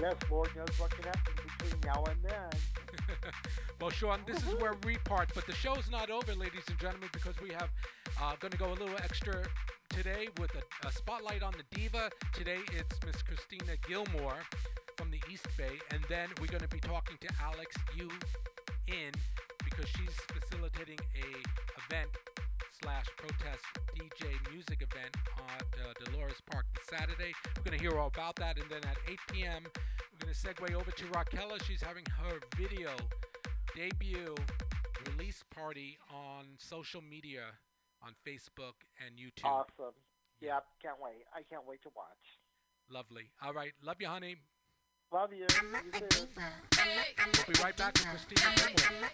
Yes, 0.00 0.14
Lord 0.30 0.50
knows 0.54 0.78
what 0.78 0.90
can 0.90 1.04
happen 1.04 1.32
between 1.58 1.80
now 1.84 2.04
and 2.04 2.22
then. 2.22 3.16
well, 3.80 3.90
Sean, 3.90 4.20
this 4.26 4.36
is 4.38 4.54
where 4.60 4.74
we 4.84 4.96
part, 4.98 5.30
but 5.34 5.46
the 5.46 5.54
show's 5.54 5.90
not 5.90 6.10
over, 6.10 6.34
ladies 6.34 6.62
and 6.68 6.78
gentlemen, 6.78 7.08
because 7.12 7.34
we 7.40 7.50
have 7.50 7.68
uh, 8.22 8.34
going 8.38 8.52
to 8.52 8.58
go 8.58 8.68
a 8.68 8.76
little 8.78 8.96
extra 9.02 9.44
today 9.88 10.28
with 10.38 10.52
a, 10.54 10.86
a 10.86 10.92
spotlight 10.92 11.42
on 11.42 11.52
the 11.52 11.76
diva. 11.76 12.10
Today 12.32 12.58
it's 12.76 12.98
Miss 13.04 13.22
Christina 13.22 13.76
Gilmore 13.88 14.38
from 14.96 15.10
the 15.10 15.20
East 15.32 15.46
Bay, 15.56 15.78
and 15.90 16.04
then 16.08 16.28
we're 16.40 16.46
going 16.46 16.62
to 16.62 16.68
be 16.68 16.80
talking 16.80 17.16
to 17.20 17.28
Alex 17.42 17.74
Yu 17.96 18.08
In 18.88 19.12
because 19.64 19.88
she's 19.88 20.14
facilitating 20.32 20.98
a 21.16 21.26
event 21.86 22.10
slash 22.82 23.06
protest 23.16 23.64
DJ 23.96 24.34
music 24.52 24.82
event 24.82 25.14
at 25.56 25.66
uh, 25.80 25.92
Dolores 26.04 26.40
Park 26.50 26.66
this 26.74 26.86
Saturday. 26.86 27.32
We're 27.56 27.62
going 27.64 27.78
to 27.78 27.82
hear 27.82 27.98
all 27.98 28.08
about 28.08 28.36
that, 28.36 28.58
and 28.58 28.68
then 28.70 28.80
at 28.84 28.96
8 29.08 29.18
p.m. 29.32 29.62
we're 29.64 30.26
going 30.26 30.34
to 30.34 30.38
segue 30.38 30.74
over 30.74 30.90
to 30.90 31.04
Raquella. 31.06 31.62
She's 31.64 31.82
having 31.82 32.04
her 32.22 32.38
video 32.56 32.90
debut 33.74 34.34
release 35.06 35.42
party 35.54 35.98
on 36.12 36.44
social 36.58 37.02
media 37.02 37.42
on 38.02 38.12
Facebook 38.26 38.78
and 39.04 39.16
YouTube. 39.16 39.48
Awesome. 39.48 39.94
Yeah, 40.40 40.60
can't 40.80 40.96
wait. 41.02 41.24
I 41.34 41.42
can't 41.42 41.66
wait 41.66 41.82
to 41.82 41.90
watch. 41.96 42.38
Lovely. 42.90 43.30
All 43.42 43.52
right. 43.52 43.72
Love 43.82 43.96
you, 44.00 44.06
honey. 44.06 44.36
Love 45.10 45.32
you. 45.32 45.38
You 45.40 45.46
too. 46.10 46.26
We'll 46.36 47.46
be 47.46 47.54
right 47.62 47.76
back 47.76 47.94
with 47.94 48.06
Christina 48.08 48.40
Gilmore. 48.56 49.08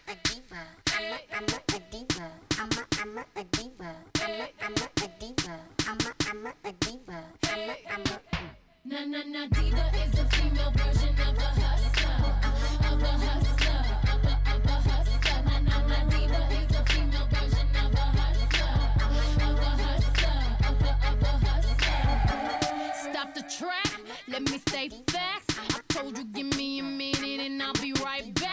Na 8.86 9.04
na 9.06 9.22
na 9.24 9.46
diva 9.46 9.90
is 9.94 10.18
a 10.18 10.24
female 10.30 10.70
version 10.72 11.14
of 11.14 11.38
a 11.38 11.50
hustler, 11.62 12.18
of 12.90 13.02
a 13.02 13.06
hustler, 13.06 13.80
of 14.12 14.24
a 14.24 14.34
of 14.52 14.66
a 14.66 14.76
hustler. 14.90 15.40
Na 15.44 15.56
na 15.60 15.78
na 15.86 15.98
diva 16.10 16.42
is 16.60 16.72
a 16.76 16.84
female 16.86 17.26
version 17.30 17.68
of 17.76 17.94
a 17.94 18.06
hustler, 18.18 18.74
of 19.00 19.58
a 19.58 19.72
hustler, 19.84 20.38
of 20.68 20.82
a 20.82 20.92
of 21.08 21.22
a 21.22 21.32
hustler. 21.46 23.12
Stop 23.12 23.28
the 23.34 23.42
track, 23.42 23.90
let 24.28 24.42
me 24.42 24.58
state 24.58 24.92
facts. 24.92 25.13
I 25.13 25.13
told 25.94 26.18
you 26.18 26.24
give 26.24 26.56
me 26.56 26.80
a 26.80 26.82
minute 26.82 27.40
and 27.40 27.62
I'll 27.62 27.72
be 27.74 27.92
right 28.04 28.34
back. 28.34 28.43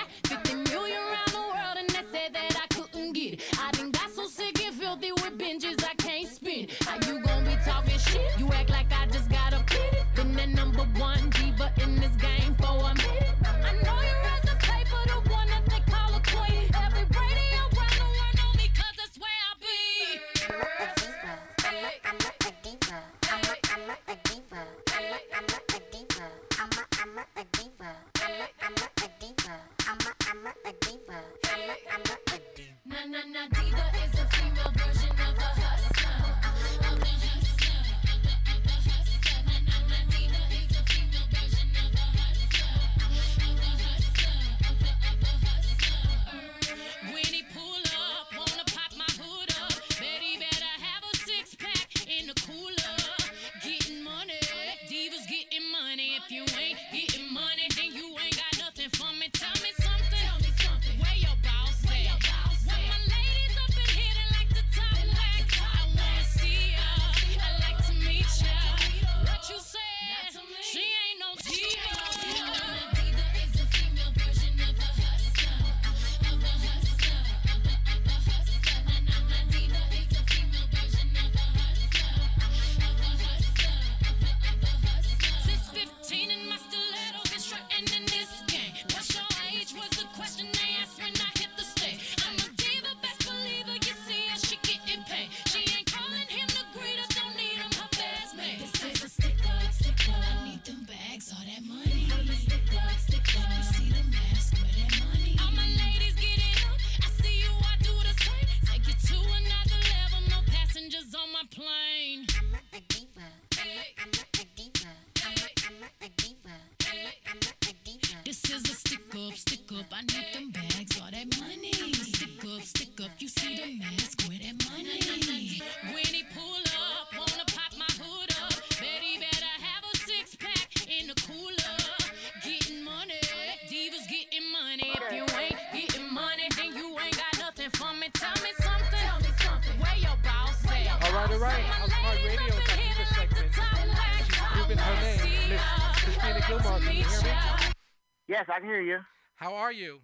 Can 148.61 148.69
hear 148.69 148.81
you. 148.81 148.99
How 149.35 149.55
are 149.55 149.71
you? 149.71 149.99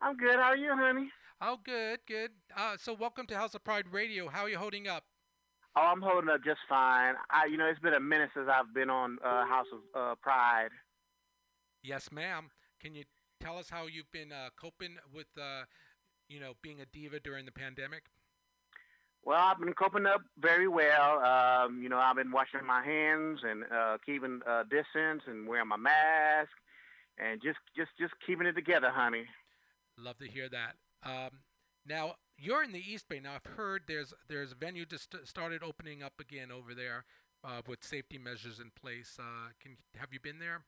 I'm 0.00 0.16
good. 0.16 0.36
How 0.36 0.50
are 0.50 0.56
you, 0.56 0.70
honey? 0.72 1.10
Oh, 1.40 1.58
good, 1.64 1.98
good. 2.06 2.30
Uh, 2.56 2.76
so 2.78 2.94
welcome 2.94 3.26
to 3.26 3.36
House 3.36 3.54
of 3.56 3.64
Pride 3.64 3.86
Radio. 3.90 4.28
How 4.28 4.42
are 4.42 4.48
you 4.48 4.58
holding 4.58 4.86
up? 4.86 5.02
Oh, 5.74 5.90
I'm 5.92 6.00
holding 6.00 6.30
up 6.30 6.44
just 6.44 6.60
fine. 6.68 7.14
I, 7.30 7.46
you 7.46 7.56
know, 7.56 7.66
it's 7.66 7.80
been 7.80 7.94
a 7.94 8.00
minute 8.00 8.30
since 8.34 8.48
I've 8.48 8.72
been 8.72 8.88
on 8.88 9.18
uh, 9.24 9.46
House 9.46 9.66
of 9.72 10.00
uh, 10.00 10.14
Pride. 10.22 10.68
Yes, 11.82 12.12
ma'am. 12.12 12.50
Can 12.80 12.94
you 12.94 13.02
tell 13.40 13.58
us 13.58 13.68
how 13.68 13.86
you've 13.86 14.10
been 14.12 14.30
uh, 14.30 14.50
coping 14.60 14.96
with, 15.12 15.26
uh, 15.36 15.64
you 16.28 16.38
know, 16.38 16.52
being 16.62 16.80
a 16.80 16.86
diva 16.92 17.18
during 17.18 17.46
the 17.46 17.52
pandemic? 17.52 18.04
Well, 19.24 19.38
I've 19.38 19.58
been 19.58 19.74
coping 19.74 20.06
up 20.06 20.20
very 20.38 20.68
well. 20.68 21.18
Um, 21.18 21.82
you 21.82 21.88
know, 21.88 21.98
I've 21.98 22.16
been 22.16 22.30
washing 22.30 22.64
my 22.64 22.84
hands 22.84 23.40
and 23.42 23.64
uh, 23.64 23.98
keeping 24.06 24.40
uh, 24.48 24.62
distance 24.62 25.22
and 25.26 25.48
wearing 25.48 25.68
my 25.68 25.76
mask 25.76 26.50
and 27.18 27.40
just, 27.42 27.58
just, 27.76 27.90
just 27.98 28.14
keeping 28.26 28.46
it 28.46 28.52
together, 28.54 28.90
honey. 28.90 29.24
Love 29.98 30.18
to 30.18 30.28
hear 30.28 30.48
that. 30.48 30.76
Um, 31.04 31.40
now 31.86 32.14
you're 32.36 32.62
in 32.62 32.72
the 32.72 32.78
East 32.80 33.08
Bay. 33.08 33.20
Now 33.20 33.34
I've 33.34 33.52
heard 33.56 33.82
there's 33.86 34.14
there's 34.28 34.52
a 34.52 34.54
venue 34.54 34.84
just 34.84 35.14
started 35.24 35.62
opening 35.62 36.02
up 36.02 36.14
again 36.20 36.50
over 36.52 36.74
there 36.74 37.04
uh, 37.44 37.62
with 37.66 37.82
safety 37.82 38.18
measures 38.18 38.60
in 38.60 38.70
place. 38.80 39.16
Uh, 39.18 39.50
can 39.60 39.76
have 39.96 40.12
you 40.12 40.20
been 40.20 40.38
there? 40.38 40.62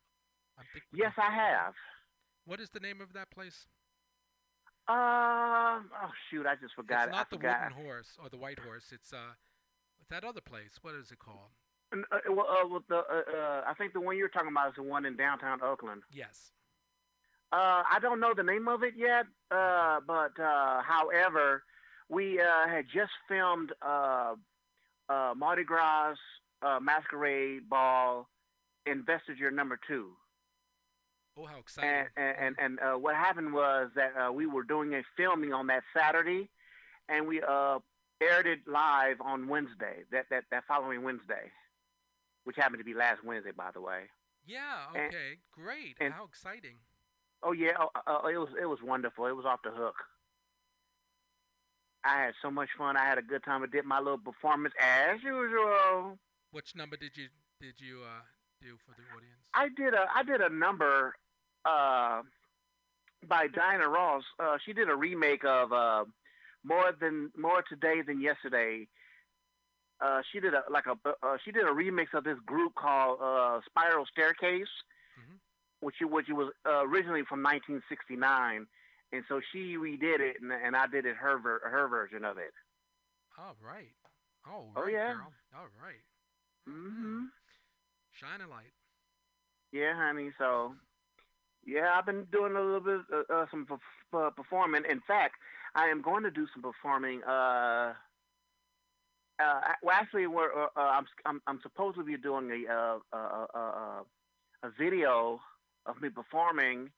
Yes, 0.93 1.12
I 1.16 1.32
have. 1.32 1.74
What 2.44 2.60
is 2.60 2.70
the 2.70 2.81
name 2.81 3.01
of 3.01 3.12
that 3.12 3.31
place? 3.31 3.66
Um, 4.89 5.90
oh 5.94 6.10
shoot, 6.31 6.47
I 6.47 6.56
just 6.60 6.74
forgot. 6.74 7.09
it's 7.09 7.12
not 7.16 7.27
I 7.31 7.31
the 7.31 7.36
forgot. 7.36 7.60
Wooden 7.70 7.85
Horse 7.85 8.18
or 8.22 8.28
the 8.28 8.39
White 8.39 8.59
Horse. 8.59 8.86
It's 8.93 9.12
uh, 9.12 9.35
it's 10.01 10.09
that 10.10 10.24
other 10.24 10.40
place. 10.40 10.72
What 10.82 10.94
is 10.94 11.12
it 11.12 11.18
called? 11.18 11.52
Uh, 11.92 12.18
well, 12.28 12.46
uh, 12.48 12.68
well, 12.68 12.84
the, 12.88 12.96
uh, 12.96 13.00
uh, 13.00 13.62
I 13.66 13.74
think 13.74 13.92
the 13.92 14.00
one 14.00 14.16
you're 14.16 14.28
talking 14.28 14.50
about 14.50 14.68
is 14.68 14.74
the 14.76 14.82
one 14.82 15.04
in 15.06 15.16
downtown 15.16 15.60
Oakland. 15.62 16.02
Yes. 16.12 16.52
Uh, 17.52 17.82
I 17.90 17.98
don't 18.00 18.20
know 18.20 18.32
the 18.34 18.44
name 18.44 18.68
of 18.68 18.84
it 18.84 18.94
yet, 18.96 19.26
uh, 19.50 19.98
but 20.06 20.38
uh, 20.38 20.82
however, 20.82 21.64
we 22.08 22.40
uh, 22.40 22.68
had 22.68 22.86
just 22.86 23.10
filmed 23.28 23.72
uh, 23.82 24.34
uh, 25.08 25.34
Mardi 25.36 25.64
Gras 25.64 26.14
uh, 26.62 26.78
Masquerade 26.80 27.68
Ball 27.68 28.28
Investiture 28.86 29.50
number 29.50 29.78
two. 29.86 30.10
Oh, 31.36 31.46
how 31.46 31.58
exciting! 31.58 31.90
And 31.90 32.08
and 32.16 32.36
and, 32.38 32.56
and 32.58 32.80
uh, 32.80 32.98
what 32.98 33.14
happened 33.14 33.52
was 33.52 33.90
that 33.94 34.12
uh, 34.16 34.32
we 34.32 34.46
were 34.46 34.62
doing 34.62 34.94
a 34.94 35.02
filming 35.16 35.52
on 35.52 35.66
that 35.68 35.82
Saturday, 35.96 36.48
and 37.08 37.26
we 37.26 37.42
uh, 37.42 37.78
aired 38.22 38.46
it 38.46 38.60
live 38.66 39.20
on 39.20 39.48
Wednesday. 39.48 40.04
That 40.12 40.26
that 40.30 40.44
that 40.50 40.64
following 40.66 41.02
Wednesday, 41.02 41.50
which 42.51 42.56
happened 42.56 42.81
to 42.81 42.85
be 42.85 42.94
last 42.94 43.22
Wednesday, 43.22 43.52
by 43.56 43.70
the 43.72 43.81
way. 43.81 44.01
yeah. 44.44 44.89
and- 44.93 45.06
Okay. 45.14 45.39
Great. 45.52 45.97
and- 46.01 46.12
how 46.12 46.24
exciting. 46.24 46.81
Oh 47.44 47.52
yeah, 47.52 47.77
oh, 47.78 47.90
uh, 48.09 48.27
it 48.27 48.36
was 48.36 48.48
it 48.60 48.66
was 48.66 48.82
wonderful. 48.82 49.27
It 49.27 49.36
was 49.36 49.47
off 49.47 49.60
the 49.62 49.70
hook. 49.70 49.94
I 52.05 52.20
had 52.24 52.35
so 52.43 52.51
much 52.51 52.68
fun. 52.77 52.97
I 52.97 53.05
had 53.05 53.18
a 53.18 53.22
good 53.22 53.44
time. 53.44 53.62
I 53.62 53.66
did 53.66 53.85
my 53.85 53.98
little 53.98 54.18
performance 54.18 54.74
as 54.81 55.22
usual. 55.22 56.18
Which 56.51 56.74
number 56.74 56.97
did 56.97 57.16
you 57.16 57.28
did 57.60 57.74
you 57.78 58.01
uh, 58.02 58.22
do 58.60 58.77
for 58.85 58.94
the 58.97 59.05
audience? 59.16 59.39
I 59.55 59.68
did 59.68 59.94
a 59.94 60.06
I 60.14 60.22
did 60.24 60.40
a 60.40 60.48
number 60.48 61.14
uh, 61.64 62.22
by 63.28 63.47
Diana 63.47 63.89
Ross. 63.89 64.24
Uh, 64.39 64.59
she 64.64 64.72
did 64.72 64.89
a 64.90 64.97
remake 64.97 65.44
of 65.44 65.72
uh, 65.72 66.05
more 66.64 66.93
than 67.01 67.31
more 67.39 67.62
today 67.62 68.02
than 68.02 68.20
yesterday. 68.20 68.89
Uh, 70.01 70.22
she 70.32 70.40
did 70.40 70.55
a 70.55 70.62
like 70.70 70.86
a 70.86 70.97
uh, 71.09 71.36
she 71.44 71.52
did 71.52 71.64
a 71.64 71.70
remix 71.72 72.14
of 72.14 72.24
this 72.24 72.39
group 72.47 72.74
called 72.74 73.18
uh, 73.22 73.60
Spiral 73.66 74.06
Staircase, 74.10 74.68
which 75.81 75.97
which 76.01 76.27
was 76.31 76.52
uh, 76.66 76.85
originally 76.86 77.22
from 77.28 77.43
1969, 77.43 78.66
and 79.12 79.24
so 79.28 79.40
she 79.52 79.77
redid 79.77 80.20
it, 80.20 80.36
and, 80.40 80.52
and 80.52 80.74
I 80.77 80.86
did 80.86 81.05
it 81.06 81.16
her 81.16 81.39
ver- 81.39 81.60
her 81.64 81.89
version 81.89 82.24
of 82.24 82.39
it. 82.39 82.52
All 83.39 83.56
right. 83.64 83.93
Oh, 84.48 84.64
Oh, 84.77 84.86
yeah. 84.86 85.12
girl. 85.14 85.32
All 85.55 85.68
right. 85.82 86.01
hmm 86.66 87.24
Shine 88.18 88.40
a 88.40 88.48
light. 88.48 88.72
Yeah, 89.72 89.94
honey. 89.94 90.31
So, 90.39 90.74
yeah, 91.64 91.93
I've 91.94 92.06
been 92.06 92.24
doing 92.32 92.56
a 92.56 92.60
little 92.60 92.81
bit 92.81 93.01
uh, 93.31 93.47
some 93.51 93.66
perf- 93.66 94.35
performing. 94.36 94.82
In 94.90 95.01
fact, 95.06 95.35
I 95.74 95.86
am 95.89 96.02
going 96.02 96.22
to 96.24 96.31
do 96.31 96.47
some 96.55 96.62
performing. 96.62 97.22
Uh, 99.42 99.60
well, 99.82 99.96
actually, 99.96 100.26
we're, 100.26 100.52
uh, 100.52 100.66
uh, 100.76 100.80
I'm, 100.80 101.06
I'm 101.24 101.42
I'm 101.46 101.60
supposed 101.62 101.96
to 101.96 102.04
be 102.04 102.16
doing 102.16 102.50
a 102.50 102.72
uh, 102.72 102.98
uh, 103.12 103.46
uh, 103.54 103.58
uh, 103.58 104.02
a 104.64 104.70
video 104.78 105.40
of 105.86 106.00
me 106.02 106.10
performing, 106.10 106.90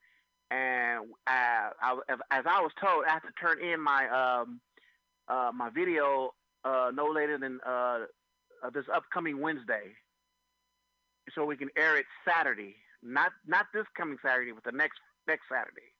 and 0.50 1.04
uh, 1.26 1.70
I, 1.80 1.98
as 2.30 2.44
I 2.46 2.60
was 2.60 2.72
told, 2.80 3.04
I 3.06 3.12
have 3.12 3.22
to 3.22 3.32
turn 3.40 3.60
in 3.62 3.80
my 3.80 4.08
um, 4.08 4.60
uh, 5.28 5.50
my 5.54 5.70
video 5.70 6.34
uh, 6.64 6.90
no 6.92 7.06
later 7.06 7.38
than 7.38 7.60
uh, 7.66 7.70
uh, 8.64 8.70
this 8.74 8.84
upcoming 8.92 9.40
Wednesday 9.40 9.92
so 11.34 11.44
we 11.44 11.56
can 11.56 11.68
air 11.76 11.96
it 11.96 12.06
Saturday, 12.26 12.76
not 13.02 13.32
not 13.46 13.66
this 13.72 13.86
coming 13.96 14.18
Saturday, 14.24 14.52
but 14.52 14.64
the 14.64 14.76
next 14.76 14.98
next 15.28 15.44
Saturday. 15.48 15.92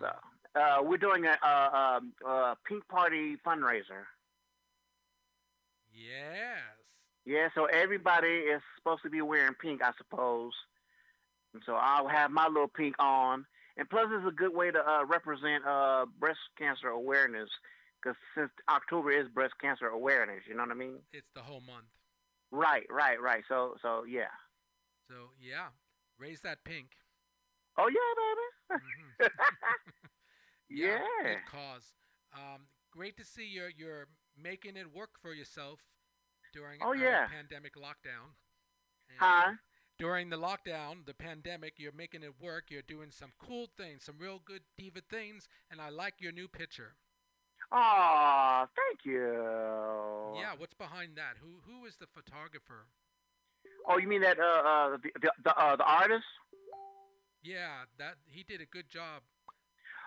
So 0.00 0.60
uh, 0.60 0.78
we're 0.82 0.96
doing 0.96 1.24
a, 1.26 1.36
a, 1.46 2.00
a, 2.24 2.28
a 2.28 2.56
pink 2.66 2.86
party 2.88 3.36
fundraiser. 3.46 4.04
Yes. 5.92 6.58
Yeah, 7.24 7.48
so 7.54 7.66
everybody 7.66 8.28
is 8.28 8.62
supposed 8.76 9.02
to 9.04 9.10
be 9.10 9.22
wearing 9.22 9.54
pink, 9.60 9.82
I 9.82 9.92
suppose. 9.96 10.52
And 11.54 11.62
so 11.66 11.74
I'll 11.74 12.08
have 12.08 12.30
my 12.30 12.46
little 12.48 12.68
pink 12.68 12.94
on, 12.98 13.44
and 13.76 13.88
plus 13.88 14.06
it's 14.10 14.26
a 14.26 14.32
good 14.34 14.54
way 14.54 14.70
to 14.70 14.78
uh, 14.78 15.04
represent 15.06 15.64
uh, 15.66 16.06
breast 16.18 16.40
cancer 16.58 16.88
awareness, 16.88 17.48
because 18.02 18.16
since 18.36 18.50
October 18.70 19.12
is 19.12 19.28
breast 19.28 19.54
cancer 19.60 19.86
awareness, 19.88 20.42
you 20.48 20.54
know 20.54 20.62
what 20.62 20.72
I 20.72 20.74
mean? 20.74 20.98
It's 21.12 21.28
the 21.34 21.42
whole 21.42 21.60
month. 21.60 21.86
Right, 22.50 22.86
right, 22.90 23.20
right. 23.20 23.44
So, 23.48 23.76
so 23.82 24.04
yeah. 24.04 24.32
So 25.08 25.14
yeah, 25.40 25.68
raise 26.18 26.40
that 26.42 26.64
pink. 26.64 26.88
Oh 27.78 27.88
yeah, 27.88 28.78
baby. 28.78 29.30
Yeah. 30.68 30.98
Yeah. 31.22 31.28
Good 31.34 31.46
cause. 31.50 31.92
Um, 32.34 32.66
great 32.90 33.16
to 33.18 33.24
see 33.24 33.46
you're 33.46 33.70
you're 33.76 34.08
making 34.36 34.76
it 34.76 34.92
work 34.92 35.10
for 35.20 35.32
yourself 35.34 35.80
during 36.52 36.80
Oh, 36.82 36.92
yeah. 36.92 37.26
pandemic 37.28 37.74
lockdown. 37.76 38.34
And 39.08 39.18
Huh? 39.18 39.52
During 39.98 40.30
the 40.30 40.36
lockdown, 40.38 41.04
the 41.06 41.14
pandemic, 41.14 41.74
you're 41.78 41.92
making 41.92 42.22
it 42.22 42.32
work. 42.40 42.70
You're 42.70 42.82
doing 42.82 43.10
some 43.12 43.32
cool 43.38 43.68
things, 43.76 44.04
some 44.04 44.18
real 44.18 44.40
good 44.44 44.62
diva 44.76 45.00
things, 45.10 45.48
and 45.70 45.80
I 45.80 45.90
like 45.90 46.14
your 46.20 46.32
new 46.32 46.48
picture. 46.48 46.94
Aw, 47.70 48.66
thank 48.74 49.04
you. 49.04 49.32
Yeah, 50.36 50.54
what's 50.58 50.74
behind 50.74 51.16
that? 51.16 51.36
Who 51.40 51.60
who 51.64 51.86
is 51.86 51.96
the 51.96 52.06
photographer? 52.08 52.86
Oh, 53.86 53.98
you 53.98 54.08
mean 54.08 54.22
that 54.22 54.38
uh 54.38 54.42
uh 54.42 54.90
the 54.96 55.10
the 55.20 55.32
the, 55.44 55.56
uh, 55.58 55.76
the 55.76 55.84
artist? 55.84 56.24
Yeah, 57.42 57.84
that 57.98 58.14
he 58.26 58.42
did 58.42 58.60
a 58.60 58.66
good 58.66 58.88
job. 58.90 59.22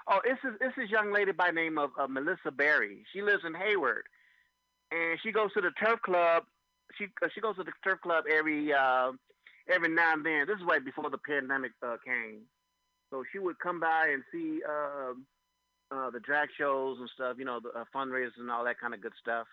Oh, 0.08 0.20
this 0.24 0.38
is 0.44 0.58
this 0.60 0.74
is 0.84 0.90
young 0.92 1.12
lady 1.12 1.32
by 1.32 1.50
name 1.52 1.78
of 1.78 1.92
uh, 2.00 2.08
Melissa 2.08 2.52
Berry. 2.52 3.06
She 3.14 3.22
lives 3.22 3.44
in 3.46 3.54
Hayward, 3.54 4.08
and 4.96 5.20
she 5.22 5.32
goes 5.32 5.52
to 5.54 5.62
the 5.62 5.72
turf 5.84 6.02
club. 6.02 6.44
She 6.98 7.06
uh, 7.24 7.28
she 7.34 7.42
goes 7.42 7.56
to 7.58 7.64
the 7.64 7.72
turf 7.84 8.00
club 8.02 8.26
every 8.32 8.72
uh, 8.74 9.12
every 9.70 9.90
now 9.90 10.14
and 10.14 10.26
then. 10.26 10.46
This 10.48 10.58
is 10.58 10.66
right 10.68 10.84
before 10.84 11.10
the 11.10 11.18
pandemic 11.18 11.72
uh, 11.84 11.98
came, 12.06 12.42
so 13.10 13.24
she 13.32 13.40
would 13.40 13.60
come 13.60 13.80
by 13.80 14.10
and 14.14 14.24
see 14.32 14.62
uh, 14.68 15.14
uh, 15.92 16.10
the 16.12 16.20
drag 16.20 16.50
shows 16.58 16.98
and 17.00 17.10
stuff. 17.14 17.36
You 17.38 17.46
know, 17.46 17.60
the 17.60 17.70
uh, 17.78 17.84
fundraisers 17.94 18.40
and 18.40 18.50
all 18.50 18.64
that 18.64 18.80
kind 18.80 18.94
of 18.94 19.02
good 19.02 19.14
stuff. 19.22 19.48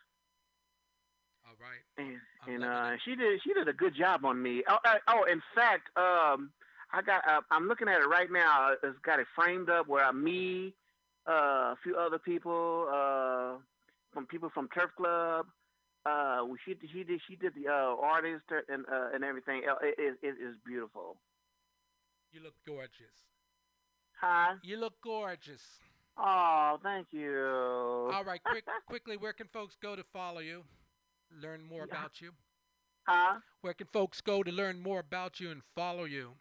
All 1.46 1.56
right. 1.58 1.82
And, 1.98 2.54
and 2.54 2.64
uh, 2.64 2.96
she 3.04 3.16
did 3.16 3.40
she 3.42 3.52
did 3.52 3.68
a 3.68 3.72
good 3.72 3.94
job 3.94 4.24
on 4.24 4.40
me. 4.40 4.62
Oh, 4.68 4.78
uh, 4.84 4.98
oh 5.08 5.24
in 5.24 5.42
fact, 5.54 5.88
um, 5.96 6.50
I 6.92 7.02
got 7.04 7.26
uh, 7.28 7.40
I'm 7.50 7.66
looking 7.66 7.88
at 7.88 8.00
it 8.00 8.08
right 8.08 8.30
now. 8.30 8.70
It's 8.82 8.98
got 9.04 9.18
it 9.18 9.26
framed 9.34 9.68
up 9.68 9.88
where 9.88 10.04
I'm 10.04 10.22
me, 10.22 10.74
uh, 11.28 11.74
a 11.74 11.76
few 11.82 11.96
other 11.96 12.18
people, 12.18 12.86
uh, 12.92 13.56
from 14.12 14.26
people 14.26 14.50
from 14.54 14.68
Turf 14.68 14.90
Club. 14.96 15.46
Uh, 16.04 16.42
she 16.64 16.74
she 16.92 17.04
did 17.04 17.20
she 17.28 17.36
did 17.36 17.52
the 17.54 17.68
uh, 17.70 17.94
artist 18.02 18.44
and 18.68 18.84
uh, 18.92 19.10
and 19.14 19.22
everything. 19.24 19.62
It, 19.82 19.94
it, 19.98 20.18
it 20.22 20.34
is 20.42 20.56
beautiful. 20.66 21.16
You 22.32 22.42
look 22.42 22.54
gorgeous. 22.66 23.14
Huh? 24.20 24.54
You 24.62 24.78
look 24.78 24.94
gorgeous. 25.02 25.62
Oh, 26.16 26.78
thank 26.82 27.08
you. 27.10 28.10
All 28.12 28.24
right, 28.24 28.40
quick, 28.44 28.64
quickly, 28.86 29.16
where 29.16 29.32
can 29.32 29.48
folks 29.52 29.76
go 29.82 29.96
to 29.96 30.04
follow 30.12 30.40
you, 30.40 30.62
learn 31.42 31.62
more 31.64 31.86
Yeah. 31.88 31.96
about 31.98 32.20
you? 32.20 32.32
Huh? 33.08 33.40
Where 33.62 33.74
can 33.74 33.86
folks 33.92 34.20
go 34.20 34.42
to 34.42 34.52
learn 34.52 34.80
more 34.80 35.00
about 35.00 35.40
you 35.40 35.50
and 35.50 35.62
follow 35.74 36.04
you? 36.04 36.32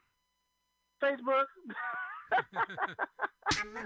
Facebook. 1.01 1.45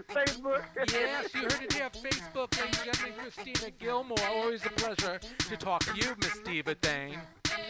Facebook. 0.09 0.63
Yes, 0.91 1.33
you 1.33 1.41
heard 1.41 1.61
it 1.61 1.73
here. 1.73 1.89
Facebook, 1.89 2.59
ladies 2.59 2.81
and 2.81 2.93
gentlemen, 2.93 3.13
Christina 3.19 3.71
Gilmore. 3.79 4.17
Always 4.27 4.65
a 4.65 4.69
pleasure 4.69 5.19
to 5.19 5.57
talk 5.57 5.83
to 5.85 5.95
you, 5.95 6.15
Miss 6.21 6.39
Diva 6.39 6.75
Thane. 6.75 7.19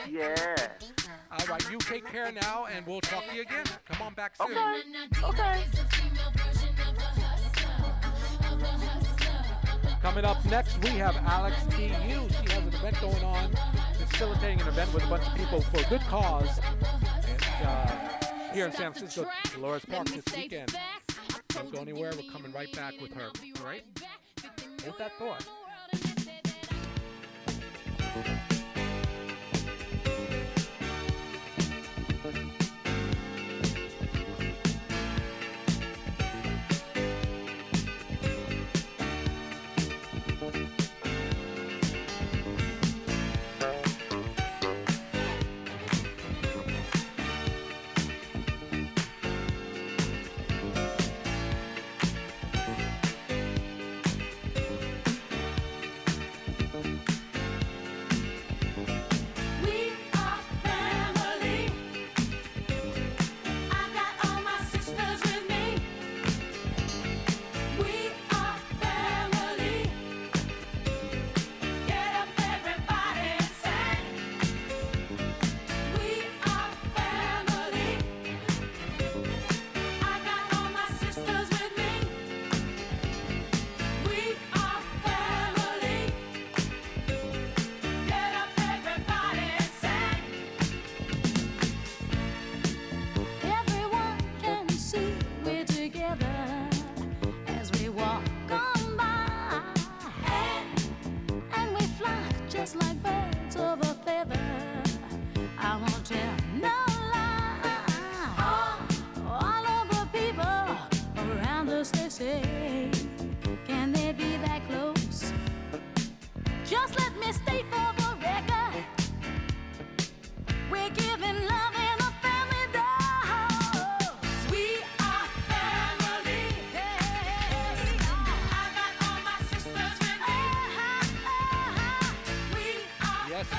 Yeah. 0.10 0.56
All 1.32 1.46
right, 1.48 1.72
you 1.72 1.78
take 1.80 2.06
care 2.08 2.32
now, 2.32 2.66
and 2.66 2.86
we'll 2.88 3.02
talk 3.02 3.28
to 3.30 3.36
you 3.36 3.42
again. 3.44 3.66
Come 3.90 4.08
on 4.08 4.14
back 4.14 4.36
soon. 4.36 4.52
Okay. 5.24 5.24
okay. 5.24 5.64
Coming 10.02 10.26
up 10.26 10.44
next, 10.46 10.78
we 10.84 10.90
have 10.92 11.16
Alex 11.26 11.58
TU. 11.72 11.78
She 11.78 12.54
has 12.54 12.64
an 12.64 12.68
event 12.68 13.02
going 13.02 13.24
on, 13.24 13.52
facilitating 14.08 14.62
an 14.62 14.68
event 14.68 14.94
with 14.94 15.04
a 15.04 15.08
bunch 15.08 15.26
of 15.28 15.36
people 15.36 15.62
for 15.62 15.80
a 15.82 15.90
good 15.90 16.02
cause. 16.02 16.60
And, 17.60 17.68
uh, 17.68 18.06
here 18.54 18.68
in 18.68 18.72
San 18.72 18.94
Francisco, 18.94 19.28
Dolores 19.54 19.84
Park 19.86 20.08
this 20.08 20.24
weekend. 20.36 20.74
Don't 21.56 21.72
go 21.72 21.80
anywhere. 21.80 22.12
We're 22.16 22.30
coming 22.32 22.52
right 22.52 22.72
back 22.74 23.00
with 23.02 23.14
her. 23.14 23.30
All 23.60 23.66
right? 23.66 23.84
Hold 24.84 24.98
that 24.98 25.18
thought. 25.18 25.46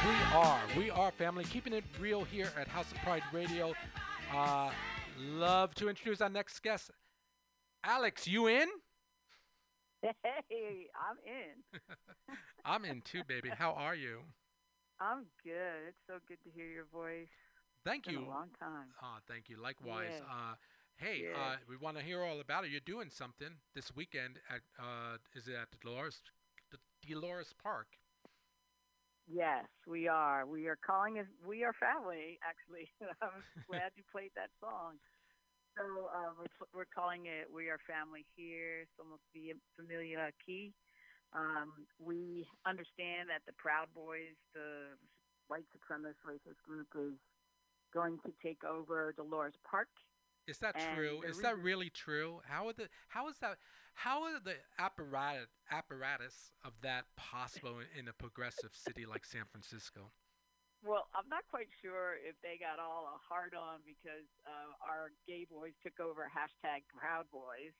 We 0.06 0.14
are. 0.34 0.60
We 0.76 0.90
are 0.90 1.10
family. 1.10 1.44
Keeping 1.44 1.72
it 1.72 1.84
real 2.00 2.22
here 2.24 2.48
at 2.58 2.68
House 2.68 2.90
of 2.92 2.98
Pride 2.98 3.22
Radio. 3.32 3.74
Uh, 4.32 4.70
love 5.18 5.74
to 5.74 5.88
introduce 5.88 6.20
our 6.20 6.28
next 6.28 6.62
guest. 6.62 6.90
Alex, 7.84 8.26
you 8.26 8.46
in? 8.46 8.68
Hey, 10.02 10.86
I'm 10.94 11.16
in. 11.26 11.80
I'm 12.64 12.84
in 12.84 13.00
too, 13.02 13.22
baby. 13.26 13.50
How 13.56 13.72
are 13.72 13.94
you? 13.94 14.18
I'm 15.00 15.24
good. 15.42 15.88
It's 15.88 15.98
so 16.06 16.14
good 16.28 16.38
to 16.44 16.50
hear 16.54 16.66
your 16.66 16.86
voice. 16.92 17.28
Thank 17.84 18.06
you. 18.06 18.20
a 18.20 18.28
long 18.28 18.48
time. 18.60 18.88
Ah, 19.02 19.18
thank 19.28 19.48
you. 19.48 19.60
Likewise. 19.60 20.10
Yeah. 20.12 20.32
Uh, 20.32 20.54
hey, 20.96 21.24
Yeah. 21.30 21.38
uh, 21.40 21.56
we 21.68 21.76
want 21.76 21.96
to 21.96 22.02
hear 22.02 22.22
all 22.22 22.40
about 22.40 22.64
it. 22.64 22.70
You're 22.70 22.80
doing 22.86 23.10
something 23.10 23.48
this 23.74 23.94
weekend 23.96 24.38
at 24.48 24.60
uh, 24.78 25.16
is 25.34 25.48
it 25.48 25.54
at 25.54 25.68
Dolores 25.80 26.20
Dolores 27.06 27.54
Park? 27.62 27.86
Yes, 29.26 29.66
we 29.86 30.08
are. 30.08 30.46
We 30.46 30.68
are 30.68 30.78
calling 30.78 31.16
it. 31.18 31.26
We 31.46 31.64
are 31.64 31.74
family. 31.74 32.38
Actually, 32.46 32.88
I'm 33.22 33.42
glad 33.70 33.90
you 33.96 34.04
played 34.10 34.30
that 34.36 34.50
song. 34.60 34.98
So 35.76 36.08
uh, 36.08 36.32
we're, 36.38 36.66
we're 36.72 36.92
calling 36.94 37.26
it 37.26 37.48
"We 37.52 37.68
Are 37.68 37.78
Family" 37.86 38.24
here. 38.36 38.86
Somos 38.98 39.20
familia 39.76 40.30
aquí. 40.32 40.72
Um, 41.34 41.86
we 41.98 42.46
understand 42.66 43.28
that 43.28 43.42
the 43.46 43.52
Proud 43.58 43.88
Boys, 43.94 44.36
the 44.54 44.96
white 45.48 45.66
supremacist 45.74 46.22
racist 46.26 46.60
group, 46.64 46.88
is 46.96 47.18
going 47.92 48.18
to 48.26 48.32
take 48.42 48.64
over 48.64 49.12
Dolores 49.16 49.54
Park. 49.68 49.88
Is 50.46 50.58
that 50.58 50.76
And 50.78 50.96
true? 50.96 51.22
Is 51.26 51.38
that 51.42 51.58
really 51.58 51.90
true? 51.90 52.40
How 52.46 52.68
are 52.68 52.72
the 52.72 52.88
how 53.08 53.28
is 53.28 53.38
that 53.38 53.58
how 53.94 54.22
are 54.24 54.38
the 54.38 54.54
apparatus 54.78 55.48
apparatus 55.70 56.52
of 56.64 56.72
that 56.82 57.04
possible 57.16 57.80
in, 57.80 57.86
in 57.98 58.08
a 58.08 58.12
progressive 58.12 58.70
city 58.72 59.06
like 59.06 59.24
San 59.24 59.44
Francisco? 59.50 60.12
Well, 60.84 61.08
I'm 61.18 61.26
not 61.26 61.42
quite 61.50 61.66
sure 61.82 62.14
if 62.22 62.38
they 62.46 62.62
got 62.62 62.78
all 62.78 63.10
a 63.10 63.18
hard 63.18 63.58
on 63.58 63.82
because 63.82 64.28
uh, 64.46 64.70
our 64.86 65.10
gay 65.26 65.48
boys 65.50 65.74
took 65.82 65.98
over 65.98 66.30
hashtag 66.30 66.86
Proud 66.94 67.26
Boys, 67.32 67.74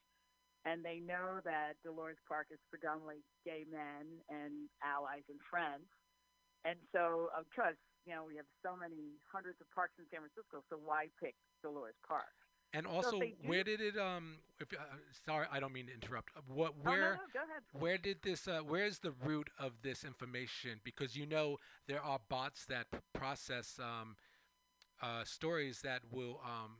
and 0.65 0.83
they 0.83 0.99
know 0.99 1.39
that 1.47 1.79
Dolores 1.85 2.19
Park 2.27 2.51
is 2.51 2.59
predominantly 2.67 3.23
gay 3.47 3.63
men 3.71 4.11
and 4.27 4.67
allies 4.83 5.23
and 5.31 5.39
friends, 5.47 5.87
and 6.65 6.81
so 6.91 7.31
of 7.31 7.47
course, 7.55 7.79
you 8.09 8.15
know, 8.15 8.27
we 8.27 8.35
have 8.35 8.49
so 8.65 8.75
many 8.75 9.19
hundreds 9.31 9.61
of 9.61 9.71
parks 9.71 9.95
in 10.03 10.07
San 10.11 10.27
Francisco, 10.27 10.67
so 10.67 10.79
why 10.83 11.07
pick 11.23 11.39
Dolores 11.63 11.99
Park? 12.03 12.33
And 12.77 12.87
also, 12.87 13.21
do- 13.21 13.33
where 13.49 13.65
did 13.65 13.81
it 13.81 13.97
um? 13.99 14.39
If, 14.61 14.73
uh, 14.73 14.77
sorry, 15.27 15.47
I 15.51 15.61
don't 15.61 15.73
mean 15.73 15.87
to 15.87 15.95
interrupt. 15.95 16.31
What 16.47 16.75
Oh, 16.85 16.85
no, 16.85 16.91
where 16.91 17.13
no, 17.15 17.81
where 17.81 17.99
did 17.99 18.23
this 18.23 18.47
uh, 18.49 18.61
where's 18.67 18.99
the 19.01 19.13
root 19.13 19.51
of 19.59 19.73
this 19.83 20.05
information? 20.05 20.81
Because 20.85 21.17
you 21.17 21.27
know 21.27 21.59
there 21.89 22.03
are 22.03 22.21
bots 22.29 22.67
that 22.67 22.91
p- 22.91 22.99
process 23.15 23.79
um, 23.79 24.17
uh, 25.03 25.25
stories 25.25 25.81
that 25.83 26.03
will 26.11 26.41
um, 26.45 26.77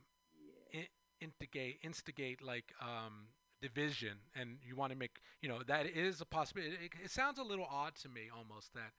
in- 0.71 0.87
instigate 1.21 1.79
instigate 1.83 2.41
like 2.41 2.73
um, 2.81 3.27
division, 3.61 4.17
and 4.35 4.57
you 4.61 4.75
want 4.75 4.91
to 4.91 4.97
make 4.97 5.19
you 5.41 5.49
know 5.49 5.61
that 5.67 5.85
is 5.87 6.21
a 6.21 6.25
possibility. 6.25 6.75
It, 6.85 6.91
it 7.05 7.11
sounds 7.11 7.39
a 7.39 7.43
little 7.43 7.67
odd 7.69 7.95
to 8.03 8.09
me, 8.09 8.29
almost 8.35 8.73
that 8.73 8.91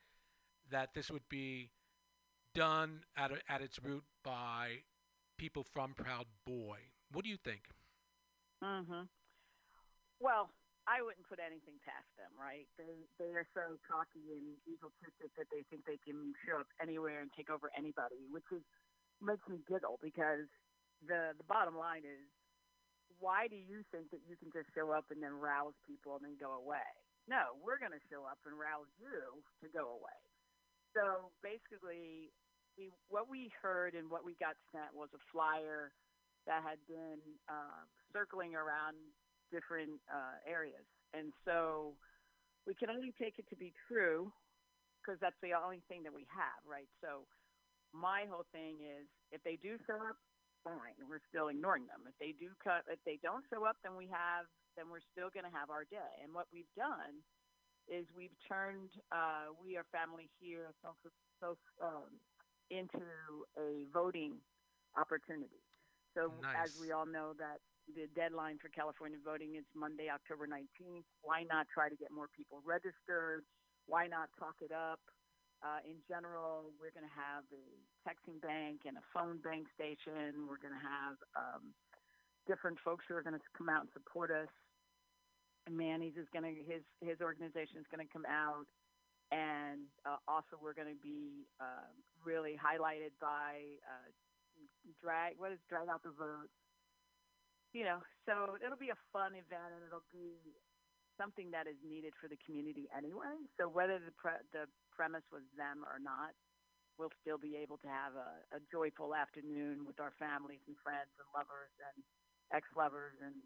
that 0.71 0.95
this 0.95 1.11
would 1.11 1.29
be 1.29 1.71
done 2.55 3.01
at 3.17 3.31
a, 3.33 3.37
at 3.49 3.61
its 3.63 3.83
root 3.83 4.05
by 4.25 4.79
people 5.39 5.63
from 5.63 5.95
Proud 5.95 6.27
Boy. 6.45 6.79
What 7.15 7.25
do 7.25 7.31
you 7.31 7.39
think? 7.39 7.63
Mm-hmm. 8.63 9.07
Well, 10.21 10.51
I 10.91 10.99
wouldn't 11.05 11.29
put 11.31 11.39
anything 11.39 11.79
past 11.87 12.11
them, 12.19 12.35
right? 12.35 12.67
They 12.75 13.07
they 13.23 13.31
are 13.39 13.47
so 13.55 13.79
cocky 13.87 14.35
and 14.35 14.59
egotistic 14.67 15.31
that 15.39 15.47
they 15.55 15.63
think 15.71 15.87
they 15.87 16.01
can 16.03 16.35
show 16.43 16.59
up 16.59 16.71
anywhere 16.83 17.23
and 17.23 17.31
take 17.37 17.49
over 17.49 17.71
anybody, 17.77 18.27
which 18.33 18.47
is 18.51 18.65
makes 19.23 19.47
me 19.47 19.63
giggle 19.69 20.03
because 20.03 20.51
the 21.07 21.37
the 21.39 21.47
bottom 21.47 21.79
line 21.79 22.03
is, 22.03 22.25
why 23.23 23.47
do 23.47 23.55
you 23.55 23.87
think 23.95 24.11
that 24.11 24.25
you 24.27 24.35
can 24.41 24.51
just 24.51 24.73
show 24.75 24.91
up 24.91 25.07
and 25.13 25.23
then 25.23 25.37
rouse 25.37 25.77
people 25.87 26.19
and 26.19 26.25
then 26.25 26.41
go 26.41 26.57
away? 26.59 26.89
No, 27.29 27.61
we're 27.61 27.77
going 27.77 27.93
to 27.93 28.01
show 28.09 28.25
up 28.25 28.41
and 28.49 28.57
rouse 28.57 28.89
you 28.97 29.45
to 29.61 29.69
go 29.69 30.01
away. 30.01 30.21
So 30.97 31.29
basically, 31.45 32.33
we, 32.79 32.95
what 33.11 33.27
we 33.27 33.51
heard 33.59 33.99
and 33.99 34.07
what 34.07 34.25
we 34.25 34.39
got 34.39 34.55
sent 34.71 34.95
was 34.95 35.11
a 35.13 35.23
flyer 35.35 35.91
that 36.47 36.63
had 36.63 36.79
been 36.87 37.19
um, 37.51 37.85
circling 38.15 38.55
around 38.55 38.95
different 39.51 39.99
uh, 40.07 40.39
areas. 40.47 40.87
And 41.13 41.35
so 41.45 41.99
we 42.65 42.73
can 42.79 42.89
only 42.89 43.13
take 43.19 43.37
it 43.43 43.51
to 43.51 43.59
be 43.59 43.75
true 43.91 44.31
because 45.03 45.19
that's 45.19 45.37
the 45.43 45.59
only 45.59 45.83
thing 45.91 46.07
that 46.07 46.15
we 46.15 46.25
have, 46.31 46.63
right? 46.63 46.89
So 47.03 47.27
my 47.91 48.25
whole 48.31 48.47
thing 48.55 48.79
is 48.81 49.11
if 49.35 49.43
they 49.43 49.59
do 49.59 49.77
show 49.85 49.99
up, 49.99 50.17
fine. 50.63 50.95
We're 51.03 51.25
still 51.33 51.49
ignoring 51.49 51.89
them. 51.91 52.07
If 52.07 52.17
they 52.21 52.37
do 52.37 52.55
cut, 52.63 52.87
if 52.87 53.01
they 53.03 53.19
don't 53.25 53.43
show 53.49 53.65
up, 53.65 53.81
then 53.83 53.97
we 53.97 54.07
have, 54.13 54.47
then 54.77 54.93
we're 54.93 55.05
still 55.13 55.33
going 55.33 55.49
to 55.49 55.55
have 55.55 55.73
our 55.73 55.89
day. 55.89 56.23
And 56.23 56.35
what 56.35 56.47
we've 56.53 56.71
done 56.77 57.25
is 57.89 58.05
we've 58.13 58.35
turned 58.45 58.93
uh, 59.09 59.57
We 59.57 59.81
Are 59.81 59.87
Family 59.89 60.29
Here 60.37 60.77
so, 60.85 60.93
so, 61.41 61.49
um, 61.81 62.13
into 62.71 63.47
a 63.57 63.85
voting 63.93 64.39
opportunity. 64.97 65.63
So 66.15 66.33
as 66.57 66.75
we 66.81 66.91
all 66.93 67.07
know 67.07 67.33
that 67.39 67.61
the 67.95 68.09
deadline 68.13 68.59
for 68.59 68.69
California 68.69 69.17
voting 69.23 69.57
is 69.57 69.65
Monday, 69.73 70.13
October 70.13 70.45
19th. 70.45 71.09
Why 71.23 71.45
not 71.49 71.69
try 71.73 71.89
to 71.89 71.97
get 71.97 72.13
more 72.13 72.29
people 72.37 72.61
registered? 72.65 73.45
Why 73.87 74.07
not 74.07 74.29
talk 74.37 74.61
it 74.61 74.73
up? 74.73 75.01
Uh, 75.65 75.83
in 75.83 75.99
general, 76.07 76.71
we're 76.79 76.95
going 76.95 77.09
to 77.09 77.19
have 77.19 77.43
a 77.51 77.67
texting 78.07 78.39
bank 78.39 78.87
and 78.87 78.95
a 78.95 79.05
phone 79.11 79.43
bank 79.43 79.67
station. 79.75 80.47
We're 80.47 80.63
going 80.63 80.77
to 80.77 80.87
have 80.87 81.17
um, 81.35 81.75
different 82.47 82.79
folks 82.85 83.05
who 83.09 83.17
are 83.19 83.25
going 83.25 83.35
to 83.35 83.43
come 83.57 83.69
out 83.69 83.89
and 83.89 83.93
support 83.97 84.31
us. 84.31 84.53
And 85.67 85.77
Manny's 85.77 86.17
is 86.17 86.31
going 86.33 86.47
to 86.47 86.55
his 86.65 86.81
his 87.05 87.21
organization 87.21 87.83
is 87.83 87.89
going 87.93 88.01
to 88.01 88.09
come 88.09 88.25
out, 88.25 88.65
and 89.31 89.89
uh, 90.09 90.17
also 90.27 90.57
we're 90.61 90.77
going 90.77 90.89
to 90.91 91.03
be 91.03 91.49
uh, 91.61 91.89
really 92.25 92.57
highlighted 92.57 93.13
by 93.21 93.79
uh, 93.85 94.09
drag. 95.01 95.37
What 95.37 95.53
is 95.53 95.61
drag 95.69 95.89
out 95.89 96.03
the 96.03 96.15
vote? 96.17 96.49
You 97.77 97.85
know, 97.85 98.01
so 98.25 98.57
it'll 98.65 98.81
be 98.81 98.89
a 98.89 99.01
fun 99.13 99.37
event, 99.37 99.77
and 99.77 99.85
it'll 99.85 100.09
be 100.09 100.57
something 101.21 101.53
that 101.53 101.69
is 101.69 101.77
needed 101.85 102.17
for 102.17 102.31
the 102.31 102.39
community 102.47 102.89
anyway. 102.97 103.37
So 103.61 103.69
whether 103.69 104.01
the 104.01 104.15
pre- 104.17 104.47
the 104.57 104.65
premise 104.89 105.27
was 105.29 105.45
them 105.59 105.85
or 105.85 106.01
not, 106.01 106.33
we'll 106.97 107.13
still 107.21 107.37
be 107.37 107.61
able 107.61 107.77
to 107.85 107.89
have 107.89 108.17
a, 108.17 108.57
a 108.57 108.61
joyful 108.73 109.15
afternoon 109.15 109.85
with 109.85 110.01
our 110.01 110.13
families 110.17 110.65
and 110.67 110.77
friends 110.81 111.13
and 111.21 111.29
lovers 111.37 111.75
and 111.85 112.01
ex-lovers 112.53 113.15
and 113.21 113.37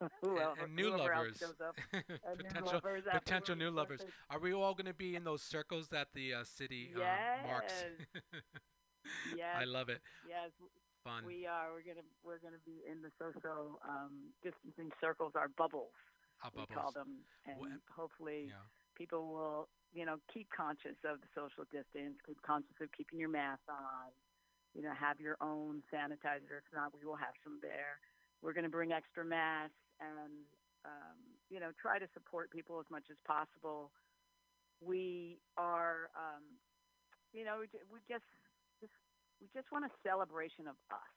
who 0.22 0.36
and, 0.36 0.40
else, 0.40 0.58
and 0.62 0.74
new 0.74 0.90
lovers, 0.90 1.36
else 1.36 1.52
shows 1.52 1.60
up. 1.60 1.76
And 2.24 2.40
new 2.40 2.64
lovers 2.64 2.95
potential 3.26 3.56
new 3.56 3.70
lovers. 3.70 4.00
Are 4.30 4.38
we 4.38 4.54
all 4.54 4.74
going 4.74 4.86
to 4.86 4.94
be 4.94 5.16
in 5.16 5.24
those 5.24 5.42
circles 5.42 5.88
that 5.88 6.08
the 6.14 6.34
uh, 6.34 6.44
city 6.44 6.92
uh, 6.94 7.46
marks? 7.46 7.74
Yes. 9.36 9.56
I 9.60 9.64
love 9.64 9.88
it. 9.88 10.00
Yes, 10.28 10.50
Fun. 11.04 11.24
we 11.26 11.46
are. 11.46 11.70
We're 11.74 11.86
gonna 11.86 12.06
we're 12.24 12.38
gonna 12.42 12.62
be 12.64 12.82
in 12.90 13.02
the 13.02 13.10
social 13.18 13.78
um, 13.86 14.34
distancing 14.42 14.90
circles, 15.00 15.32
our 15.36 15.48
bubbles. 15.48 15.94
Our 16.42 16.50
we 16.54 16.66
call 16.74 16.92
them, 16.92 17.22
and 17.46 17.78
hopefully 17.94 18.50
Yeah. 18.50 18.66
people 18.98 19.26
will 19.30 19.68
you 19.94 20.04
know 20.04 20.18
keep 20.32 20.48
conscious 20.50 20.98
of 21.06 21.20
the 21.22 21.30
social 21.34 21.64
distance, 21.70 22.18
keep 22.26 22.42
conscious 22.42 22.74
of 22.80 22.90
keeping 22.92 23.18
your 23.18 23.30
mask 23.30 23.62
on. 23.68 24.10
You 24.74 24.82
know, 24.82 24.92
have 24.92 25.20
your 25.20 25.36
own 25.40 25.82
sanitizer. 25.88 26.60
If 26.60 26.68
not, 26.74 26.92
we 26.92 27.06
will 27.06 27.16
have 27.16 27.32
some 27.42 27.58
there. 27.62 27.96
We're 28.42 28.52
going 28.52 28.68
to 28.68 28.74
bring 28.74 28.92
extra 28.92 29.24
masks 29.24 29.72
and 30.00 30.44
um, 30.84 31.16
you 31.50 31.60
know 31.60 31.70
try 31.80 31.98
to 31.98 32.08
support 32.14 32.50
people 32.50 32.78
as 32.80 32.88
much 32.90 33.06
as 33.10 33.16
possible. 33.26 33.90
We 34.84 35.40
are, 35.56 36.12
um, 36.12 36.44
you 37.32 37.44
know, 37.48 37.64
we, 37.64 37.98
just 38.04 38.28
just 38.80 38.92
we 39.40 39.48
just 39.56 39.72
want 39.72 39.88
a 39.88 39.92
celebration 40.04 40.68
of 40.68 40.76
us 40.92 41.16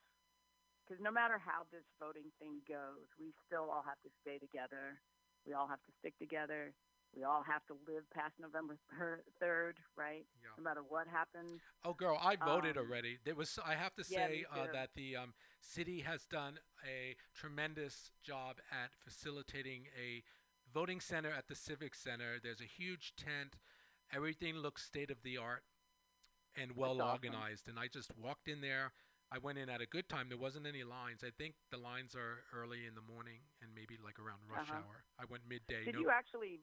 because 0.90 0.98
no 1.04 1.12
matter 1.12 1.38
how 1.38 1.70
this 1.70 1.86
voting 2.02 2.34
thing 2.42 2.66
goes, 2.66 3.06
we 3.22 3.30
still 3.46 3.70
all 3.70 3.86
have 3.86 4.02
to 4.02 4.12
stay 4.26 4.42
together. 4.42 4.98
We 5.46 5.54
all 5.54 5.68
have 5.68 5.84
to 5.86 5.94
stick 6.02 6.18
together. 6.18 6.74
We 7.16 7.24
all 7.24 7.44
have 7.44 7.66
to 7.68 7.74
live 7.88 8.04
past 8.14 8.34
November 8.40 8.78
third, 9.40 9.80
right? 9.98 10.26
Yeah. 10.42 10.50
No 10.58 10.64
matter 10.64 10.82
what 10.88 11.08
happens. 11.08 11.60
Oh, 11.84 11.94
girl, 11.94 12.18
I 12.22 12.36
voted 12.36 12.78
Um, 12.78 12.86
already. 12.86 13.18
There 13.26 13.36
was, 13.36 13.58
I 13.66 13.76
have 13.76 13.96
to 13.96 14.04
say 14.04 14.28
me 14.30 14.46
uh, 14.52 14.68
that 14.74 14.92
the 14.96 15.16
um, 15.16 15.34
city 15.60 16.02
has 16.02 16.26
done 16.26 16.60
a 16.86 17.16
tremendous 17.34 18.12
job 18.24 18.58
at 18.72 18.92
facilitating 19.04 19.88
a 20.00 20.24
voting 20.72 21.00
center 21.00 21.32
at 21.32 21.48
the 21.48 21.56
Civic 21.56 21.96
Center. 21.96 22.40
There's 22.42 22.62
a 22.62 22.66
huge 22.66 23.14
tent. 23.18 23.58
Everything 24.14 24.56
looks 24.56 24.84
state 24.86 25.10
of 25.12 25.22
the 25.24 25.38
art 25.38 25.64
and 26.56 26.76
well 26.76 27.02
awesome. 27.02 27.10
organized. 27.10 27.68
And 27.68 27.80
I 27.80 27.88
just 27.88 28.12
walked 28.18 28.48
in 28.48 28.62
there. 28.62 28.92
I 29.32 29.38
went 29.38 29.58
in 29.60 29.70
at 29.70 29.82
a 29.82 29.86
good 29.86 30.10
time. 30.10 30.30
There 30.30 30.38
wasn't 30.38 30.66
any 30.66 30.84
lines. 30.84 31.24
I 31.24 31.30
think 31.30 31.54
the 31.72 31.78
lines 31.78 32.16
are 32.16 32.44
early 32.54 32.86
in 32.88 32.96
the 32.96 33.02
morning 33.02 33.42
and 33.62 33.72
maybe 33.76 33.98
like 34.04 34.18
around 34.20 34.40
rush 34.50 34.70
Uh-huh. 34.70 34.78
hour. 34.80 35.04
I 35.20 35.26
went 35.30 35.44
midday. 35.48 35.86
Did 35.86 35.96
no- 35.96 36.02
you 36.02 36.10
actually 36.10 36.62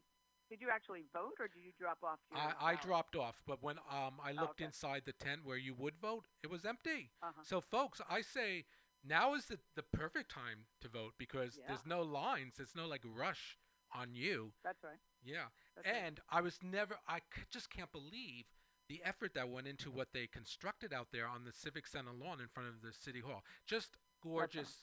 did 0.49 0.61
you 0.61 0.69
actually 0.73 1.05
vote 1.13 1.35
or 1.41 1.49
did 1.49 1.63
you 1.65 1.73
drop 1.79 1.99
off 2.03 2.19
your 2.31 2.41
I, 2.41 2.73
I 2.73 2.75
dropped 2.77 3.17
off, 3.17 3.43
but 3.47 3.63
when 3.63 3.79
um, 3.91 4.15
I 4.23 4.33
Oh, 4.33 4.41
looked 4.43 4.61
okay. 4.61 4.65
inside 4.65 5.03
the 5.07 5.13
tent 5.13 5.41
where 5.45 5.57
you 5.57 5.75
would 5.75 5.95
vote, 6.01 6.27
it 6.43 6.51
was 6.51 6.65
empty. 6.65 7.11
Uh-huh. 7.23 7.43
So, 7.45 7.61
folks, 7.61 8.01
I 8.09 8.21
say 8.23 8.65
now 9.05 9.35
is 9.35 9.47
the, 9.47 9.59
the 9.75 9.83
perfect 9.83 10.31
time 10.31 10.67
to 10.83 10.89
vote 10.89 11.15
because 11.19 11.57
Yeah. 11.59 11.65
there's 11.69 11.87
no 11.87 12.03
lines, 12.03 12.55
there's 12.57 12.75
no 12.75 12.87
like 12.87 13.03
rush 13.05 13.59
on 13.95 14.15
you. 14.15 14.53
That's 14.65 14.83
right. 14.85 14.99
Yeah. 15.25 15.47
That's 15.77 15.87
right. 15.89 15.97
and 16.07 16.21
I 16.31 16.41
was 16.41 16.59
never, 16.63 16.97
I 17.09 17.19
c- 17.19 17.43
just 17.51 17.71
can't 17.71 17.91
believe 17.93 18.45
the 18.89 19.03
effort 19.05 19.35
that 19.35 19.49
went 19.49 19.67
into 19.67 19.91
what 19.91 20.09
they 20.13 20.27
constructed 20.29 20.93
out 20.93 21.09
there 21.13 21.27
on 21.27 21.45
the 21.45 21.53
Civic 21.53 21.87
Center 21.87 22.13
lawn 22.13 22.41
in 22.41 22.47
front 22.49 22.69
of 22.69 22.83
the 22.83 22.93
City 22.93 23.21
Hall. 23.21 23.43
Just 23.67 23.97
gorgeous. 24.23 24.83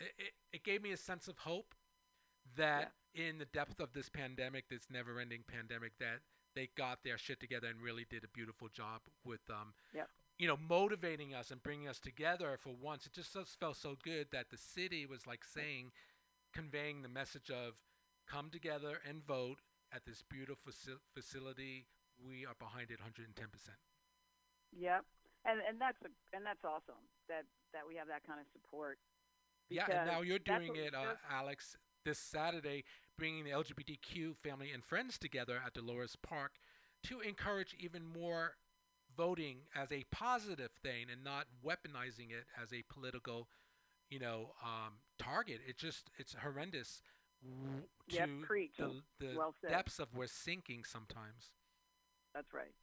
It, 0.00 0.12
it, 0.18 0.32
it 0.52 0.64
gave 0.64 0.82
me 0.82 0.90
a 0.92 0.96
sense 0.96 1.28
of 1.28 1.38
hope 1.38 1.74
that 2.56 2.92
in 3.14 3.38
the 3.38 3.46
depth 3.46 3.80
of 3.80 3.92
this 3.92 4.08
pandemic, 4.08 4.68
this 4.68 4.86
never 4.90 5.18
ending 5.18 5.42
pandemic, 5.46 5.92
that 5.98 6.20
they 6.54 6.68
got 6.76 7.02
their 7.04 7.18
shit 7.18 7.40
together 7.40 7.68
and 7.68 7.80
really 7.80 8.06
did 8.08 8.24
a 8.24 8.28
beautiful 8.28 8.68
job 8.68 9.00
with 9.24 9.40
um, 9.50 9.74
Yep. 9.94 10.08
you 10.38 10.46
know, 10.48 10.56
motivating 10.56 11.34
us 11.34 11.50
and 11.50 11.62
bringing 11.62 11.88
us 11.88 11.98
together 11.98 12.58
for 12.60 12.74
once. 12.80 13.06
It 13.06 13.12
just, 13.12 13.32
just 13.32 13.58
felt 13.58 13.76
so 13.76 13.96
good 14.02 14.28
that 14.32 14.50
the 14.50 14.56
city 14.56 15.06
was 15.06 15.26
like 15.26 15.44
saying, 15.44 15.92
conveying 16.52 17.02
the 17.02 17.08
message 17.08 17.50
of 17.50 17.74
come 18.26 18.50
together 18.50 19.00
and 19.08 19.24
vote 19.26 19.58
at 19.92 20.04
this 20.04 20.22
beautiful 20.28 20.72
faci- 20.72 20.98
facility. 21.14 21.86
We 22.18 22.44
are 22.46 22.54
behind 22.58 22.90
it 22.90 22.98
110%. 23.00 23.36
Yep. 24.78 25.04
And 25.44 25.60
and 25.68 25.80
that's 25.80 26.02
a, 26.02 26.10
and 26.34 26.44
that's 26.44 26.64
awesome 26.64 26.98
that 27.28 27.44
that 27.72 27.86
we 27.86 27.94
have 27.96 28.08
that 28.08 28.26
kind 28.26 28.40
of 28.40 28.46
support. 28.52 28.98
Yeah, 29.68 29.86
and 29.90 30.06
now 30.10 30.22
you're 30.22 30.38
doing 30.40 30.74
it, 30.76 30.94
uh, 30.94 31.14
Alex, 31.30 31.76
this 32.06 32.18
Saturday, 32.18 32.84
bringing 33.18 33.44
the 33.44 33.52
LGBTQ 33.52 34.36
family 34.38 34.72
and 34.72 34.84
friends 34.84 35.18
together 35.18 35.60
at 35.66 35.74
Dolores 35.74 36.16
Park 36.16 36.52
to 37.04 37.20
encourage 37.20 37.76
even 37.80 38.06
more 38.06 38.56
voting 39.16 39.58
as 39.74 39.92
a 39.92 40.04
positive 40.12 40.72
thing 40.82 41.06
and 41.12 41.24
not 41.24 41.46
weaponizing 41.64 42.30
it 42.30 42.46
as 42.62 42.72
a 42.72 42.84
political, 42.92 43.48
you 44.10 44.20
know, 44.20 44.52
um, 44.64 44.94
target. 45.18 45.60
It 45.68 45.78
just 45.78 46.10
it's 46.18 46.34
horrendous 46.34 47.02
w- 47.42 47.88
Yep, 48.08 48.30
to 48.30 48.46
preach. 48.46 48.76
the, 48.78 49.26
the 49.26 49.32
Well 49.36 49.54
said. 49.60 49.70
depths 49.70 49.98
of 50.00 50.08
we're 50.14 50.28
sinking 50.28 50.84
sometimes. 50.84 51.52
That's 52.34 52.52
right. 52.54 52.74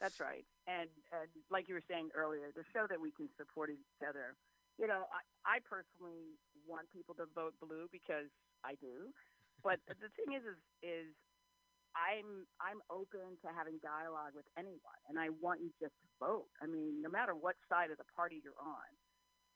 That's 0.00 0.20
right. 0.20 0.44
And 0.66 0.88
and 1.12 1.28
like 1.50 1.68
you 1.68 1.74
were 1.74 1.84
saying 1.88 2.10
earlier, 2.14 2.52
to 2.52 2.62
show 2.72 2.86
that 2.88 3.00
we 3.00 3.12
can 3.12 3.28
support 3.36 3.70
each 3.70 4.02
other. 4.06 4.36
You 4.78 4.86
know, 4.88 5.04
I, 5.12 5.58
I 5.58 5.58
personally 5.60 6.40
want 6.66 6.88
people 6.92 7.14
to 7.16 7.26
vote 7.34 7.54
blue 7.60 7.88
because 7.92 8.32
I 8.64 8.76
do. 8.80 9.12
But 9.62 9.80
the 10.02 10.10
thing 10.16 10.36
is, 10.36 10.44
is, 10.44 10.60
is 10.82 11.08
I'm 11.92 12.46
I'm 12.62 12.80
open 12.88 13.36
to 13.42 13.48
having 13.50 13.82
dialogue 13.82 14.38
with 14.38 14.46
anyone, 14.54 15.00
and 15.10 15.18
I 15.18 15.34
want 15.42 15.60
you 15.60 15.74
just 15.82 15.94
to 16.00 16.08
vote. 16.22 16.50
I 16.62 16.66
mean, 16.70 17.02
no 17.02 17.10
matter 17.10 17.34
what 17.34 17.58
side 17.66 17.90
of 17.90 17.98
the 17.98 18.08
party 18.14 18.38
you're 18.42 18.58
on, 18.58 18.88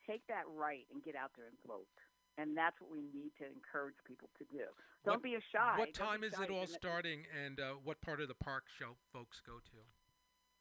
take 0.02 0.26
that 0.28 0.44
right 0.50 0.84
and 0.90 1.02
get 1.02 1.14
out 1.14 1.30
there 1.38 1.46
and 1.46 1.58
vote. 1.62 1.88
And 2.34 2.58
that's 2.58 2.74
what 2.82 2.90
we 2.90 3.06
need 3.14 3.30
to 3.38 3.46
encourage 3.46 3.94
people 4.02 4.26
to 4.42 4.44
do. 4.50 4.66
Don't 5.06 5.22
be 5.22 5.38
a 5.38 5.44
shy. 5.54 5.78
What 5.78 5.94
Don't 5.94 6.18
time 6.18 6.24
is 6.26 6.34
it 6.34 6.50
all 6.50 6.66
starting, 6.66 7.22
and 7.30 7.62
uh, 7.62 7.78
what 7.86 8.02
part 8.02 8.18
of 8.18 8.26
the 8.26 8.34
park 8.34 8.66
shall 8.74 8.98
folks 9.14 9.38
go 9.38 9.62
to? 9.62 9.78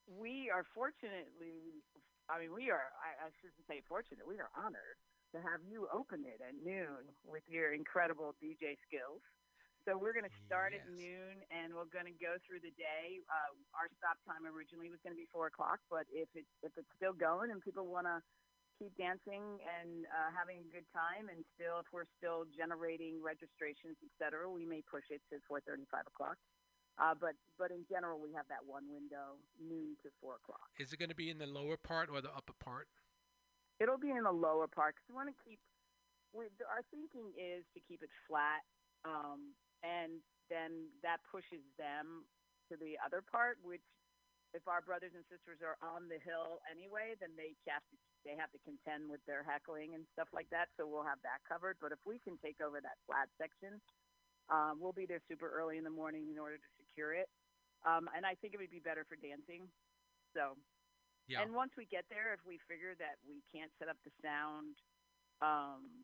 we 0.07 0.51
are 0.51 0.67
fortunately, 0.75 1.79
I 2.27 2.39
mean, 2.39 2.51
we 2.51 2.67
are, 2.71 2.91
I, 2.99 3.27
I 3.27 3.29
shouldn't 3.39 3.63
say 3.67 3.83
fortunate, 3.87 4.27
we 4.27 4.39
are 4.39 4.51
honored 4.55 4.99
to 5.33 5.41
have 5.41 5.65
you 5.65 5.89
open 5.89 6.23
it 6.23 6.39
at 6.39 6.53
noon 6.61 7.09
with 7.25 7.43
your 7.49 7.73
incredible 7.73 8.37
DJ 8.37 8.77
skills. 8.85 9.21
So 9.83 9.99
we're 9.99 10.15
going 10.15 10.29
to 10.29 10.37
start 10.47 10.71
at 10.71 10.87
noon 10.95 11.43
and 11.51 11.75
we're 11.75 11.91
going 11.91 12.07
to 12.07 12.15
go 12.15 12.39
through 12.47 12.63
the 12.63 12.71
day. 12.79 13.19
Uh, 13.27 13.51
our 13.75 13.91
stop 13.99 14.15
time 14.23 14.47
originally 14.47 14.87
was 14.87 15.01
going 15.03 15.11
to 15.11 15.19
be 15.19 15.27
four 15.27 15.51
o'clock, 15.51 15.83
but 15.91 16.07
if 16.07 16.31
it 16.31 16.47
if 16.63 16.71
it's 16.79 16.87
still 16.95 17.11
going 17.11 17.51
and 17.51 17.59
people 17.59 17.83
want 17.83 18.07
to 18.07 18.23
keep 18.79 18.95
dancing 18.95 19.59
and 19.59 20.07
uh, 20.07 20.31
having 20.31 20.63
a 20.63 20.67
good 20.71 20.87
time, 20.95 21.27
and 21.27 21.43
still 21.59 21.83
if 21.83 21.87
we're 21.91 22.07
still 22.15 22.47
generating 22.55 23.19
registrations, 23.19 23.99
et 23.99 24.13
cetera, 24.15 24.47
we 24.47 24.63
may 24.63 24.79
push 24.87 25.03
it 25.11 25.19
to 25.27 25.43
four 25.51 25.59
thirty, 25.67 25.83
five 25.91 26.07
o'clock. 26.07 26.39
Uh, 26.95 27.11
but 27.19 27.35
but 27.59 27.67
in 27.67 27.83
general, 27.91 28.23
we 28.23 28.31
have 28.31 28.47
that 28.47 28.63
one 28.63 28.87
window, 28.87 29.35
noon 29.59 29.99
to 29.99 30.07
four 30.23 30.39
o'clock. 30.39 30.71
Is 30.79 30.93
it 30.93 30.97
going 31.01 31.11
to 31.11 31.19
be 31.19 31.27
in 31.27 31.43
the 31.43 31.49
lower 31.49 31.75
part 31.75 32.07
or 32.07 32.21
the 32.21 32.31
upper 32.31 32.55
part? 32.55 32.87
It'll 33.83 33.99
be 33.99 34.11
in 34.15 34.23
the 34.23 34.31
lower 34.31 34.67
part 34.71 34.95
'cause 34.95 35.03
we 35.09 35.15
want 35.15 35.27
to 35.27 35.43
keep. 35.43 35.59
We, 36.31 36.47
our 36.71 36.83
thinking 36.89 37.33
is 37.37 37.65
to 37.75 37.81
keep 37.81 38.01
it 38.01 38.09
flat, 38.27 38.63
um, 39.03 39.53
and 39.83 40.23
then 40.49 40.87
that 41.03 41.19
pushes 41.29 41.61
them 41.77 42.23
to 42.69 42.77
the 42.77 42.97
other 43.03 43.21
part. 43.21 43.59
Which, 43.61 43.83
if 44.53 44.67
our 44.67 44.81
brothers 44.81 45.11
and 45.13 45.25
sisters 45.27 45.59
are 45.61 45.75
on 45.81 46.07
the 46.07 46.19
hill 46.19 46.61
anyway, 46.71 47.15
then 47.19 47.35
they 47.35 47.55
have 47.67 47.83
to 47.91 47.97
they 48.23 48.37
have 48.37 48.51
to 48.51 48.59
contend 48.59 49.09
with 49.11 49.19
their 49.25 49.43
heckling 49.43 49.95
and 49.95 50.07
stuff 50.13 50.29
like 50.31 50.49
that. 50.49 50.69
So 50.77 50.87
we'll 50.87 51.03
have 51.03 51.21
that 51.23 51.43
covered. 51.43 51.77
But 51.81 51.91
if 51.91 51.99
we 52.05 52.19
can 52.19 52.37
take 52.39 52.61
over 52.61 52.79
that 52.79 52.97
flat 53.05 53.27
section, 53.37 53.81
um, 54.49 54.79
we'll 54.79 54.93
be 54.93 55.05
there 55.05 55.21
super 55.27 55.49
early 55.51 55.77
in 55.77 55.83
the 55.83 55.89
morning 55.91 56.29
in 56.31 56.39
order 56.39 56.57
to 56.57 56.69
secure 56.79 57.13
it. 57.13 57.27
Um, 57.85 58.07
and 58.15 58.25
I 58.25 58.35
think 58.35 58.53
it 58.53 58.57
would 58.59 58.71
be 58.71 58.79
better 58.79 59.03
for 59.05 59.17
dancing. 59.17 59.67
So 60.33 60.55
Yeah. 61.27 61.41
and 61.41 61.55
once 61.55 61.71
we 61.77 61.87
get 61.87 62.03
there, 62.11 62.35
if 62.35 62.43
we 62.43 62.59
figure 62.67 62.95
that 62.99 63.15
we 63.23 63.43
can't 63.47 63.71
set 63.79 63.87
up 63.87 63.95
the 64.03 64.11
sound, 64.19 64.75
um, 65.39 66.03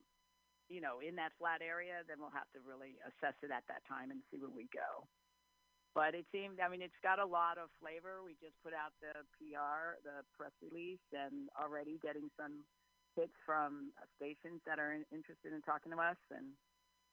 you 0.70 0.80
know, 0.80 1.02
in 1.02 1.18
that 1.18 1.34
flat 1.36 1.60
area, 1.60 2.06
then 2.06 2.22
we'll 2.22 2.32
have 2.32 2.48
to 2.54 2.60
really 2.62 2.96
assess 3.04 3.34
it 3.42 3.50
at 3.50 3.66
that 3.68 3.82
time 3.84 4.14
and 4.14 4.22
see 4.30 4.38
where 4.38 4.52
we 4.52 4.70
go. 4.72 5.04
But 5.92 6.14
it 6.14 6.24
seemed, 6.30 6.62
I 6.62 6.70
mean, 6.70 6.80
it's 6.80 6.96
got 7.02 7.18
a 7.18 7.26
lot 7.26 7.58
of 7.58 7.68
flavor. 7.82 8.22
We 8.22 8.38
just 8.38 8.54
put 8.62 8.70
out 8.70 8.94
the 9.02 9.26
PR, 9.36 9.98
the 10.06 10.22
press 10.38 10.54
release, 10.62 11.02
and 11.10 11.50
already 11.58 11.98
getting 11.98 12.30
some 12.38 12.62
hits 13.18 13.34
from 13.42 13.90
stations 14.14 14.62
that 14.70 14.78
are 14.78 14.94
in, 14.94 15.02
interested 15.10 15.50
in 15.50 15.60
talking 15.66 15.90
to 15.90 15.98
us. 15.98 16.20
And 16.30 16.54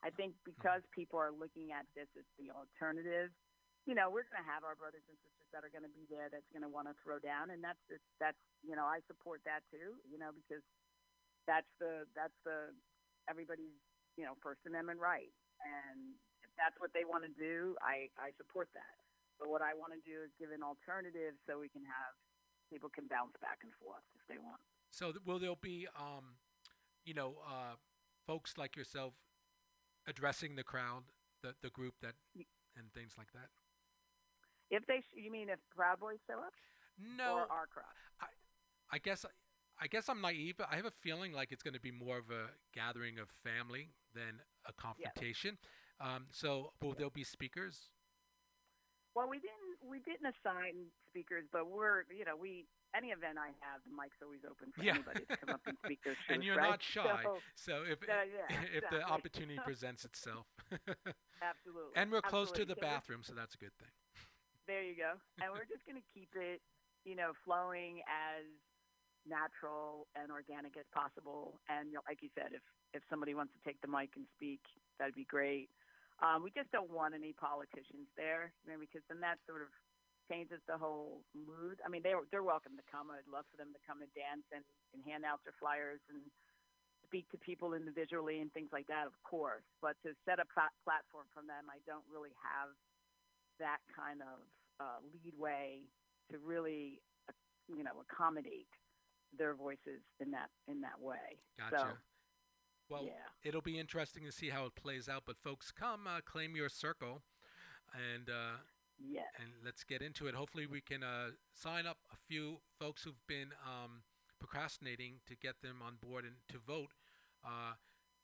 I 0.06 0.14
think 0.14 0.38
because 0.46 0.86
people 0.94 1.18
are 1.18 1.34
looking 1.34 1.74
at 1.74 1.90
this 1.98 2.06
as 2.14 2.28
the 2.38 2.54
alternative, 2.54 3.34
you 3.90 3.98
know, 3.98 4.14
we're 4.14 4.30
going 4.30 4.46
to 4.46 4.52
have 4.52 4.62
our 4.62 4.78
brothers 4.78 5.02
and 5.10 5.18
sisters 5.26 5.37
that 5.54 5.64
are 5.64 5.72
going 5.72 5.86
to 5.88 5.94
be 5.96 6.06
there 6.10 6.28
that's 6.28 6.48
going 6.52 6.66
to 6.66 6.72
want 6.72 6.88
to 6.88 6.96
throw 7.02 7.20
down, 7.20 7.52
and 7.52 7.64
that's 7.64 7.80
that's 8.20 8.40
you 8.64 8.76
know 8.76 8.86
I 8.86 9.04
support 9.08 9.42
that 9.48 9.64
too, 9.72 9.98
you 10.08 10.20
know, 10.20 10.32
because 10.34 10.64
that's 11.48 11.70
the 11.80 12.04
that's 12.14 12.36
the 12.44 12.76
everybody's 13.32 13.76
you 14.20 14.26
know 14.28 14.36
First 14.44 14.64
Amendment 14.68 15.00
right, 15.00 15.32
and 15.64 16.16
if 16.44 16.52
that's 16.60 16.76
what 16.80 16.92
they 16.92 17.08
want 17.08 17.24
to 17.24 17.34
do, 17.36 17.76
I 17.80 18.12
I 18.20 18.36
support 18.36 18.68
that. 18.76 18.96
But 19.40 19.54
what 19.54 19.62
I 19.62 19.78
want 19.78 19.94
to 19.94 20.02
do 20.02 20.26
is 20.26 20.34
give 20.42 20.50
an 20.50 20.66
alternative 20.66 21.38
so 21.46 21.62
we 21.62 21.70
can 21.70 21.86
have 21.86 22.12
people 22.74 22.90
can 22.90 23.08
bounce 23.08 23.38
back 23.40 23.62
and 23.64 23.72
forth 23.80 24.04
if 24.18 24.26
they 24.28 24.42
want. 24.42 24.60
So 24.90 25.12
th- 25.14 25.24
will 25.26 25.40
there 25.40 25.54
be, 25.60 25.88
um, 25.96 26.42
you 27.06 27.14
know, 27.14 27.38
uh, 27.46 27.78
folks 28.26 28.58
like 28.58 28.76
yourself 28.76 29.14
addressing 30.08 30.56
the 30.56 30.64
crowd, 30.64 31.04
the 31.44 31.54
the 31.62 31.70
group 31.70 31.96
that, 32.02 32.16
and 32.76 32.92
things 32.94 33.16
like 33.18 33.32
that? 33.34 33.50
If 34.70 34.86
they, 34.88 35.00
sh- 35.00 35.16
you 35.24 35.32
mean 35.32 35.50
if 35.50 35.60
Proud 35.76 36.00
Boys 36.00 36.18
show 36.28 36.40
up? 36.40 36.54
No. 37.18 37.36
Or 37.36 37.52
our 37.52 37.68
crowd? 37.68 37.86
I 38.22 38.28
I 38.92 38.98
guess 39.00 39.26
I 39.80 39.88
guess 39.88 40.10
I'm 40.10 40.22
naive. 40.22 40.56
but 40.58 40.68
I 40.72 40.76
have 40.76 40.86
a 40.86 40.92
feeling 41.02 41.34
like 41.34 41.52
it's 41.52 41.64
going 41.64 41.76
to 41.76 41.80
be 41.80 41.92
more 41.92 42.18
of 42.18 42.30
a 42.32 42.50
gathering 42.74 43.20
of 43.20 43.30
family 43.44 43.90
than 44.14 44.42
a 44.66 44.74
confrontation. 44.74 45.58
Um, 46.02 46.26
so 46.32 46.72
will 46.82 46.94
there 46.94 47.10
be 47.10 47.24
speakers? 47.24 47.90
Well, 49.16 49.30
we 49.30 49.38
didn't 49.38 49.90
we 49.90 50.00
didn't 50.00 50.34
assign 50.34 50.90
speakers, 51.10 51.46
but 51.52 51.70
we're 51.70 52.04
you 52.16 52.26
know 52.26 52.36
we 52.36 52.66
any 52.96 53.10
event 53.10 53.38
I 53.38 53.48
have, 53.62 53.82
the 53.86 53.92
mic's 53.96 54.18
always 54.24 54.40
open 54.50 54.72
for 54.76 54.84
Yeah. 54.84 54.94
anybody 54.94 55.26
to 55.26 55.38
come 55.38 55.54
up 55.54 55.62
and 55.68 55.78
speak 55.86 56.00
their 56.04 56.14
truth. 56.16 56.26
and 56.30 56.44
you're 56.44 56.56
right? 56.56 56.70
not 56.72 56.82
shy. 56.82 57.22
So, 57.24 57.40
So, 57.56 57.84
if 57.84 58.02
uh, 58.04 58.24
yeah, 58.26 58.56
if 58.78 58.90
the 58.90 59.04
opportunity 59.04 59.60
presents 59.64 60.06
itself, 60.10 60.48
absolutely, 61.42 61.94
and 61.96 62.12
we're 62.12 62.22
close 62.22 62.52
to 62.54 62.66
the 62.66 62.76
bathroom, 62.76 63.22
so 63.24 63.34
that's 63.34 63.56
a 63.56 63.58
good 63.58 63.76
thing. 63.78 63.92
There 64.68 64.84
you 64.84 64.96
go. 65.00 65.16
And 65.40 65.50
we're 65.56 65.66
just 65.66 65.88
going 65.88 65.96
to 65.96 66.08
keep 66.14 66.30
it, 66.36 66.60
you 67.08 67.16
know, 67.16 67.32
flowing 67.48 68.04
as 68.06 68.44
natural 69.28 70.08
and 70.16 70.32
organic 70.32 70.76
as 70.76 70.88
possible. 70.92 71.60
And 71.72 71.92
you 71.92 72.00
know, 72.00 72.06
like 72.08 72.20
you 72.24 72.30
said, 72.36 72.52
if 72.52 72.64
if 72.96 73.04
somebody 73.10 73.36
wants 73.36 73.52
to 73.56 73.62
take 73.68 73.80
the 73.84 73.92
mic 73.92 74.16
and 74.16 74.28
speak, 74.36 74.64
that'd 75.00 75.16
be 75.16 75.28
great. 75.28 75.72
Um, 76.20 76.42
we 76.44 76.50
just 76.52 76.72
don't 76.72 76.90
want 76.90 77.14
any 77.14 77.36
politicians 77.36 78.10
there, 78.18 78.52
you 78.66 78.72
know, 78.74 78.80
because 78.80 79.04
then 79.08 79.22
that 79.22 79.38
sort 79.46 79.62
of 79.62 79.70
changes 80.32 80.60
the 80.68 80.80
whole 80.80 81.22
mood. 81.36 81.80
I 81.86 81.88
mean, 81.88 82.04
they're 82.04 82.24
they're 82.32 82.48
welcome 82.48 82.76
to 82.76 82.86
come. 82.92 83.12
I'd 83.12 83.28
love 83.32 83.48
for 83.52 83.58
them 83.60 83.72
to 83.72 83.82
come 83.88 84.02
and 84.04 84.12
dance 84.16 84.44
and, 84.52 84.64
and 84.96 85.04
hand 85.04 85.24
out 85.24 85.44
their 85.44 85.56
flyers 85.60 86.00
and 86.12 86.20
speak 87.08 87.28
to 87.32 87.40
people 87.40 87.72
individually 87.72 88.44
and 88.44 88.52
things 88.52 88.72
like 88.76 88.88
that, 88.92 89.08
of 89.08 89.16
course. 89.24 89.64
But 89.80 89.96
to 90.04 90.12
set 90.28 90.44
a 90.44 90.48
plat- 90.52 90.76
platform 90.84 91.28
from 91.32 91.48
them, 91.48 91.72
I 91.72 91.80
don't 91.88 92.04
really 92.12 92.36
have 92.44 92.76
that 93.60 93.80
kind 93.96 94.20
of 94.22 94.44
uh, 94.80 94.98
lead 95.14 95.34
way 95.38 95.82
to 96.32 96.38
really, 96.40 97.02
uh, 97.30 97.34
you 97.68 97.84
know, 97.84 97.92
accommodate 98.10 98.68
their 99.38 99.54
voices 99.56 100.02
in 100.20 100.32
that 100.32 100.50
in 100.68 100.82
that 100.82 101.00
way. 101.02 101.40
Gotcha. 101.60 101.78
So, 101.78 101.88
Well, 102.90 103.04
yeah. 103.06 103.12
it'll 103.44 103.62
be 103.62 103.78
interesting 103.80 104.24
to 104.26 104.32
see 104.32 104.50
how 104.50 104.66
it 104.66 104.76
plays 104.76 105.10
out. 105.10 105.24
But 105.26 105.38
folks, 105.38 105.72
come 105.72 106.08
uh, 106.08 106.22
claim 106.26 106.56
your 106.56 106.70
circle, 106.70 107.22
and 107.94 108.30
uh, 108.30 108.58
yeah, 109.00 109.22
and 109.42 109.52
let's 109.66 109.84
get 109.84 110.02
into 110.02 110.28
it. 110.28 110.36
Hopefully, 110.36 110.66
we 110.66 110.82
can 110.82 111.04
uh, 111.04 111.32
sign 111.54 111.86
up 111.86 111.98
a 112.12 112.16
few 112.28 112.58
folks 112.80 113.04
who've 113.04 113.28
been 113.28 113.50
um, 113.66 114.04
procrastinating 114.40 115.16
to 115.28 115.36
get 115.36 115.62
them 115.62 115.78
on 115.86 115.96
board 116.02 116.24
and 116.24 116.36
to 116.50 116.58
vote. 116.60 116.92
Uh, 117.46 117.74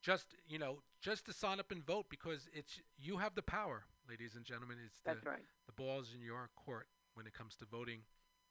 just 0.01 0.35
you 0.47 0.57
know, 0.59 0.80
just 1.01 1.25
to 1.25 1.34
sign 1.34 1.59
up 1.59 1.71
and 1.71 1.85
vote 1.85 2.05
because 2.09 2.47
it's 2.53 2.80
you 2.97 3.17
have 3.17 3.35
the 3.35 3.41
power, 3.43 3.85
ladies 4.09 4.35
and 4.35 4.45
gentlemen. 4.45 4.77
It's 4.85 4.99
the 5.03 5.13
That's 5.13 5.25
right. 5.25 5.45
the 5.65 5.73
ball's 5.73 6.09
in 6.15 6.21
your 6.21 6.49
court 6.55 6.88
when 7.15 7.27
it 7.27 7.34
comes 7.34 7.55
to 7.57 7.65
voting 7.65 8.01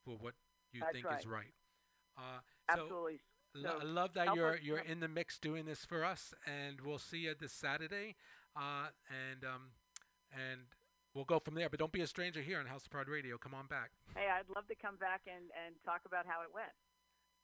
for 0.05 0.15
what 0.17 0.33
you 0.71 0.81
That's 0.81 0.93
think 0.93 1.05
right. 1.05 1.19
is 1.19 1.25
right. 1.27 1.53
Uh, 2.17 2.39
Absolutely. 2.69 3.19
So, 3.55 3.61
So 3.61 3.77
I 3.81 3.83
love 3.83 4.13
that 4.15 4.35
you're 4.35 4.57
you're 4.57 4.79
in 4.79 4.99
the 4.99 5.07
mix 5.07 5.37
doing 5.37 5.65
this 5.65 5.85
for 5.85 6.03
us, 6.03 6.33
and 6.45 6.81
we'll 6.81 6.99
see 6.99 7.19
you 7.19 7.35
this 7.39 7.53
Saturday, 7.53 8.15
uh, 8.55 8.87
and 9.09 9.43
um, 9.43 9.71
and 10.31 10.61
we'll 11.13 11.25
go 11.25 11.39
from 11.39 11.53
there. 11.55 11.69
But 11.69 11.79
don't 11.79 11.91
be 11.91 12.01
a 12.01 12.07
stranger 12.07 12.41
here 12.41 12.59
on 12.59 12.65
House 12.65 12.85
of 12.85 12.91
Pride 12.91 13.07
Radio. 13.07 13.37
Come 13.37 13.53
on 13.53 13.67
back. 13.67 13.91
Hey, 14.15 14.27
I'd 14.27 14.49
love 14.55 14.67
to 14.67 14.75
come 14.75 14.95
back 14.97 15.21
and 15.27 15.45
and 15.65 15.75
talk 15.85 16.01
about 16.05 16.25
how 16.25 16.41
it 16.41 16.49
went. 16.53 16.71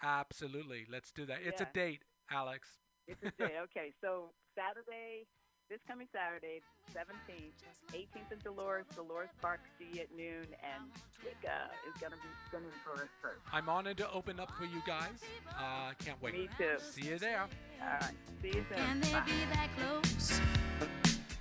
Absolutely, 0.01 0.85
let's 0.89 1.11
do 1.11 1.25
that. 1.25 1.39
It's 1.43 1.61
a 1.61 1.67
date, 1.73 2.03
Alex. 2.31 2.69
It's 3.07 3.21
a 3.21 3.31
day. 3.37 3.53
okay, 3.63 3.93
so 4.01 4.31
Saturday, 4.55 5.27
this 5.69 5.79
coming 5.87 6.07
Saturday, 6.11 6.61
17th, 6.95 7.53
18th 7.93 8.31
in 8.31 8.39
Dolores, 8.43 8.85
Dolores 8.95 9.29
Park. 9.39 9.59
See 9.77 9.85
you 9.93 10.01
at 10.01 10.07
noon, 10.17 10.47
and 10.65 10.89
Wicca 11.23 11.69
is 11.87 12.01
gonna 12.01 12.15
be 12.15 12.29
singing 12.49 12.73
for 12.83 12.93
us 12.93 13.09
first. 13.21 13.41
I'm 13.53 13.69
honored 13.69 13.97
to 13.97 14.11
open 14.11 14.39
up 14.39 14.49
for 14.57 14.65
you 14.65 14.81
guys. 14.87 15.21
Uh, 15.47 15.93
can't 16.03 16.19
wait. 16.23 16.33
Me 16.33 16.49
too. 16.57 16.77
See 16.79 17.09
you 17.09 17.19
there. 17.19 17.41
All 17.81 17.87
right. 18.01 18.15
See 18.41 18.47
you 18.47 18.65
soon. 18.67 18.77
Can 18.77 19.01
they 19.01 19.11
Bye. 19.11 19.23
be 19.25 19.31
that 19.53 19.69
close? 19.77 20.41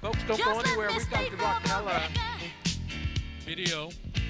Folks, 0.03 0.19
don't 0.29 0.37
Just 0.37 0.45
go 0.45 0.61
anywhere. 0.61 0.89
We've 0.89 1.11
got 1.11 1.21
stay 1.21 1.31
the 1.31 1.37
for 1.39 1.45
Rockella 1.45 2.03
video 3.47 3.89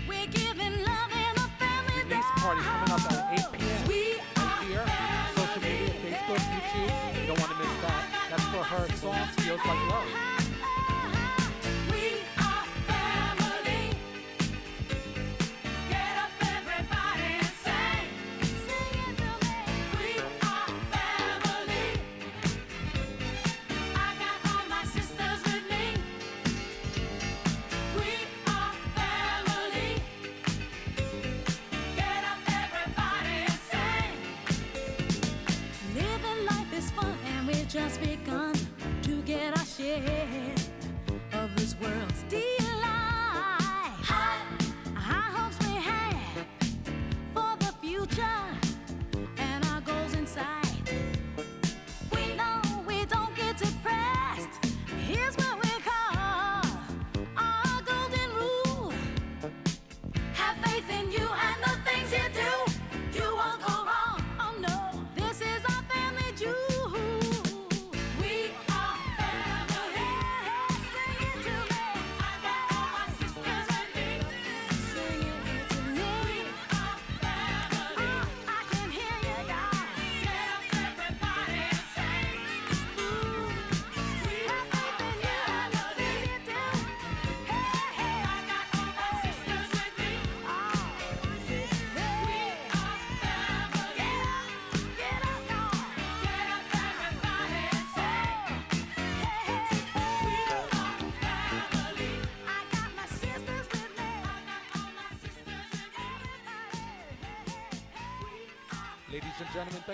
We're 0.09 0.27
giving 0.29 0.85
love 0.85 1.11
in 1.11 1.35
a 1.35 1.49
family 1.59 2.03
release 2.05 2.25
party 2.37 2.62
coming 2.62 2.93
up 2.93 3.12
at 3.12 3.53
8 3.53 3.59
p.m. 3.59 3.89
We 3.89 4.15
right 4.37 4.65
here. 4.65 4.87
Social 5.35 5.61
media, 5.61 5.89
Facebook, 6.05 6.39
YouTube. 6.39 7.20
You 7.20 7.27
don't 7.27 7.41
want 7.41 7.51
to 7.51 7.59
miss 7.59 7.83
that. 7.83 8.18
That's 8.30 8.44
for 8.44 8.62
her 8.62 8.86
song 8.96 9.26
"Feels 9.38 9.60
Like 9.64 9.90
Love." 9.90 10.48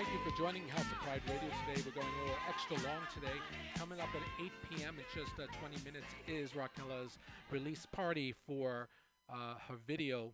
Thank 0.05 0.25
you 0.25 0.31
for 0.31 0.37
joining 0.37 0.67
House 0.69 0.81
of 0.81 0.97
Pride 1.03 1.21
Radio 1.27 1.49
today. 1.65 1.81
We're 1.85 1.99
going 1.99 2.13
a 2.13 2.21
little 2.21 2.37
extra 2.49 2.75
long 2.87 3.01
today. 3.13 3.33
Coming 3.75 3.99
up 3.99 4.09
at 4.13 4.43
8 4.43 4.51
p.m. 4.69 4.95
in 4.97 5.05
just 5.13 5.31
uh, 5.39 5.45
20 5.59 5.83
minutes 5.83 6.07
is 6.27 6.55
Raquela's 6.55 7.17
release 7.49 7.85
party 7.91 8.33
for 8.45 8.87
uh, 9.29 9.55
her 9.67 9.75
video 9.87 10.33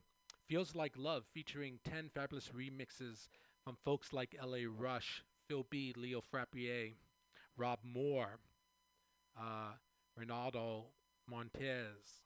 Feels 0.50 0.76
Like 0.76 0.94
Love, 0.98 1.24
featuring 1.34 1.80
10 1.90 2.10
fabulous 2.14 2.50
remixes 2.50 3.30
from 3.64 3.78
folks 3.86 4.12
like 4.12 4.36
L.A. 4.42 4.66
Rush, 4.66 5.24
Phil 5.48 5.66
B., 5.70 5.94
Leo 5.96 6.22
Frappier, 6.22 6.94
Rob 7.56 7.80
Moore, 7.84 8.40
uh, 9.40 9.74
Ronaldo 10.20 10.86
Montez, 11.30 12.24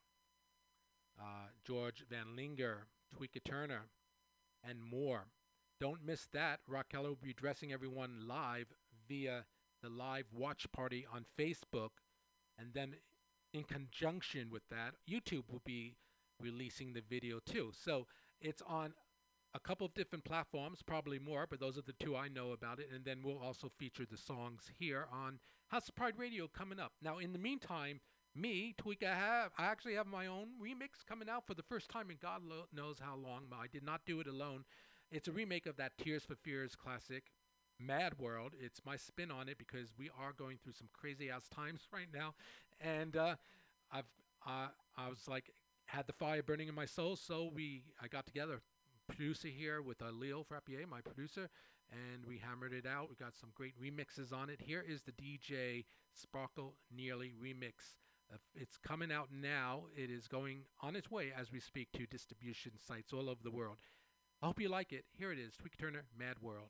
uh, 1.20 1.48
George 1.64 2.04
Van 2.10 2.34
Linger, 2.34 2.86
Tweeka 3.14 3.44
Turner, 3.44 3.82
and 4.68 4.82
more. 4.82 5.26
Don't 5.80 6.04
miss 6.04 6.26
that. 6.32 6.60
Raquel 6.66 7.02
will 7.02 7.18
be 7.22 7.34
dressing 7.34 7.72
everyone 7.72 8.26
live 8.26 8.66
via 9.08 9.44
the 9.82 9.88
live 9.88 10.26
watch 10.32 10.66
party 10.72 11.06
on 11.12 11.24
Facebook. 11.38 11.90
And 12.58 12.72
then, 12.72 12.94
in 13.52 13.64
conjunction 13.64 14.50
with 14.50 14.62
that, 14.70 14.94
YouTube 15.08 15.44
will 15.50 15.62
be 15.64 15.96
releasing 16.40 16.92
the 16.92 17.02
video 17.08 17.38
too. 17.44 17.72
So 17.74 18.06
it's 18.40 18.62
on 18.66 18.94
a 19.54 19.60
couple 19.60 19.86
of 19.86 19.94
different 19.94 20.24
platforms, 20.24 20.82
probably 20.82 21.18
more, 21.18 21.46
but 21.48 21.60
those 21.60 21.78
are 21.78 21.82
the 21.82 21.94
two 21.98 22.16
I 22.16 22.28
know 22.28 22.52
about 22.52 22.78
it. 22.78 22.88
And 22.94 23.04
then 23.04 23.20
we'll 23.22 23.38
also 23.38 23.70
feature 23.78 24.04
the 24.10 24.16
songs 24.16 24.70
here 24.78 25.06
on 25.12 25.38
House 25.68 25.88
of 25.88 25.94
Pride 25.96 26.18
Radio 26.18 26.48
coming 26.48 26.78
up. 26.78 26.92
Now, 27.02 27.18
in 27.18 27.32
the 27.32 27.38
meantime, 27.38 28.00
me, 28.34 28.74
Tweeka, 28.78 29.06
have 29.14 29.52
I 29.56 29.64
actually 29.64 29.94
have 29.94 30.06
my 30.06 30.26
own 30.26 30.48
remix 30.62 31.04
coming 31.08 31.28
out 31.28 31.46
for 31.46 31.54
the 31.54 31.62
first 31.62 31.88
time 31.88 32.10
in 32.10 32.18
God 32.20 32.42
lo- 32.44 32.66
knows 32.72 32.98
how 33.00 33.16
long. 33.16 33.44
I 33.52 33.66
did 33.66 33.82
not 33.82 34.02
do 34.06 34.20
it 34.20 34.26
alone. 34.26 34.64
It's 35.10 35.28
a 35.28 35.32
remake 35.32 35.66
of 35.66 35.76
that 35.76 35.96
Tears 35.98 36.24
for 36.24 36.34
Fears 36.34 36.74
classic, 36.74 37.30
Mad 37.78 38.18
World. 38.18 38.54
It's 38.60 38.80
my 38.84 38.96
spin 38.96 39.30
on 39.30 39.48
it 39.48 39.56
because 39.56 39.94
we 39.96 40.10
are 40.18 40.32
going 40.32 40.58
through 40.62 40.72
some 40.72 40.88
crazy 40.92 41.30
ass 41.30 41.48
times 41.48 41.82
right 41.92 42.08
now, 42.12 42.34
and 42.80 43.16
uh, 43.16 43.36
I've 43.92 44.10
uh, 44.46 44.68
I 44.96 45.08
was 45.08 45.28
like 45.28 45.50
had 45.86 46.08
the 46.08 46.12
fire 46.12 46.42
burning 46.42 46.68
in 46.68 46.74
my 46.74 46.86
soul, 46.86 47.14
so 47.14 47.50
we 47.54 47.84
I 48.02 48.08
got 48.08 48.26
together, 48.26 48.60
producer 49.06 49.48
here 49.48 49.80
with 49.80 50.02
uh, 50.02 50.10
Leo 50.10 50.44
Frappier, 50.44 50.88
my 50.88 51.00
producer, 51.00 51.48
and 51.92 52.26
we 52.26 52.38
hammered 52.38 52.72
it 52.72 52.86
out. 52.86 53.08
We 53.08 53.14
got 53.14 53.36
some 53.36 53.50
great 53.54 53.74
remixes 53.80 54.32
on 54.32 54.50
it. 54.50 54.60
Here 54.60 54.84
is 54.86 55.02
the 55.02 55.12
DJ 55.12 55.84
Sparkle 56.14 56.74
Nearly 56.94 57.32
remix. 57.40 57.94
Uh, 58.32 58.38
it's 58.56 58.76
coming 58.76 59.12
out 59.12 59.28
now. 59.32 59.84
It 59.96 60.10
is 60.10 60.26
going 60.26 60.62
on 60.80 60.96
its 60.96 61.12
way 61.12 61.32
as 61.38 61.52
we 61.52 61.60
speak 61.60 61.92
to 61.92 62.06
distribution 62.06 62.72
sites 62.84 63.12
all 63.12 63.30
over 63.30 63.40
the 63.44 63.52
world. 63.52 63.76
I 64.46 64.48
hope 64.48 64.60
you 64.60 64.68
like 64.68 64.92
it. 64.92 65.04
Here 65.18 65.32
it 65.32 65.40
is 65.40 65.54
Tweek 65.54 65.76
Turner, 65.76 66.04
Mad 66.16 66.36
World. 66.40 66.68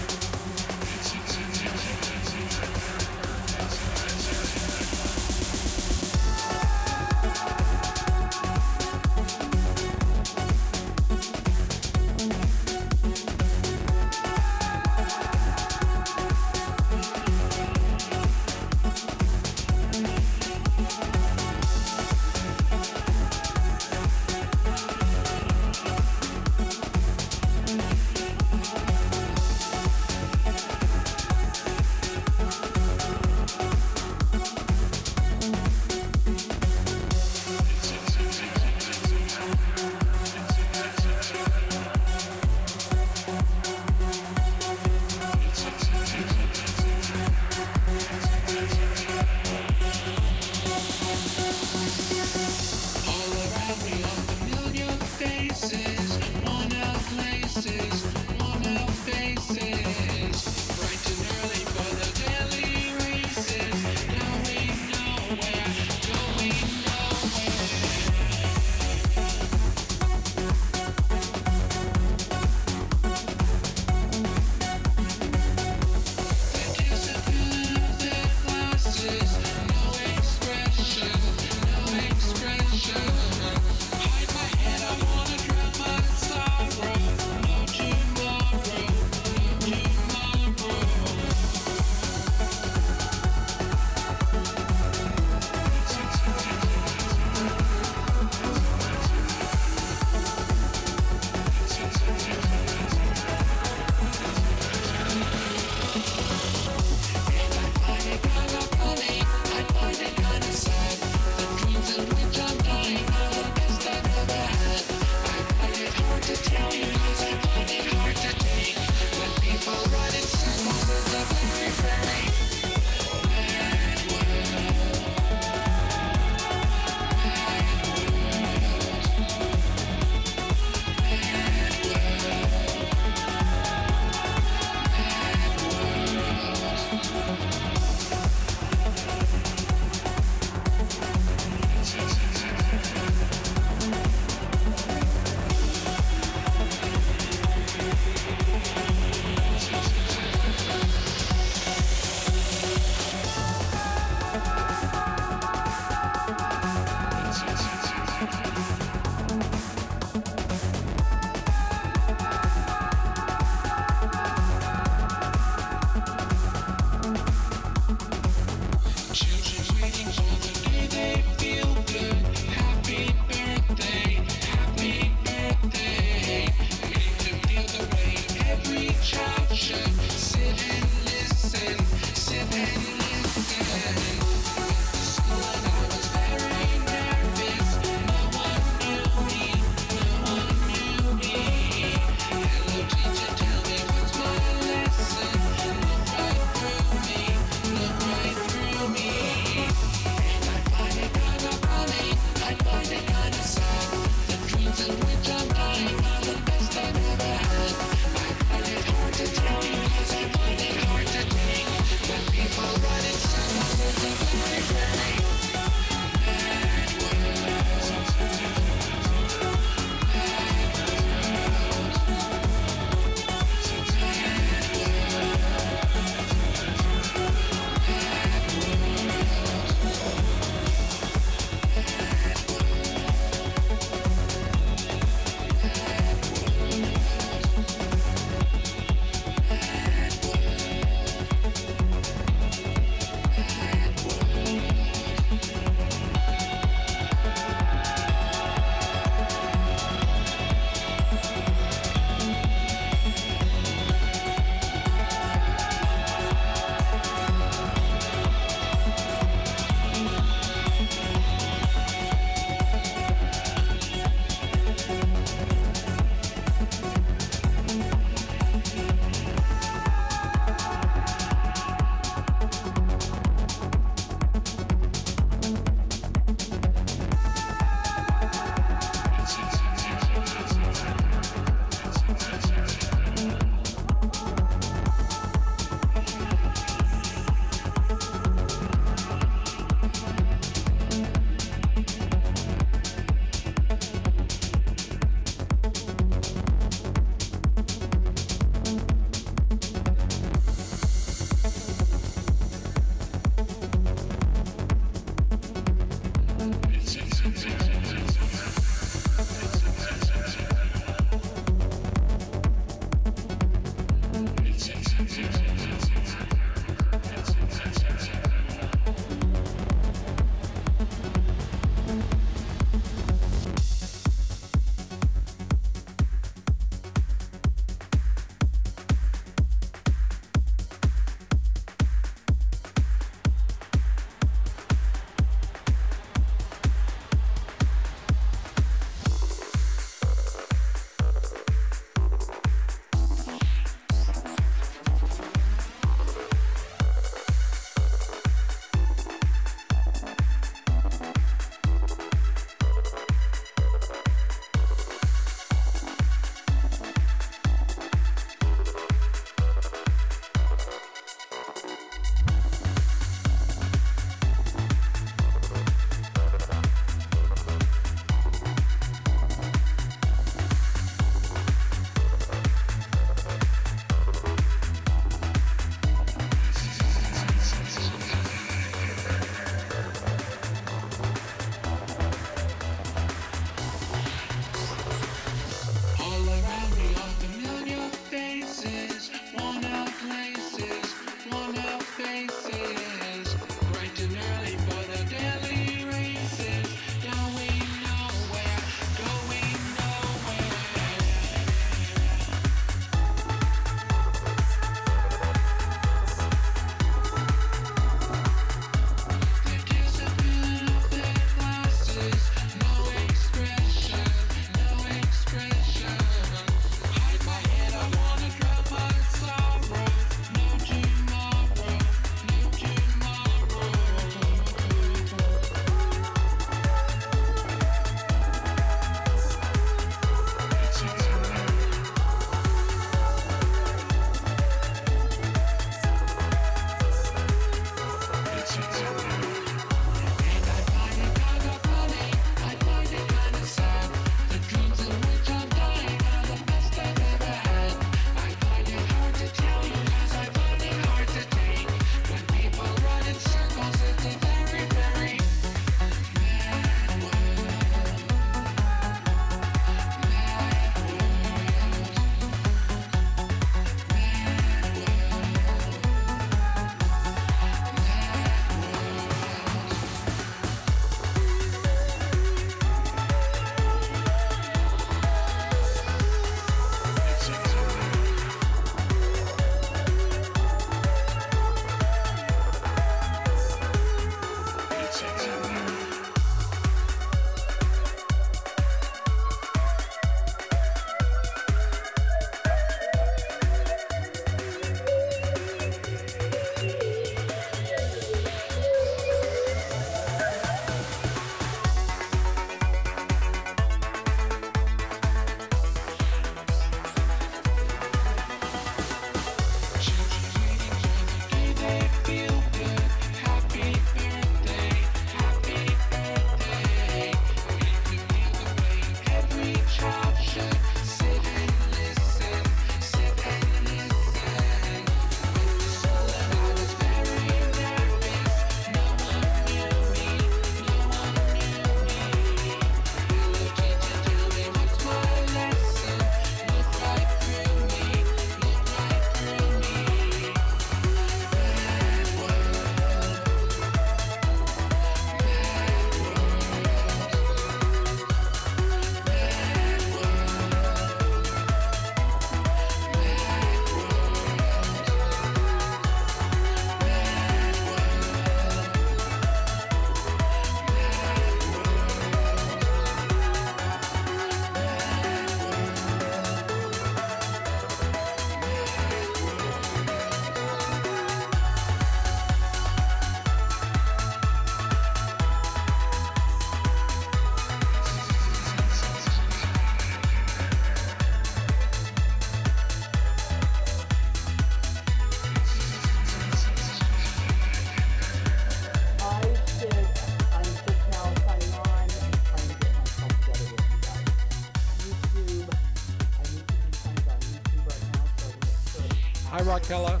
Raquella. 599.66 600.00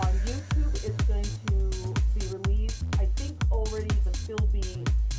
On 0.00 0.12
YouTube, 0.26 0.84
it's 0.84 1.04
going 1.04 1.22
to 1.22 1.94
be 2.18 2.26
released. 2.36 2.84
I 2.98 3.06
think 3.16 3.36
already 3.52 3.88
the 4.04 4.10
Phil 4.18 4.36
B 4.52 4.60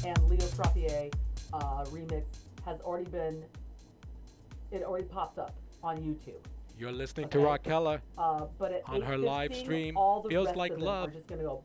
and 0.05 0.17
Leo 0.27 0.39
Frappier 0.47 1.13
uh, 1.53 1.85
remix 1.85 2.25
has 2.65 2.81
already 2.81 3.09
been. 3.09 3.43
It 4.71 4.83
already 4.83 5.05
popped 5.05 5.37
up 5.39 5.55
on 5.81 5.97
YouTube. 5.97 6.43
You're 6.77 6.91
listening 6.91 7.29
to 7.29 7.39
Raquel 7.39 7.87
Uh, 8.17 8.47
on 8.87 9.01
her 9.01 9.17
live 9.17 9.55
stream. 9.55 9.95
all 9.95 10.21
the 10.21 10.29
Feels 10.29 10.53
like 10.57 10.77
love. 10.77 11.09
Are 11.09 11.13
just 11.13 11.27
gonna 11.27 11.43
go. 11.43 11.63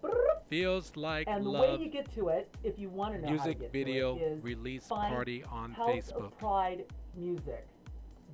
Feels 0.48 0.96
like 0.96 1.26
and 1.28 1.44
the 1.44 1.50
way 1.50 1.76
you 1.80 1.88
get 1.88 2.12
to 2.14 2.28
it, 2.28 2.48
if 2.62 2.78
you 2.78 2.88
want 2.88 3.14
to 3.14 3.20
know 3.20 3.36
how 3.36 3.42
to 3.44 3.48
Music 3.48 3.60
get 3.60 3.72
video 3.72 4.16
to 4.16 4.20
it, 4.24 4.26
is 4.26 4.44
release 4.44 4.86
party 4.86 5.42
on 5.50 5.72
House 5.72 5.90
Facebook. 5.90 6.26
of 6.26 6.38
Pride 6.38 6.84
Music, 7.16 7.66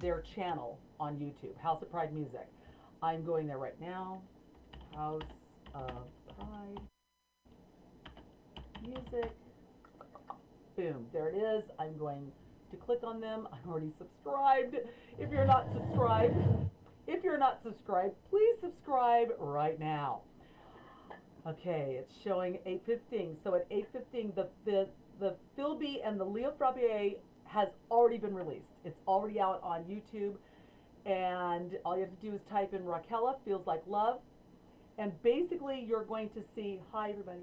their 0.01 0.20
channel 0.20 0.78
on 0.98 1.16
YouTube, 1.16 1.56
House 1.59 1.82
of 1.82 1.90
Pride 1.90 2.12
Music. 2.12 2.48
I'm 3.02 3.24
going 3.24 3.47
there 3.47 3.59
right 3.59 3.78
now. 3.81 4.23
House 4.94 5.23
of 5.74 6.06
Pride 6.39 6.81
Music. 8.86 9.31
Boom, 10.77 11.06
there 11.12 11.28
it 11.28 11.36
is. 11.36 11.70
I'm 11.78 11.97
going 11.97 12.31
to 12.70 12.77
click 12.77 13.01
on 13.02 13.20
them. 13.20 13.48
I'm 13.52 13.70
already 13.70 13.90
subscribed. 13.97 14.77
If 15.18 15.31
you're 15.31 15.47
not 15.47 15.70
subscribed, 15.73 16.36
if 17.06 17.23
you're 17.24 17.39
not 17.39 17.62
subscribed, 17.62 18.14
please 18.28 18.56
subscribe 18.60 19.28
right 19.39 19.78
now. 19.78 20.23
Okay, 21.47 21.97
it's 22.01 22.12
showing 22.23 22.59
8:15. 22.66 23.36
So 23.43 23.55
at 23.55 23.70
8:15, 23.70 24.35
the 24.35 24.48
the 24.64 24.89
the 25.20 25.36
Phil 25.55 25.77
B 25.77 26.02
and 26.05 26.18
the 26.18 26.24
Leo 26.24 26.52
Frappier 26.59 27.16
has 27.57 27.70
already 27.91 28.19
been 28.19 28.35
released. 28.35 28.74
It's 28.85 29.01
already 29.09 29.41
out 29.41 29.61
on 29.62 29.85
YouTube, 29.85 30.35
and 31.07 31.78
all 31.85 31.97
you 31.97 32.03
have 32.03 32.11
to 32.20 32.27
do 32.27 32.35
is 32.35 32.43
type 32.43 32.74
in 32.74 32.83
Raquella 32.83 33.37
feels 33.47 33.66
like 33.66 33.83
love, 33.89 34.20
and 34.99 35.11
basically 35.23 35.83
you're 35.89 36.05
going 36.05 36.28
to 36.31 36.43
see. 36.55 36.81
Hi 36.93 37.11
everybody. 37.11 37.41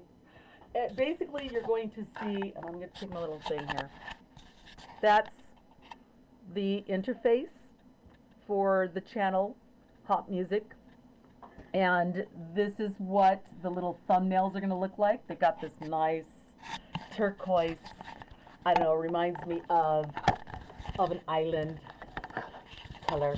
Uh, 0.76 0.92
basically, 0.94 1.50
you're 1.52 1.62
going 1.62 1.90
to 1.90 2.04
see. 2.04 2.52
And 2.56 2.64
I'm 2.64 2.74
going 2.74 2.88
to 2.88 3.00
take 3.00 3.10
my 3.10 3.20
little 3.20 3.40
thing 3.40 3.66
here. 3.66 3.90
That's 5.00 5.34
the 6.52 6.84
interface 6.88 7.70
for 8.46 8.90
the 8.92 9.00
channel, 9.00 9.56
Hot 10.06 10.30
Music. 10.30 10.64
And 11.72 12.26
this 12.54 12.78
is 12.78 12.92
what 12.98 13.46
the 13.62 13.70
little 13.70 13.98
thumbnails 14.08 14.54
are 14.54 14.60
going 14.60 14.70
to 14.70 14.76
look 14.76 14.98
like. 14.98 15.26
They 15.26 15.34
got 15.34 15.60
this 15.60 15.74
nice 15.80 16.54
turquoise, 17.16 17.78
I 18.66 18.74
don't 18.74 18.84
know, 18.84 18.94
reminds 18.94 19.44
me 19.46 19.60
of 19.68 20.10
of 20.98 21.10
an 21.10 21.20
island 21.28 21.78
color. 23.08 23.36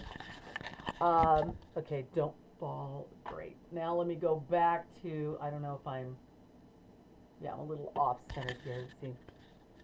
Um, 1.01 1.55
okay, 1.77 2.07
don't 2.15 2.35
fall. 2.61 3.09
Great. 3.25 3.57
Now 3.73 3.95
let 3.95 4.07
me 4.07 4.15
go 4.15 4.45
back 4.51 4.87
to, 5.03 5.37
I 5.41 5.51
don't 5.51 5.63
know 5.63 5.79
if 5.81 5.87
I'm, 5.87 6.17
yeah, 7.43 7.53
I'm 7.53 7.61
a 7.61 7.65
little 7.65 7.93
off 7.97 8.19
center 8.35 8.57
here. 8.65 8.87
See. 9.01 9.15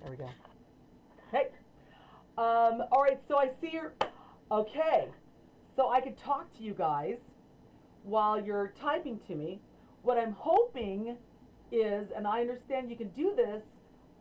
There 0.02 0.10
we 0.10 0.16
go. 0.16 0.28
Hey. 1.30 1.48
Um, 2.38 2.82
all 2.90 3.02
right, 3.02 3.20
so 3.26 3.36
I 3.36 3.48
see 3.60 3.70
your, 3.72 3.94
okay. 4.50 5.08
So 5.76 5.90
I 5.90 6.00
could 6.00 6.16
talk 6.18 6.56
to 6.56 6.62
you 6.62 6.74
guys 6.74 7.18
while 8.02 8.42
you're 8.42 8.72
typing 8.80 9.18
to 9.28 9.34
me. 9.34 9.60
What 10.02 10.18
I'm 10.18 10.32
hoping 10.32 11.16
is, 11.70 12.10
and 12.10 12.26
I 12.26 12.40
understand 12.40 12.90
you 12.90 12.96
can 12.96 13.08
do 13.10 13.34
this 13.36 13.62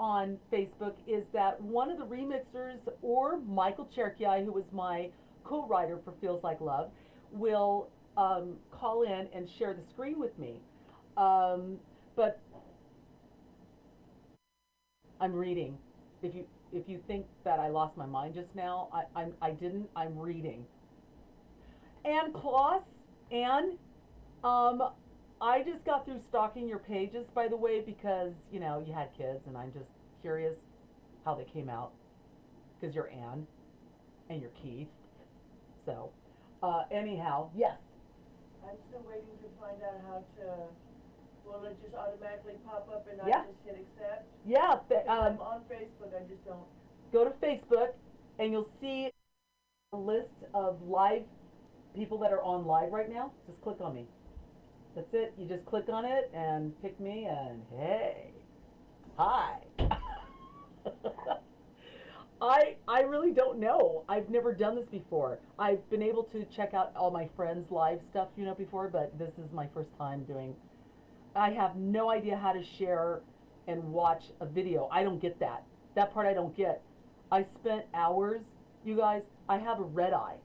on 0.01 0.39
Facebook, 0.51 0.95
is 1.05 1.27
that 1.31 1.61
one 1.61 1.91
of 1.91 1.99
the 1.99 2.05
remixers 2.05 2.89
or 3.03 3.39
Michael 3.41 3.87
Cherki, 3.95 4.43
who 4.43 4.51
was 4.51 4.73
my 4.73 5.11
co-writer 5.43 5.99
for 6.03 6.11
Feels 6.19 6.43
Like 6.43 6.59
Love, 6.59 6.89
will 7.31 7.87
um, 8.17 8.55
call 8.71 9.03
in 9.03 9.27
and 9.31 9.47
share 9.47 9.75
the 9.75 9.81
screen 9.83 10.19
with 10.19 10.37
me. 10.39 10.59
Um, 11.17 11.77
but 12.15 12.39
I'm 15.19 15.33
reading. 15.33 15.77
If 16.23 16.33
you 16.33 16.45
if 16.73 16.89
you 16.89 16.99
think 17.05 17.27
that 17.43 17.59
I 17.59 17.67
lost 17.67 17.95
my 17.95 18.07
mind 18.07 18.33
just 18.33 18.55
now, 18.55 18.89
I 18.91 19.03
I'm, 19.15 19.33
I 19.39 19.51
didn't. 19.51 19.87
I'm 19.95 20.17
reading. 20.17 20.65
Ann 22.03 22.33
Kloss, 22.33 22.81
Ann, 23.31 23.77
um, 24.43 24.81
I 25.41 25.63
just 25.63 25.83
got 25.85 26.05
through 26.05 26.19
stalking 26.19 26.67
your 26.67 26.77
pages, 26.79 27.27
by 27.33 27.47
the 27.47 27.57
way, 27.57 27.81
because 27.81 28.33
you 28.51 28.59
know 28.59 28.83
you 28.85 28.93
had 28.93 29.09
kids, 29.17 29.47
and 29.47 29.57
I'm 29.57 29.71
just 29.73 29.89
curious 30.21 30.55
how 31.25 31.33
they 31.35 31.45
came 31.45 31.69
out. 31.69 31.91
Because 32.79 32.95
you're 32.95 33.09
Ann, 33.09 33.47
and 34.29 34.41
you're 34.41 34.51
Keith. 34.51 34.87
So, 35.85 36.11
uh, 36.63 36.83
anyhow, 36.91 37.49
yes. 37.55 37.77
I'm 38.63 38.75
still 38.89 39.03
waiting 39.07 39.25
to 39.41 39.49
find 39.59 39.77
out 39.83 40.01
how 40.07 40.23
to, 40.37 40.49
will 41.45 41.65
it 41.65 41.77
just 41.83 41.95
automatically 41.95 42.53
pop 42.65 42.87
up 42.93 43.07
and 43.09 43.19
Yeah. 43.27 43.41
I 43.41 43.45
just 43.45 43.57
hit 43.65 43.85
accept? 43.87 44.27
Yeah, 44.45 44.77
Because 44.87 45.05
um, 45.07 45.17
I'm 45.19 45.39
on 45.41 45.61
Facebook, 45.71 46.15
I 46.15 46.27
just 46.29 46.45
don't. 46.45 46.65
go 47.11 47.23
to 47.23 47.31
Facebook 47.31 47.93
and 48.39 48.51
you'll 48.51 48.69
see 48.79 49.09
a 49.93 49.97
list 49.97 50.43
of 50.53 50.81
live 50.83 51.23
people 51.95 52.17
that 52.19 52.31
are 52.31 52.41
on 52.43 52.65
live 52.65 52.91
right 52.91 53.11
now. 53.11 53.31
Just 53.47 53.61
click 53.61 53.77
on 53.81 53.95
me. 53.95 54.07
That's 54.95 55.13
it. 55.13 55.33
You 55.37 55.47
just 55.47 55.65
click 55.65 55.85
on 55.89 56.05
it 56.05 56.29
and 56.33 56.79
pick 56.81 56.99
me 56.99 57.25
and 57.25 57.61
hey, 57.77 58.31
hi. 59.17 59.59
I 62.41 62.75
I 62.87 63.01
really 63.01 63.31
don't 63.31 63.59
know. 63.59 64.03
I've 64.09 64.29
never 64.29 64.53
done 64.53 64.75
this 64.75 64.89
before. 64.89 65.39
I've 65.57 65.89
been 65.89 66.01
able 66.01 66.23
to 66.23 66.43
check 66.45 66.73
out 66.73 66.91
all 66.95 67.09
my 67.11 67.29
friends' 67.37 67.71
live 67.71 68.01
stuff, 68.01 68.29
you 68.35 68.43
know, 68.43 68.55
before, 68.55 68.89
but 68.89 69.17
this 69.17 69.37
is 69.37 69.53
my 69.53 69.67
first 69.73 69.95
time 69.97 70.23
doing. 70.25 70.55
I 71.35 71.51
have 71.51 71.77
no 71.77 72.09
idea 72.11 72.35
how 72.35 72.51
to 72.51 72.63
share 72.63 73.21
and 73.67 73.81
watch 73.93 74.25
a 74.41 74.45
video. 74.45 74.89
I 74.91 75.03
don't 75.03 75.21
get 75.21 75.39
that. 75.39 75.63
That 75.95 76.13
part 76.13 76.25
I 76.25 76.33
don't 76.33 76.55
get. 76.55 76.81
I 77.31 77.43
spent 77.43 77.85
hours, 77.93 78.41
you 78.83 78.97
guys. 78.97 79.29
I 79.47 79.57
have 79.59 79.79
a 79.79 79.83
red 79.83 80.11
eye. 80.11 80.35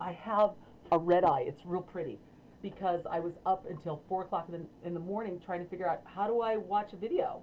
I 0.00 0.12
have 0.12 0.52
a 0.92 0.98
red 0.98 1.24
eye. 1.24 1.44
It's 1.48 1.62
real 1.64 1.82
pretty 1.82 2.20
because 2.74 3.06
I 3.08 3.20
was 3.20 3.38
up 3.46 3.64
until 3.70 4.02
four 4.08 4.22
o'clock 4.22 4.48
in 4.48 4.54
the, 4.54 4.66
in 4.84 4.92
the 4.92 4.98
morning 4.98 5.40
trying 5.44 5.62
to 5.62 5.70
figure 5.70 5.88
out 5.88 6.00
how 6.04 6.26
do 6.26 6.40
I 6.40 6.56
watch 6.56 6.92
a 6.92 6.96
video. 6.96 7.42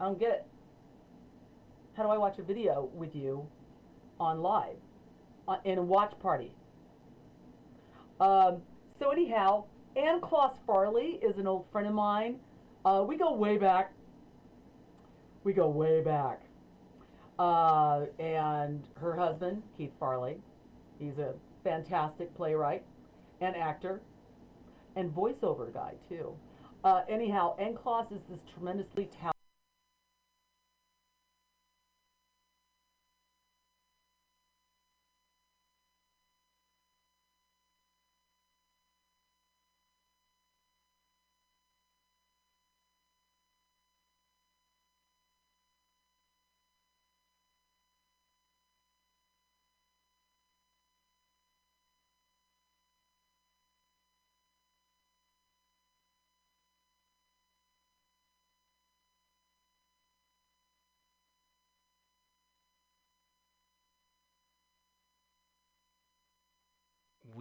I 0.00 0.04
don't 0.04 0.16
get 0.16 0.30
it. 0.30 0.46
How 1.96 2.04
do 2.04 2.08
I 2.10 2.18
watch 2.18 2.38
a 2.38 2.44
video 2.44 2.88
with 2.94 3.16
you 3.16 3.48
on 4.20 4.42
live 4.42 4.76
uh, 5.48 5.56
in 5.64 5.78
a 5.78 5.82
watch 5.82 6.12
party? 6.20 6.54
Um, 8.20 8.62
so 8.96 9.10
anyhow, 9.10 9.64
Ann 9.96 10.20
Kloss 10.20 10.52
Farley 10.64 11.18
is 11.20 11.36
an 11.38 11.48
old 11.48 11.66
friend 11.72 11.88
of 11.88 11.94
mine. 11.94 12.38
Uh, 12.84 13.04
we 13.04 13.16
go 13.16 13.34
way 13.34 13.58
back. 13.58 13.92
We 15.42 15.52
go 15.52 15.66
way 15.66 16.00
back. 16.00 16.42
Uh, 17.40 18.04
and 18.20 18.86
her 19.00 19.16
husband, 19.16 19.64
Keith 19.76 19.94
Farley, 19.98 20.36
he's 21.00 21.18
a 21.18 21.34
fantastic 21.64 22.32
playwright 22.36 22.84
and 23.40 23.56
actor 23.56 24.00
and 24.96 25.14
voiceover 25.14 25.72
guy 25.72 25.94
too. 26.08 26.34
Uh, 26.82 27.02
anyhow, 27.08 27.56
Ann 27.58 27.74
Kloss 27.74 28.12
is 28.12 28.22
this 28.24 28.40
tremendously 28.52 29.06
talented. 29.06 29.33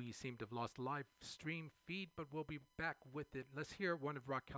We 0.05 0.11
seem 0.11 0.35
to 0.38 0.43
have 0.43 0.51
lost 0.51 0.80
live 0.80 1.05
stream 1.21 1.71
feed, 1.85 2.09
but 2.17 2.27
we'll 2.31 2.43
be 2.43 2.59
back 2.77 2.97
with 3.13 3.35
it. 3.35 3.45
Let's 3.55 3.71
hear 3.71 3.95
one 3.95 4.17
of 4.17 4.27
Raquel. 4.27 4.51